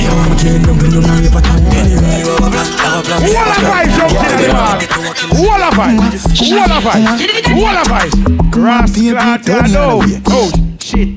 [0.00, 2.68] You want me killing them pin on a river tan Anyway you have a plan,
[2.80, 4.96] have a plan What a vibe, young kid, man.
[5.36, 6.00] What a vibe.
[6.48, 7.20] What a vibe.
[7.60, 8.14] What a vibe.
[8.56, 10.00] Rascal, I know.
[10.28, 10.50] Oh,
[10.80, 11.08] shit.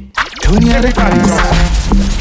[0.43, 1.37] Tony Everybody, go.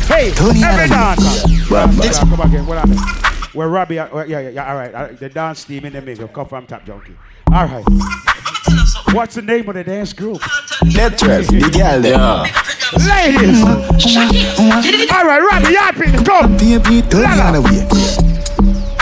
[0.07, 1.49] Hey, every dancer.
[1.69, 2.67] Come back again.
[2.67, 3.38] What happened?
[3.53, 4.95] Where Robbie, uh, yeah, yeah, yeah, all right.
[4.95, 6.29] Uh, the dance team in the middle.
[6.29, 7.15] Come from Top Junky.
[7.53, 7.85] All right.
[9.15, 10.41] What's the name of the dance group?
[10.85, 12.19] Network, the girl there.
[13.09, 13.63] Ladies.
[15.11, 16.13] All right, Robbie, you happy?
[16.25, 16.47] Go.
[16.59, 17.87] Baby, turn the other way.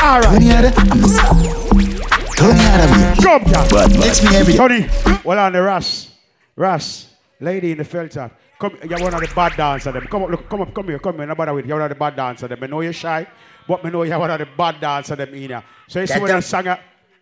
[0.01, 0.30] All right.
[0.30, 0.72] Turn the other.
[0.76, 1.09] I'm a
[2.36, 3.14] Turn the other way.
[3.22, 3.68] Come down.
[3.68, 4.03] Bad, bad.
[4.03, 4.59] Text me every day.
[4.59, 4.86] Tony,
[5.24, 6.11] well on the Ras.
[6.55, 7.09] Ras,
[7.40, 8.30] lady in the filter.
[8.59, 9.92] Come, you're one of the bad dancers.
[9.92, 10.07] Them.
[10.07, 11.26] Come up, look, come up, come here, come here.
[11.26, 11.70] Nobody with you.
[11.70, 12.49] You're one of the bad dancers.
[12.49, 12.62] Them.
[12.62, 13.26] I know you're shy,
[13.67, 15.17] but I know you're one of the bad dancers.
[15.17, 15.64] Them in here.
[15.89, 16.81] So you see Get when I sang it,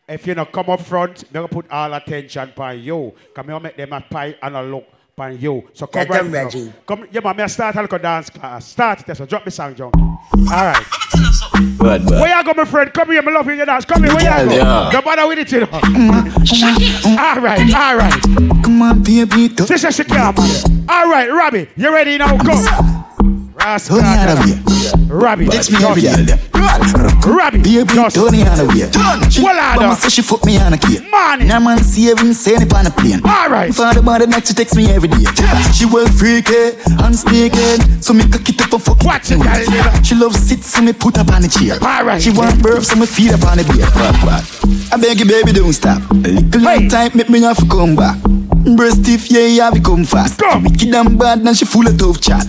[0.09, 3.13] if you know come up front, they're gonna put all attention on you.
[3.35, 4.87] Come here, make them a pie and a look
[5.17, 5.69] on you.
[5.73, 6.45] So come Get right them, now.
[6.45, 6.73] Reggie.
[6.87, 7.37] Come, yeah, man.
[7.37, 8.67] Me I start a little dance class.
[8.67, 9.17] Start it.
[9.17, 9.93] So drop the song, John.
[9.95, 10.85] All right.
[11.79, 12.93] Bad, Where you go, my friend?
[12.93, 13.85] Come here, my love you dance.
[13.85, 14.55] Come here, where you go?
[14.57, 14.91] Yeah.
[14.91, 15.69] Don't bother with it, you know.
[15.73, 18.23] all right, all right.
[18.65, 19.49] Come on, baby.
[19.51, 20.87] Turn Sister Shakira, man.
[20.89, 22.37] All right, Robbie, you ready now?
[22.37, 23.03] Go.
[23.65, 23.97] Rascal.
[23.97, 24.61] the other way.
[25.09, 26.37] Robbie, Text me every day.
[27.25, 29.31] Robbie, Baby, just turn the other way.
[29.31, 29.95] She, Well, I know.
[29.95, 31.01] say she fuck me on a key.
[31.11, 31.47] Money.
[31.47, 33.21] Now man see even say it on a plane.
[33.25, 33.75] All right.
[33.75, 35.25] Father the night she text me every day.
[35.73, 38.01] She well freaky eh, and speaking, eh.
[38.01, 39.03] so me cock it up and fuck.
[39.03, 40.03] Watch it, girl.
[40.03, 41.79] She loves sit, so me put up on the chair.
[41.81, 42.21] All right.
[42.21, 44.45] She want burp, so me feed up on the what?
[44.93, 46.03] I beg you, baby, don't stop.
[46.11, 46.89] A little Hey.
[46.89, 48.17] time, make me have to come back.
[48.77, 50.41] Breast stiff, yeah, you have to come fast.
[50.41, 50.59] Go.
[50.59, 52.47] Wicked and bad, and she full of tough chat.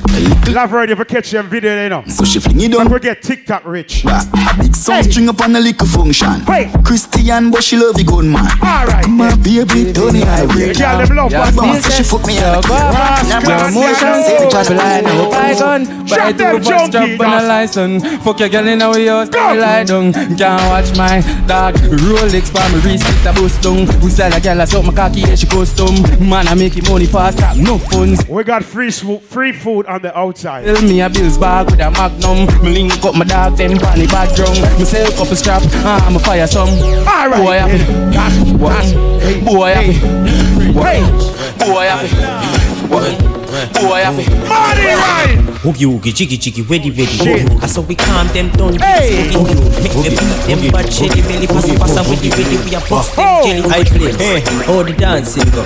[0.47, 2.03] Love ready if I catch them video, you know.
[2.07, 2.89] so she fling it Don't down.
[2.89, 4.05] forget TikTok rich.
[4.05, 4.21] A
[4.57, 5.01] big song Hey.
[5.11, 6.39] string up on a little function.
[6.47, 6.71] Hey.
[6.85, 8.47] Christian, but she love the gun man.
[8.63, 9.05] All right.
[9.09, 10.73] My baby, Tony, I will.
[10.73, 12.73] girl them love Yeah, say she fuck me on the key.
[12.73, 15.29] Rascal, Now Your man see emotions her say the trash Fly now,
[15.59, 18.23] gun, buy Shut two them bucks, junkies, on a license.
[18.23, 20.13] Fuck your girl in our house, me lie down.
[20.13, 21.75] Can't watch my dog.
[21.75, 23.85] Rolex me wrist, it a bust down.
[24.01, 25.45] We sell a girl, I suck my cocky, yeah, she
[25.85, 26.29] custom.
[26.29, 28.27] Man, I make it money fast, got no funds.
[28.27, 30.65] We got free free food on the outside.
[30.65, 32.45] Tell me a bills bag with a magnum.
[32.63, 34.53] Me link up my dog, then panny bag drum.
[34.77, 36.69] Me sell couple strap, ah, I'm a fire some.
[36.69, 37.43] All right.
[37.43, 38.57] Boy, happy.
[38.57, 38.69] Boy,
[39.43, 39.93] boy, happy.
[39.93, 41.01] Hey,
[41.57, 42.87] Boy, happy.
[42.87, 43.17] Boy,
[43.73, 44.29] boy, happy.
[44.47, 45.54] money right.
[45.65, 47.41] Oogie oogie, jiggy jiggy, ready ready.
[47.61, 48.75] I saw we calm them down.
[48.75, 49.33] Hey.
[49.33, 52.57] Oogie oogie, make them beat them bad jelly belly pass pass and ready ready.
[52.69, 52.89] We are oh.
[52.89, 53.71] bust them jelly.
[53.71, 54.43] I play.
[54.67, 55.65] Oh the dancing go.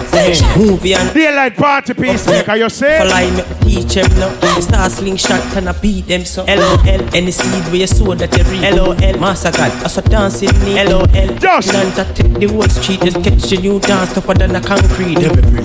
[0.58, 3.06] Movie and Daylight party piece maker, you say?
[3.06, 4.30] Fly me teach them now.
[4.40, 6.46] The star slingshot can I beat them so.
[6.46, 6.80] LOL,
[7.14, 8.74] any seed where you sow that you reap.
[8.74, 10.82] LOL, master God, I saw dancing me.
[10.84, 11.08] LOL,
[11.40, 11.74] Just.
[11.74, 13.02] none that take the whole street.
[13.02, 15.16] Just catch a new dance tougher than a concrete.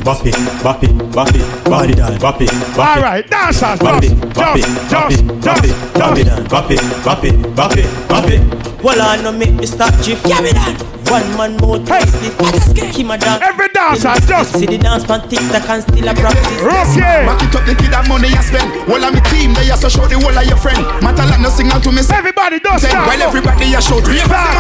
[0.05, 3.03] Bop it, bop it, bop it, body down, bop it, bop it.
[3.03, 7.25] right, dancers, Bop it, bop it, bop it, bop it, bop it bop it, bop
[7.25, 8.83] it, bop it, bop it.
[8.83, 10.27] Well, I know me start drift.
[10.27, 10.94] Yeah, me done.
[11.11, 12.03] One man more Hey.
[12.07, 12.91] hey.
[12.93, 13.43] Keep my dance.
[13.43, 14.59] Every dancer, just.
[14.59, 16.63] See the dance man TikTok and still a practice.
[16.63, 17.27] Okay.
[17.27, 18.67] Back it up the kid that money you spend.
[18.91, 20.81] All of me team, they also show the whole of your friend.
[21.03, 22.03] Matter like no signal to me.
[22.07, 23.07] Everybody, just stop.
[23.07, 24.55] While everybody you show three back.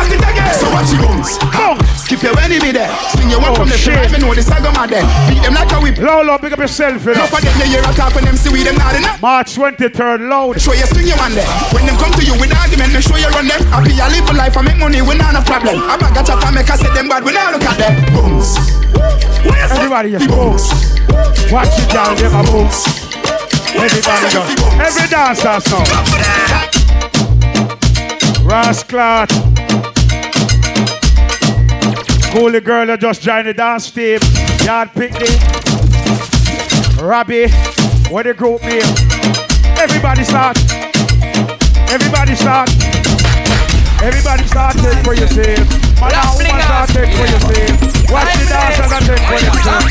[0.58, 1.38] So watch you bounce.
[1.54, 1.82] Bounce.
[2.06, 2.90] Skip your enemy there.
[3.14, 3.94] Swing your one Oh, from the shit.
[3.94, 4.10] right.
[4.10, 5.06] Me know the saga man there.
[5.30, 5.98] Beat them like a whip.
[5.98, 7.24] Lolo, big up yourself, you know.
[7.24, 9.18] Enough of them you hear a talk when them see we them not enough.
[9.22, 10.60] March 23rd, loud.
[10.60, 11.46] Show you swing your one there.
[11.72, 13.62] When them come to you with argument, me show you run them.
[13.72, 15.80] Happy I live a life, I make money, we not a problem.
[15.88, 17.94] I bag a chat and make I say them bad, we not look at them.
[18.14, 18.56] Booms.
[19.70, 20.70] Everybody, just bounce.
[21.52, 22.86] Watch it, y'all, them a bounce.
[23.74, 24.42] Everybody go.
[24.80, 25.84] Every dancer now.
[28.44, 29.28] Rasclat.
[32.32, 34.18] Coolie girl that just joined the dance team.
[34.64, 35.30] Yard picnic.
[37.00, 37.48] Robbie.
[38.10, 38.82] What the group name?
[39.78, 40.58] Everybody start.
[41.90, 42.70] Everybody start.
[44.02, 45.93] Everybody start take for yourself.
[46.04, 48.12] Man and woman start take for yourself.
[48.12, 49.82] Watch the dancers and take for yourself.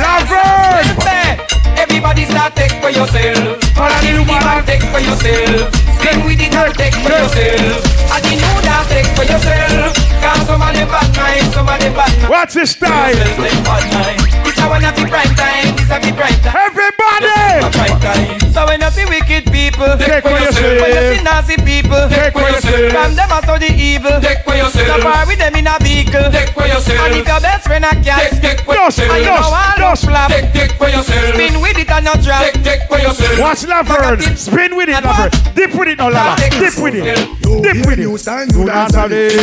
[0.00, 1.40] Laverne!
[1.76, 3.60] Everybody start take for yourself.
[3.76, 4.40] Follow the Give woman.
[4.40, 5.68] and take for yourself.
[6.00, 7.84] Spin with it and take for yourself.
[8.12, 9.92] And the new dance take for yourself.
[10.24, 12.30] Cause some of them bad mind, some of them bad mind.
[12.32, 13.12] Watch the style.
[13.12, 14.20] Yourself them bad mind.
[14.44, 16.56] This a one of the prime time, this a the prime time.
[16.56, 17.76] Everybody!
[17.76, 18.40] Prime time.
[18.52, 20.80] So when you see wicked people, Take for yourself.
[20.80, 22.92] When you see nasty people, Take for yourself.
[22.92, 24.86] From them out of the evil, Take for yourself.
[24.86, 27.00] Stop par with them in a vehicle, Take for yourself.
[27.00, 29.10] And if your best friend a cat, Take, take for Just, yourself.
[29.10, 30.04] And you just, know one just.
[30.04, 31.34] flap, Take, take for yourself.
[31.34, 32.42] Spin with it and not drop.
[32.42, 33.38] Take, take for yourself.
[33.40, 34.36] Watch Laverne.
[34.36, 35.30] Spin with it, Laverne.
[35.54, 36.36] Dip with it, no Lala.
[36.38, 37.04] Dip with it.
[37.04, 38.06] Dip with it.
[38.52, 39.34] Do not have it.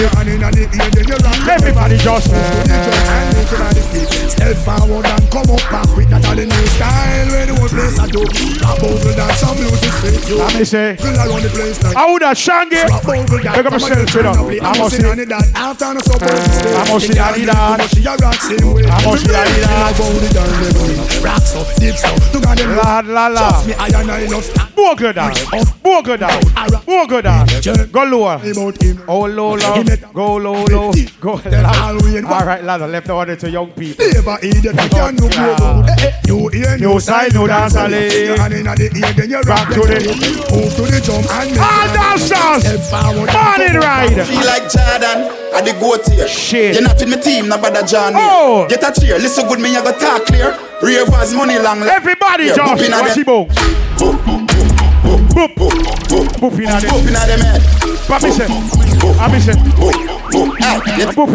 [1.49, 2.31] Everybody just.
[2.31, 3.13] Uh,
[4.43, 7.69] Step forward and come up back with that all the new style When the whole
[7.69, 10.95] place I do A bogle dance, some music you Let me say.
[10.98, 12.81] Fill around the place like I would have Shangy.
[12.84, 14.31] A bogle dance, Pick up yourself, you know.
[14.31, 15.03] I I'm must see.
[15.03, 17.90] it that After no supper I must see that, that.
[17.94, 19.73] She a rock same way I must see that, that.
[19.73, 22.10] I bow the down the way rock so, dip so.
[22.34, 23.49] To God them La la la.
[23.49, 24.69] Trust me, I and I love stand.
[24.76, 25.34] Bogle down.
[25.34, 25.65] Down.
[26.85, 27.48] Bogle down.
[27.91, 28.41] Go lower.
[29.07, 29.84] Oh low low.
[30.14, 30.91] Go low low.
[31.22, 32.34] Go low.
[32.34, 32.88] All right, ladder.
[32.88, 34.06] Left the order to young people.
[34.14, 35.84] Never idiot, you can't no grow.
[35.88, 38.26] Eh, eh, You hear No side, no dance, alley.
[38.26, 41.55] your hand inna the ear, then you rock to the- Move to the drum and
[41.55, 42.59] All dancers.
[42.59, 44.11] Step forward and Morning ride.
[44.27, 46.27] Feel like Jordan, I the goat here.
[46.27, 46.73] Shit.
[46.75, 48.13] You're not with my team, no bother John.
[48.15, 48.67] Oh.
[48.67, 50.57] Get a cheer, listen good, me, I got talk clear.
[50.81, 51.81] Ravers money long.
[51.84, 52.80] Everybody, Yeah, Josh.
[52.80, 53.47] boop inna Watch them- him out.
[53.95, 54.67] Boop, boop, boop,
[55.03, 56.89] boop, boop, boop, boop, Boop inna them.
[56.91, 57.61] boop inna them head.
[57.61, 57.71] Papi say.
[57.71, 57.80] Papi say.
[57.80, 58.15] Boop, boop, hey, you Boop me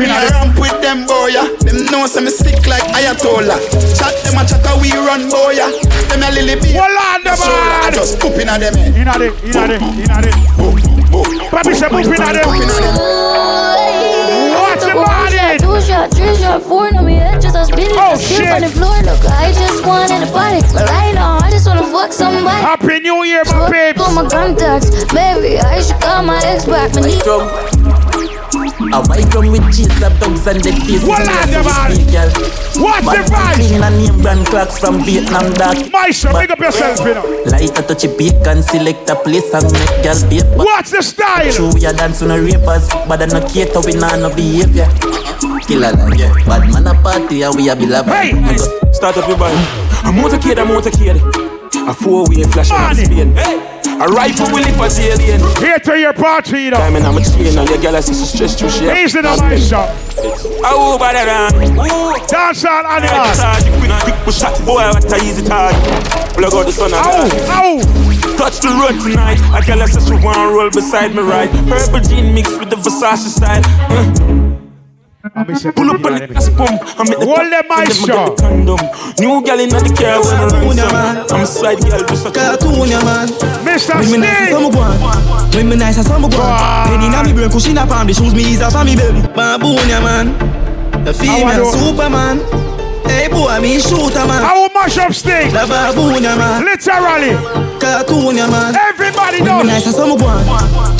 [0.04, 0.30] inna a them.
[0.32, 1.48] ramp with them boy, yeah.
[1.60, 3.58] Them know say me sick like Ayatollah.
[3.96, 5.70] Chat them a chat a we run boy, yeah.
[6.08, 6.74] Them a lily bee.
[6.74, 7.52] Well on the So, I
[7.84, 7.92] man.
[7.94, 8.96] just boop inna them head.
[8.96, 9.34] Inna them.
[9.44, 9.82] Inna them.
[9.98, 10.34] Inna them.
[11.50, 12.48] Papi say boop inna them.
[14.58, 15.58] What's the morning?
[15.58, 18.48] Two shot, three shot, four, no me head just a spin it, Oh, I shit.
[18.54, 18.96] on the floor.
[19.02, 22.62] Look, I just wanted a body, but right now I just wanna fuck somebody.
[22.62, 23.98] Happy New Year, my babes.
[23.98, 25.58] Put my contacts, baby.
[25.58, 26.94] I should call my ex back.
[26.94, 27.50] Me need drum.
[28.88, 31.04] A white drum with cheese, up dogs and dead faces.
[31.04, 31.92] Well, and on the yes, man.
[31.92, 32.30] sweet girl.
[32.80, 33.54] What's the Bad vibe?
[33.58, 35.76] clean and name brand clocks from Vietnam dark.
[35.92, 37.26] Maestro, big up yourself, you know.
[37.52, 38.16] Light a touch of
[38.46, 40.48] and select a place and make girl bathe.
[40.56, 41.52] But What's the style?
[41.52, 44.88] True, we a dance on a ravers, but I no cater, we nah no behavior.
[45.68, 46.32] Killer like yeah.
[46.48, 48.06] Bad man a party and we a be love.
[48.06, 48.32] Hey.
[48.90, 49.52] Start up your band.
[50.00, 51.20] A motorcade, a motorcade.
[51.86, 53.04] A four-way flash on Money.
[53.04, 53.36] Spain.
[54.00, 55.40] A rifle will live for the alien.
[55.60, 56.78] Here to your party, you know.
[56.78, 58.96] Diamond, I'm a chain, and your girl, I see she stress too shit.
[58.96, 59.84] Easy now, Maestro.
[60.64, 62.26] Oh, bada Ooh.
[62.26, 63.36] Dance all animals.
[63.36, 64.56] Charge, quick, quick push shot.
[64.64, 65.76] Boy, what a easy target.
[66.32, 68.38] Plug out the sun and Ow, ow.
[68.38, 69.40] Touch the road tonight.
[69.52, 71.50] A girl says she wanna roll beside me right.
[71.68, 73.62] Purple jean mixed with the Versace style.
[73.66, 74.47] Uh.
[75.32, 76.80] Pull up on the gas pump.
[76.98, 78.34] I'm at the Hold them, Maestro.
[78.36, 78.80] condom.
[79.20, 80.76] New girl in the car when I run
[81.28, 81.36] some.
[81.36, 83.28] I'm a side girl just a Cartoon, yeah, man.
[83.66, 83.94] Mr.
[84.00, 84.64] When me nice as Sting.
[84.64, 85.52] I'm going.
[85.54, 86.32] When me nice as I'm going.
[86.32, 88.34] Penny inna me brain, cushion up on the shoes.
[88.34, 89.20] Me is a family baby.
[89.36, 90.32] Baboon, yeah, man.
[91.04, 92.40] The female do- Superman.
[93.08, 94.42] Hey boy, me shooter man.
[94.44, 95.50] I will mash up Sting.
[95.50, 96.64] The baboon, man.
[96.64, 97.32] Literally.
[97.80, 98.74] Cartoon, man.
[98.76, 99.66] Everybody When me knows.
[99.66, 100.46] nice as I'm going.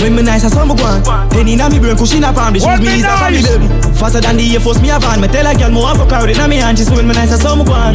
[0.01, 1.02] When me nice as I'm going.
[1.30, 3.59] Penny inna me brain, cushion on the When me is a family nice.
[3.59, 3.68] baby.
[3.98, 5.20] Faster than the Air Force, me a van.
[5.20, 6.78] Me tell a girl, more a crowd inna me hand.
[6.78, 7.94] She when me nice as I'm going.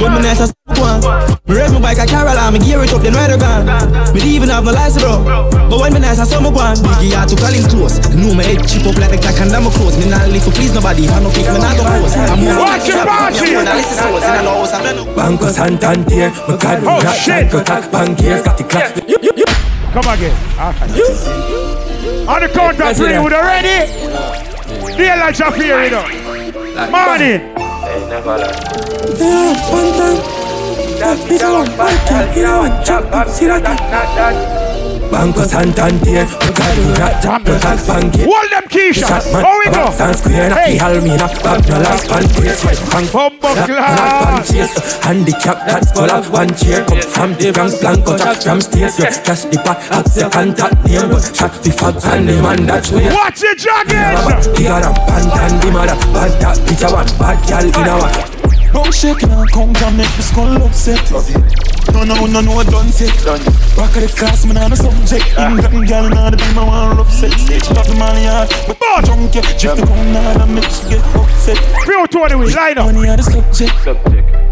[0.00, 1.00] When me nice as I'm.
[1.48, 3.64] Me raise my bike a Caroline, me gear it up, then ride a gun.
[4.14, 5.24] Me even have no license, bro.
[5.70, 6.54] But when me nice as I'm going,
[6.84, 7.96] Biggie had to call him close.
[8.12, 9.96] Know me head chip up like the clock and I'm close.
[9.96, 11.04] Me not live for please nobody.
[11.08, 12.16] If I no kick, me not go close.
[12.16, 13.56] I'm more Watch your party.
[15.16, 17.50] Banco Santander, my God, Oh, rap, shit.
[17.50, 18.92] tank, attack, bankiers, got the clock.
[19.92, 20.36] Come again.
[20.60, 22.28] All right.
[22.28, 23.22] On the count of Let's do three, that.
[23.22, 23.78] would you ready?
[31.08, 31.14] The
[31.78, 33.58] lights are here, you know.
[33.64, 34.68] Morning.
[35.08, 38.28] Banco Santander, my God, rap, tank, attack, bankiers.
[38.28, 39.08] Hold them Keisha.
[39.08, 39.90] Shot How we go?
[39.90, 40.76] San Square, Hey.
[40.76, 40.84] hey.
[40.84, 44.52] Almina, back no last pan place, right, hang Bumbo Black class.
[44.52, 48.98] chase, handicap, that's call up one chair Come from the Bronx, Blanco, jack from stairs
[48.98, 52.66] Yeah, cash the pot, up the contact name But shot the fags and the man
[52.66, 53.96] that's way Watch it, jogging.
[54.60, 57.96] The other pant and the mother Bad that bitch a one, bad gal in a
[57.96, 58.37] one
[58.72, 61.10] Don't shake now, come and make me skull upset.
[61.92, 63.08] No, no, no, no, don't say.
[63.74, 65.24] Back of the class, man, I'm a subject.
[65.38, 67.34] England girl, now the be my one love sex.
[67.42, 69.04] Stage pop in my yard, but Boss.
[69.04, 69.42] drunk, yeah.
[69.58, 71.58] Drift the gun, now and make she get upset.
[71.86, 72.52] Feel to the way.
[72.54, 72.92] Line up.
[72.92, 73.74] Money on the subject.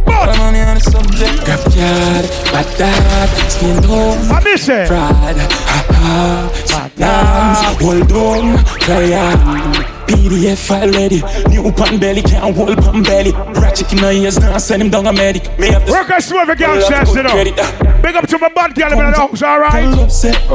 [0.06, 0.38] Boss.
[0.38, 1.44] Money on the subject.
[1.44, 4.18] Grab yard, bad dad, skin home.
[4.32, 4.88] I miss it.
[4.88, 9.95] Pride, ha ha, dance, hold on, cry out.
[10.06, 13.32] PDF file ready, new pan belly, can't hold pan belly.
[13.32, 15.44] Ratchet in the ears, now send him down a medic.
[15.58, 17.30] Me have the Work a swerve girl Well, chest, good you know.
[17.30, 18.02] credit, uh.
[18.02, 19.84] Big up to my bad girl in the house, all right?
[19.84, 20.48] Girl upset.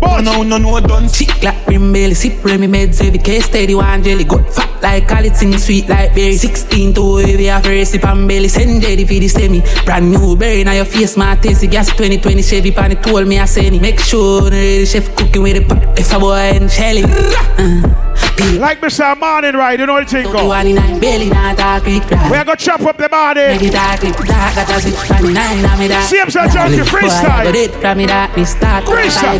[0.00, 0.22] Boss.
[0.22, 4.02] No, no, no, don't Chick like brim belly, sip Remy meds, every case steady one
[4.02, 4.24] jelly.
[4.24, 6.36] good fat like call it sing sweet like berry.
[6.36, 8.48] 16 to heavy after a sip and belly.
[8.48, 9.62] Send jelly for the semi.
[9.86, 11.66] Brand new berry, now your face my tasty.
[11.66, 13.80] Gas 2020 Chevy pan it told me I send it.
[13.80, 15.98] Make sure the chef cooking with the pot.
[15.98, 17.02] If a boy and Shelly.
[17.04, 19.18] Uh, Peel Like Mr.
[19.18, 19.78] Morning, right?
[19.78, 20.44] You know what thing go.
[20.44, 23.40] 29 belly, not a quick We are gonna chop up the body.
[23.40, 26.04] it dark, quick dark, got a zip 29, I'm a dark.
[26.04, 27.44] Same side, junky, freestyle.
[27.44, 28.84] But it, from me that, me start.
[28.84, 29.38] Freestyle.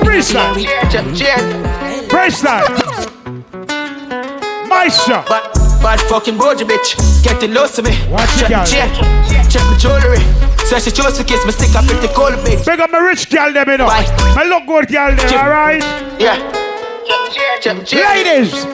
[0.00, 0.54] Freestyle.
[2.08, 3.10] Freestyle.
[4.68, 5.24] Maestro.
[5.82, 7.96] Bad, fucking bougie bitch, getting lost to me.
[8.10, 8.92] Watch check, check,
[9.48, 10.18] check my jewelry.
[10.66, 12.64] So she chose to kiss me, stick up the cold bitch.
[12.66, 13.86] Big up my rich girl, them, you know.
[13.86, 15.82] My look good girl, them, all right?
[16.20, 16.59] Yeah.
[17.10, 18.06] Check, check, check.
[18.06, 18.64] Ladies.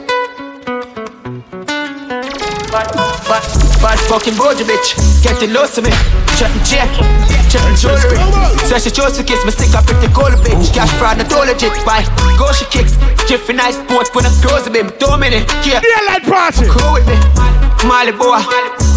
[2.69, 2.87] Bad,
[3.25, 3.43] bad,
[3.81, 4.93] Bad fucking bougie bitch.
[5.23, 5.89] Getting lost to me.
[6.37, 6.89] Chatting check.
[7.49, 8.21] Chatting jewelry.
[8.69, 9.49] So she chose to kiss me.
[9.49, 10.69] Stick a pretty cold bitch.
[10.73, 11.73] Cash fraud, not all legit.
[11.81, 12.05] Bye.
[12.37, 12.93] Go she kicks.
[13.25, 14.93] Jiffy nice sport when I close the beam.
[15.01, 15.49] Two minutes.
[15.65, 15.81] Yeah.
[15.81, 16.69] Yeah, like party.
[16.69, 17.17] Cool with me.
[17.89, 18.37] Molly boy.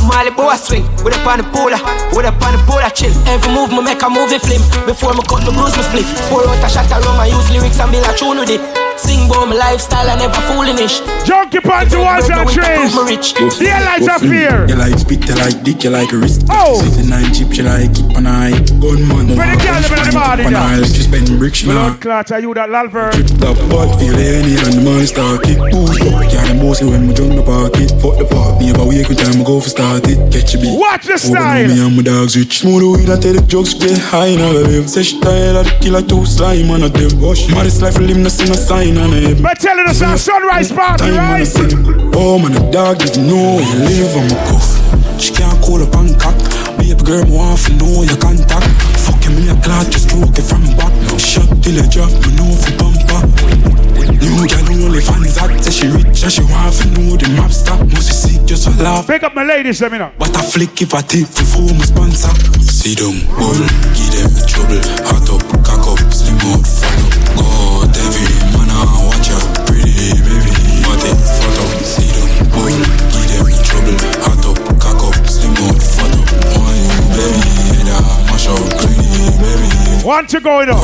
[0.05, 0.85] Molly boy swing.
[1.01, 1.81] With up on the polar.
[2.13, 3.13] With up on the polar chill.
[3.25, 6.43] Every move me make a movie film Before me cut the bruise me split Pour
[6.43, 8.80] out a shot around my use lyrics and build a tune with it
[9.51, 13.59] my lifestyle I never foolish Junkie Panty ones and trees.
[13.59, 14.67] The lights up here.
[14.69, 16.47] You like spit, you like dick, you like wrist.
[16.49, 16.81] Oh.
[16.81, 18.55] Six nine chips, you like keep an eye.
[18.79, 20.67] Gunman, Where the girl them in the body An now?
[20.67, 21.91] eye, like you spend bricks, you know.
[21.91, 23.11] Blood clot, are you that lalver?
[23.13, 26.23] The butt feel any and the money start kick boost up.
[26.31, 27.91] Yeah, the mostly when we jump the party.
[27.99, 30.19] Fuck the park, me about wake when time I go for start it.
[30.31, 30.79] Catch a beat.
[30.79, 31.67] Watch the Over style.
[31.67, 32.63] Me and my dogs rich.
[32.63, 34.51] Smooth weed, I tell the jokes get high now.
[34.55, 34.89] I live.
[34.89, 37.19] Say she tired of the killer too slime on a dev.
[37.51, 39.40] Maddest life, live, no see no sign on it.
[39.43, 42.15] But telling us our sunrise party, Time on a right?
[42.15, 44.69] Oh man, the dog didn't know you live on my cuff.
[45.17, 46.37] She can't call up and cock.
[46.77, 48.69] Baby girl, me want to know your contact.
[49.01, 50.93] Fucking me a clot, just stroke it from back.
[51.17, 53.21] Shot till you drop, me know for bumper.
[54.21, 57.51] New girl only fans hot, say she rich and she want to know the map
[57.51, 57.81] stop.
[57.81, 59.07] Must be sick, just a laugh.
[59.07, 60.13] Pick up my ladies, let me know.
[60.19, 62.33] But I flick if I take for four, my sponsor.
[62.61, 63.57] See them, bull,
[63.97, 64.85] give them trouble.
[65.09, 66.69] Hot up, cock up, slim out,
[80.11, 80.83] One to go now.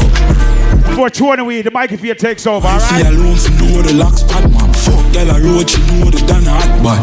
[0.94, 3.12] For 20 weed, the microphone takes over, I feel alright?
[3.12, 4.72] alone for know the lock spot, man.
[4.72, 7.02] Fuck, girl, I road, she know the done hot, but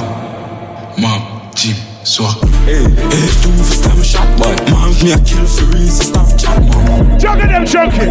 [1.01, 1.75] mom, Jim,
[2.05, 2.31] swag.
[2.63, 6.31] Hey, hey, do for stab a shot, but mom, me a kill for reason, stop
[6.39, 7.19] chat, man.
[7.19, 8.07] Junky them junky.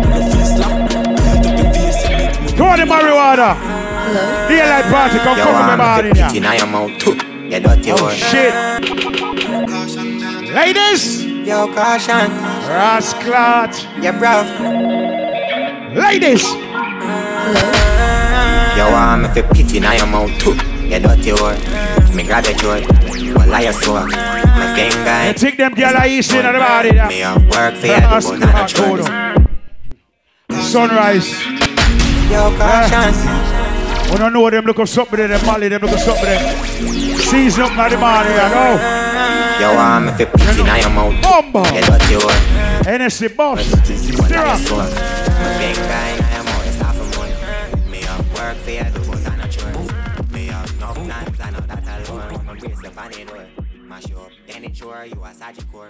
[2.55, 3.56] Come on, the marijuana.
[4.47, 6.28] The light party, come come with my I'm body the now.
[6.28, 7.16] pity now your mouth too.
[7.48, 8.52] You dirty Oh shit.
[10.52, 11.24] Ladies.
[11.24, 12.51] Yo, caution.
[12.72, 13.74] Rasclat.
[14.02, 14.48] Yeah, bruv.
[15.94, 16.44] Ladies.
[18.76, 20.54] Yo, I'm if you pity now your mouth too.
[20.88, 21.58] You dirty word.
[22.14, 22.80] Me grab your joy.
[23.34, 23.92] Well, I so.
[23.94, 25.26] My finger.
[25.28, 27.08] You take them girl are easy in the body now?
[27.08, 29.06] Me a work for you, but not a choice.
[30.70, 31.28] Sunrise.
[32.30, 33.12] Yo, caution.
[34.10, 37.18] We don't know them look up something there, them Molly, them look up something there.
[37.18, 39.11] Season up now the morning, you know.
[39.60, 41.22] Yo, I'm if you pity now your mouth too.
[41.22, 41.62] Bumbo.
[41.64, 42.86] You word.
[42.86, 43.58] NSC boss.
[43.70, 43.84] Well, I
[44.28, 44.56] Zero.
[44.56, 44.76] so.
[44.76, 44.84] My
[45.58, 47.90] finger in your mouth is half a month.
[47.90, 50.32] Me a work for you, but not a choice.
[50.32, 52.46] Me a enough times, I know that alone.
[52.46, 53.28] My brace up on it.
[53.88, 55.86] Mash up, it's sure you a surgical.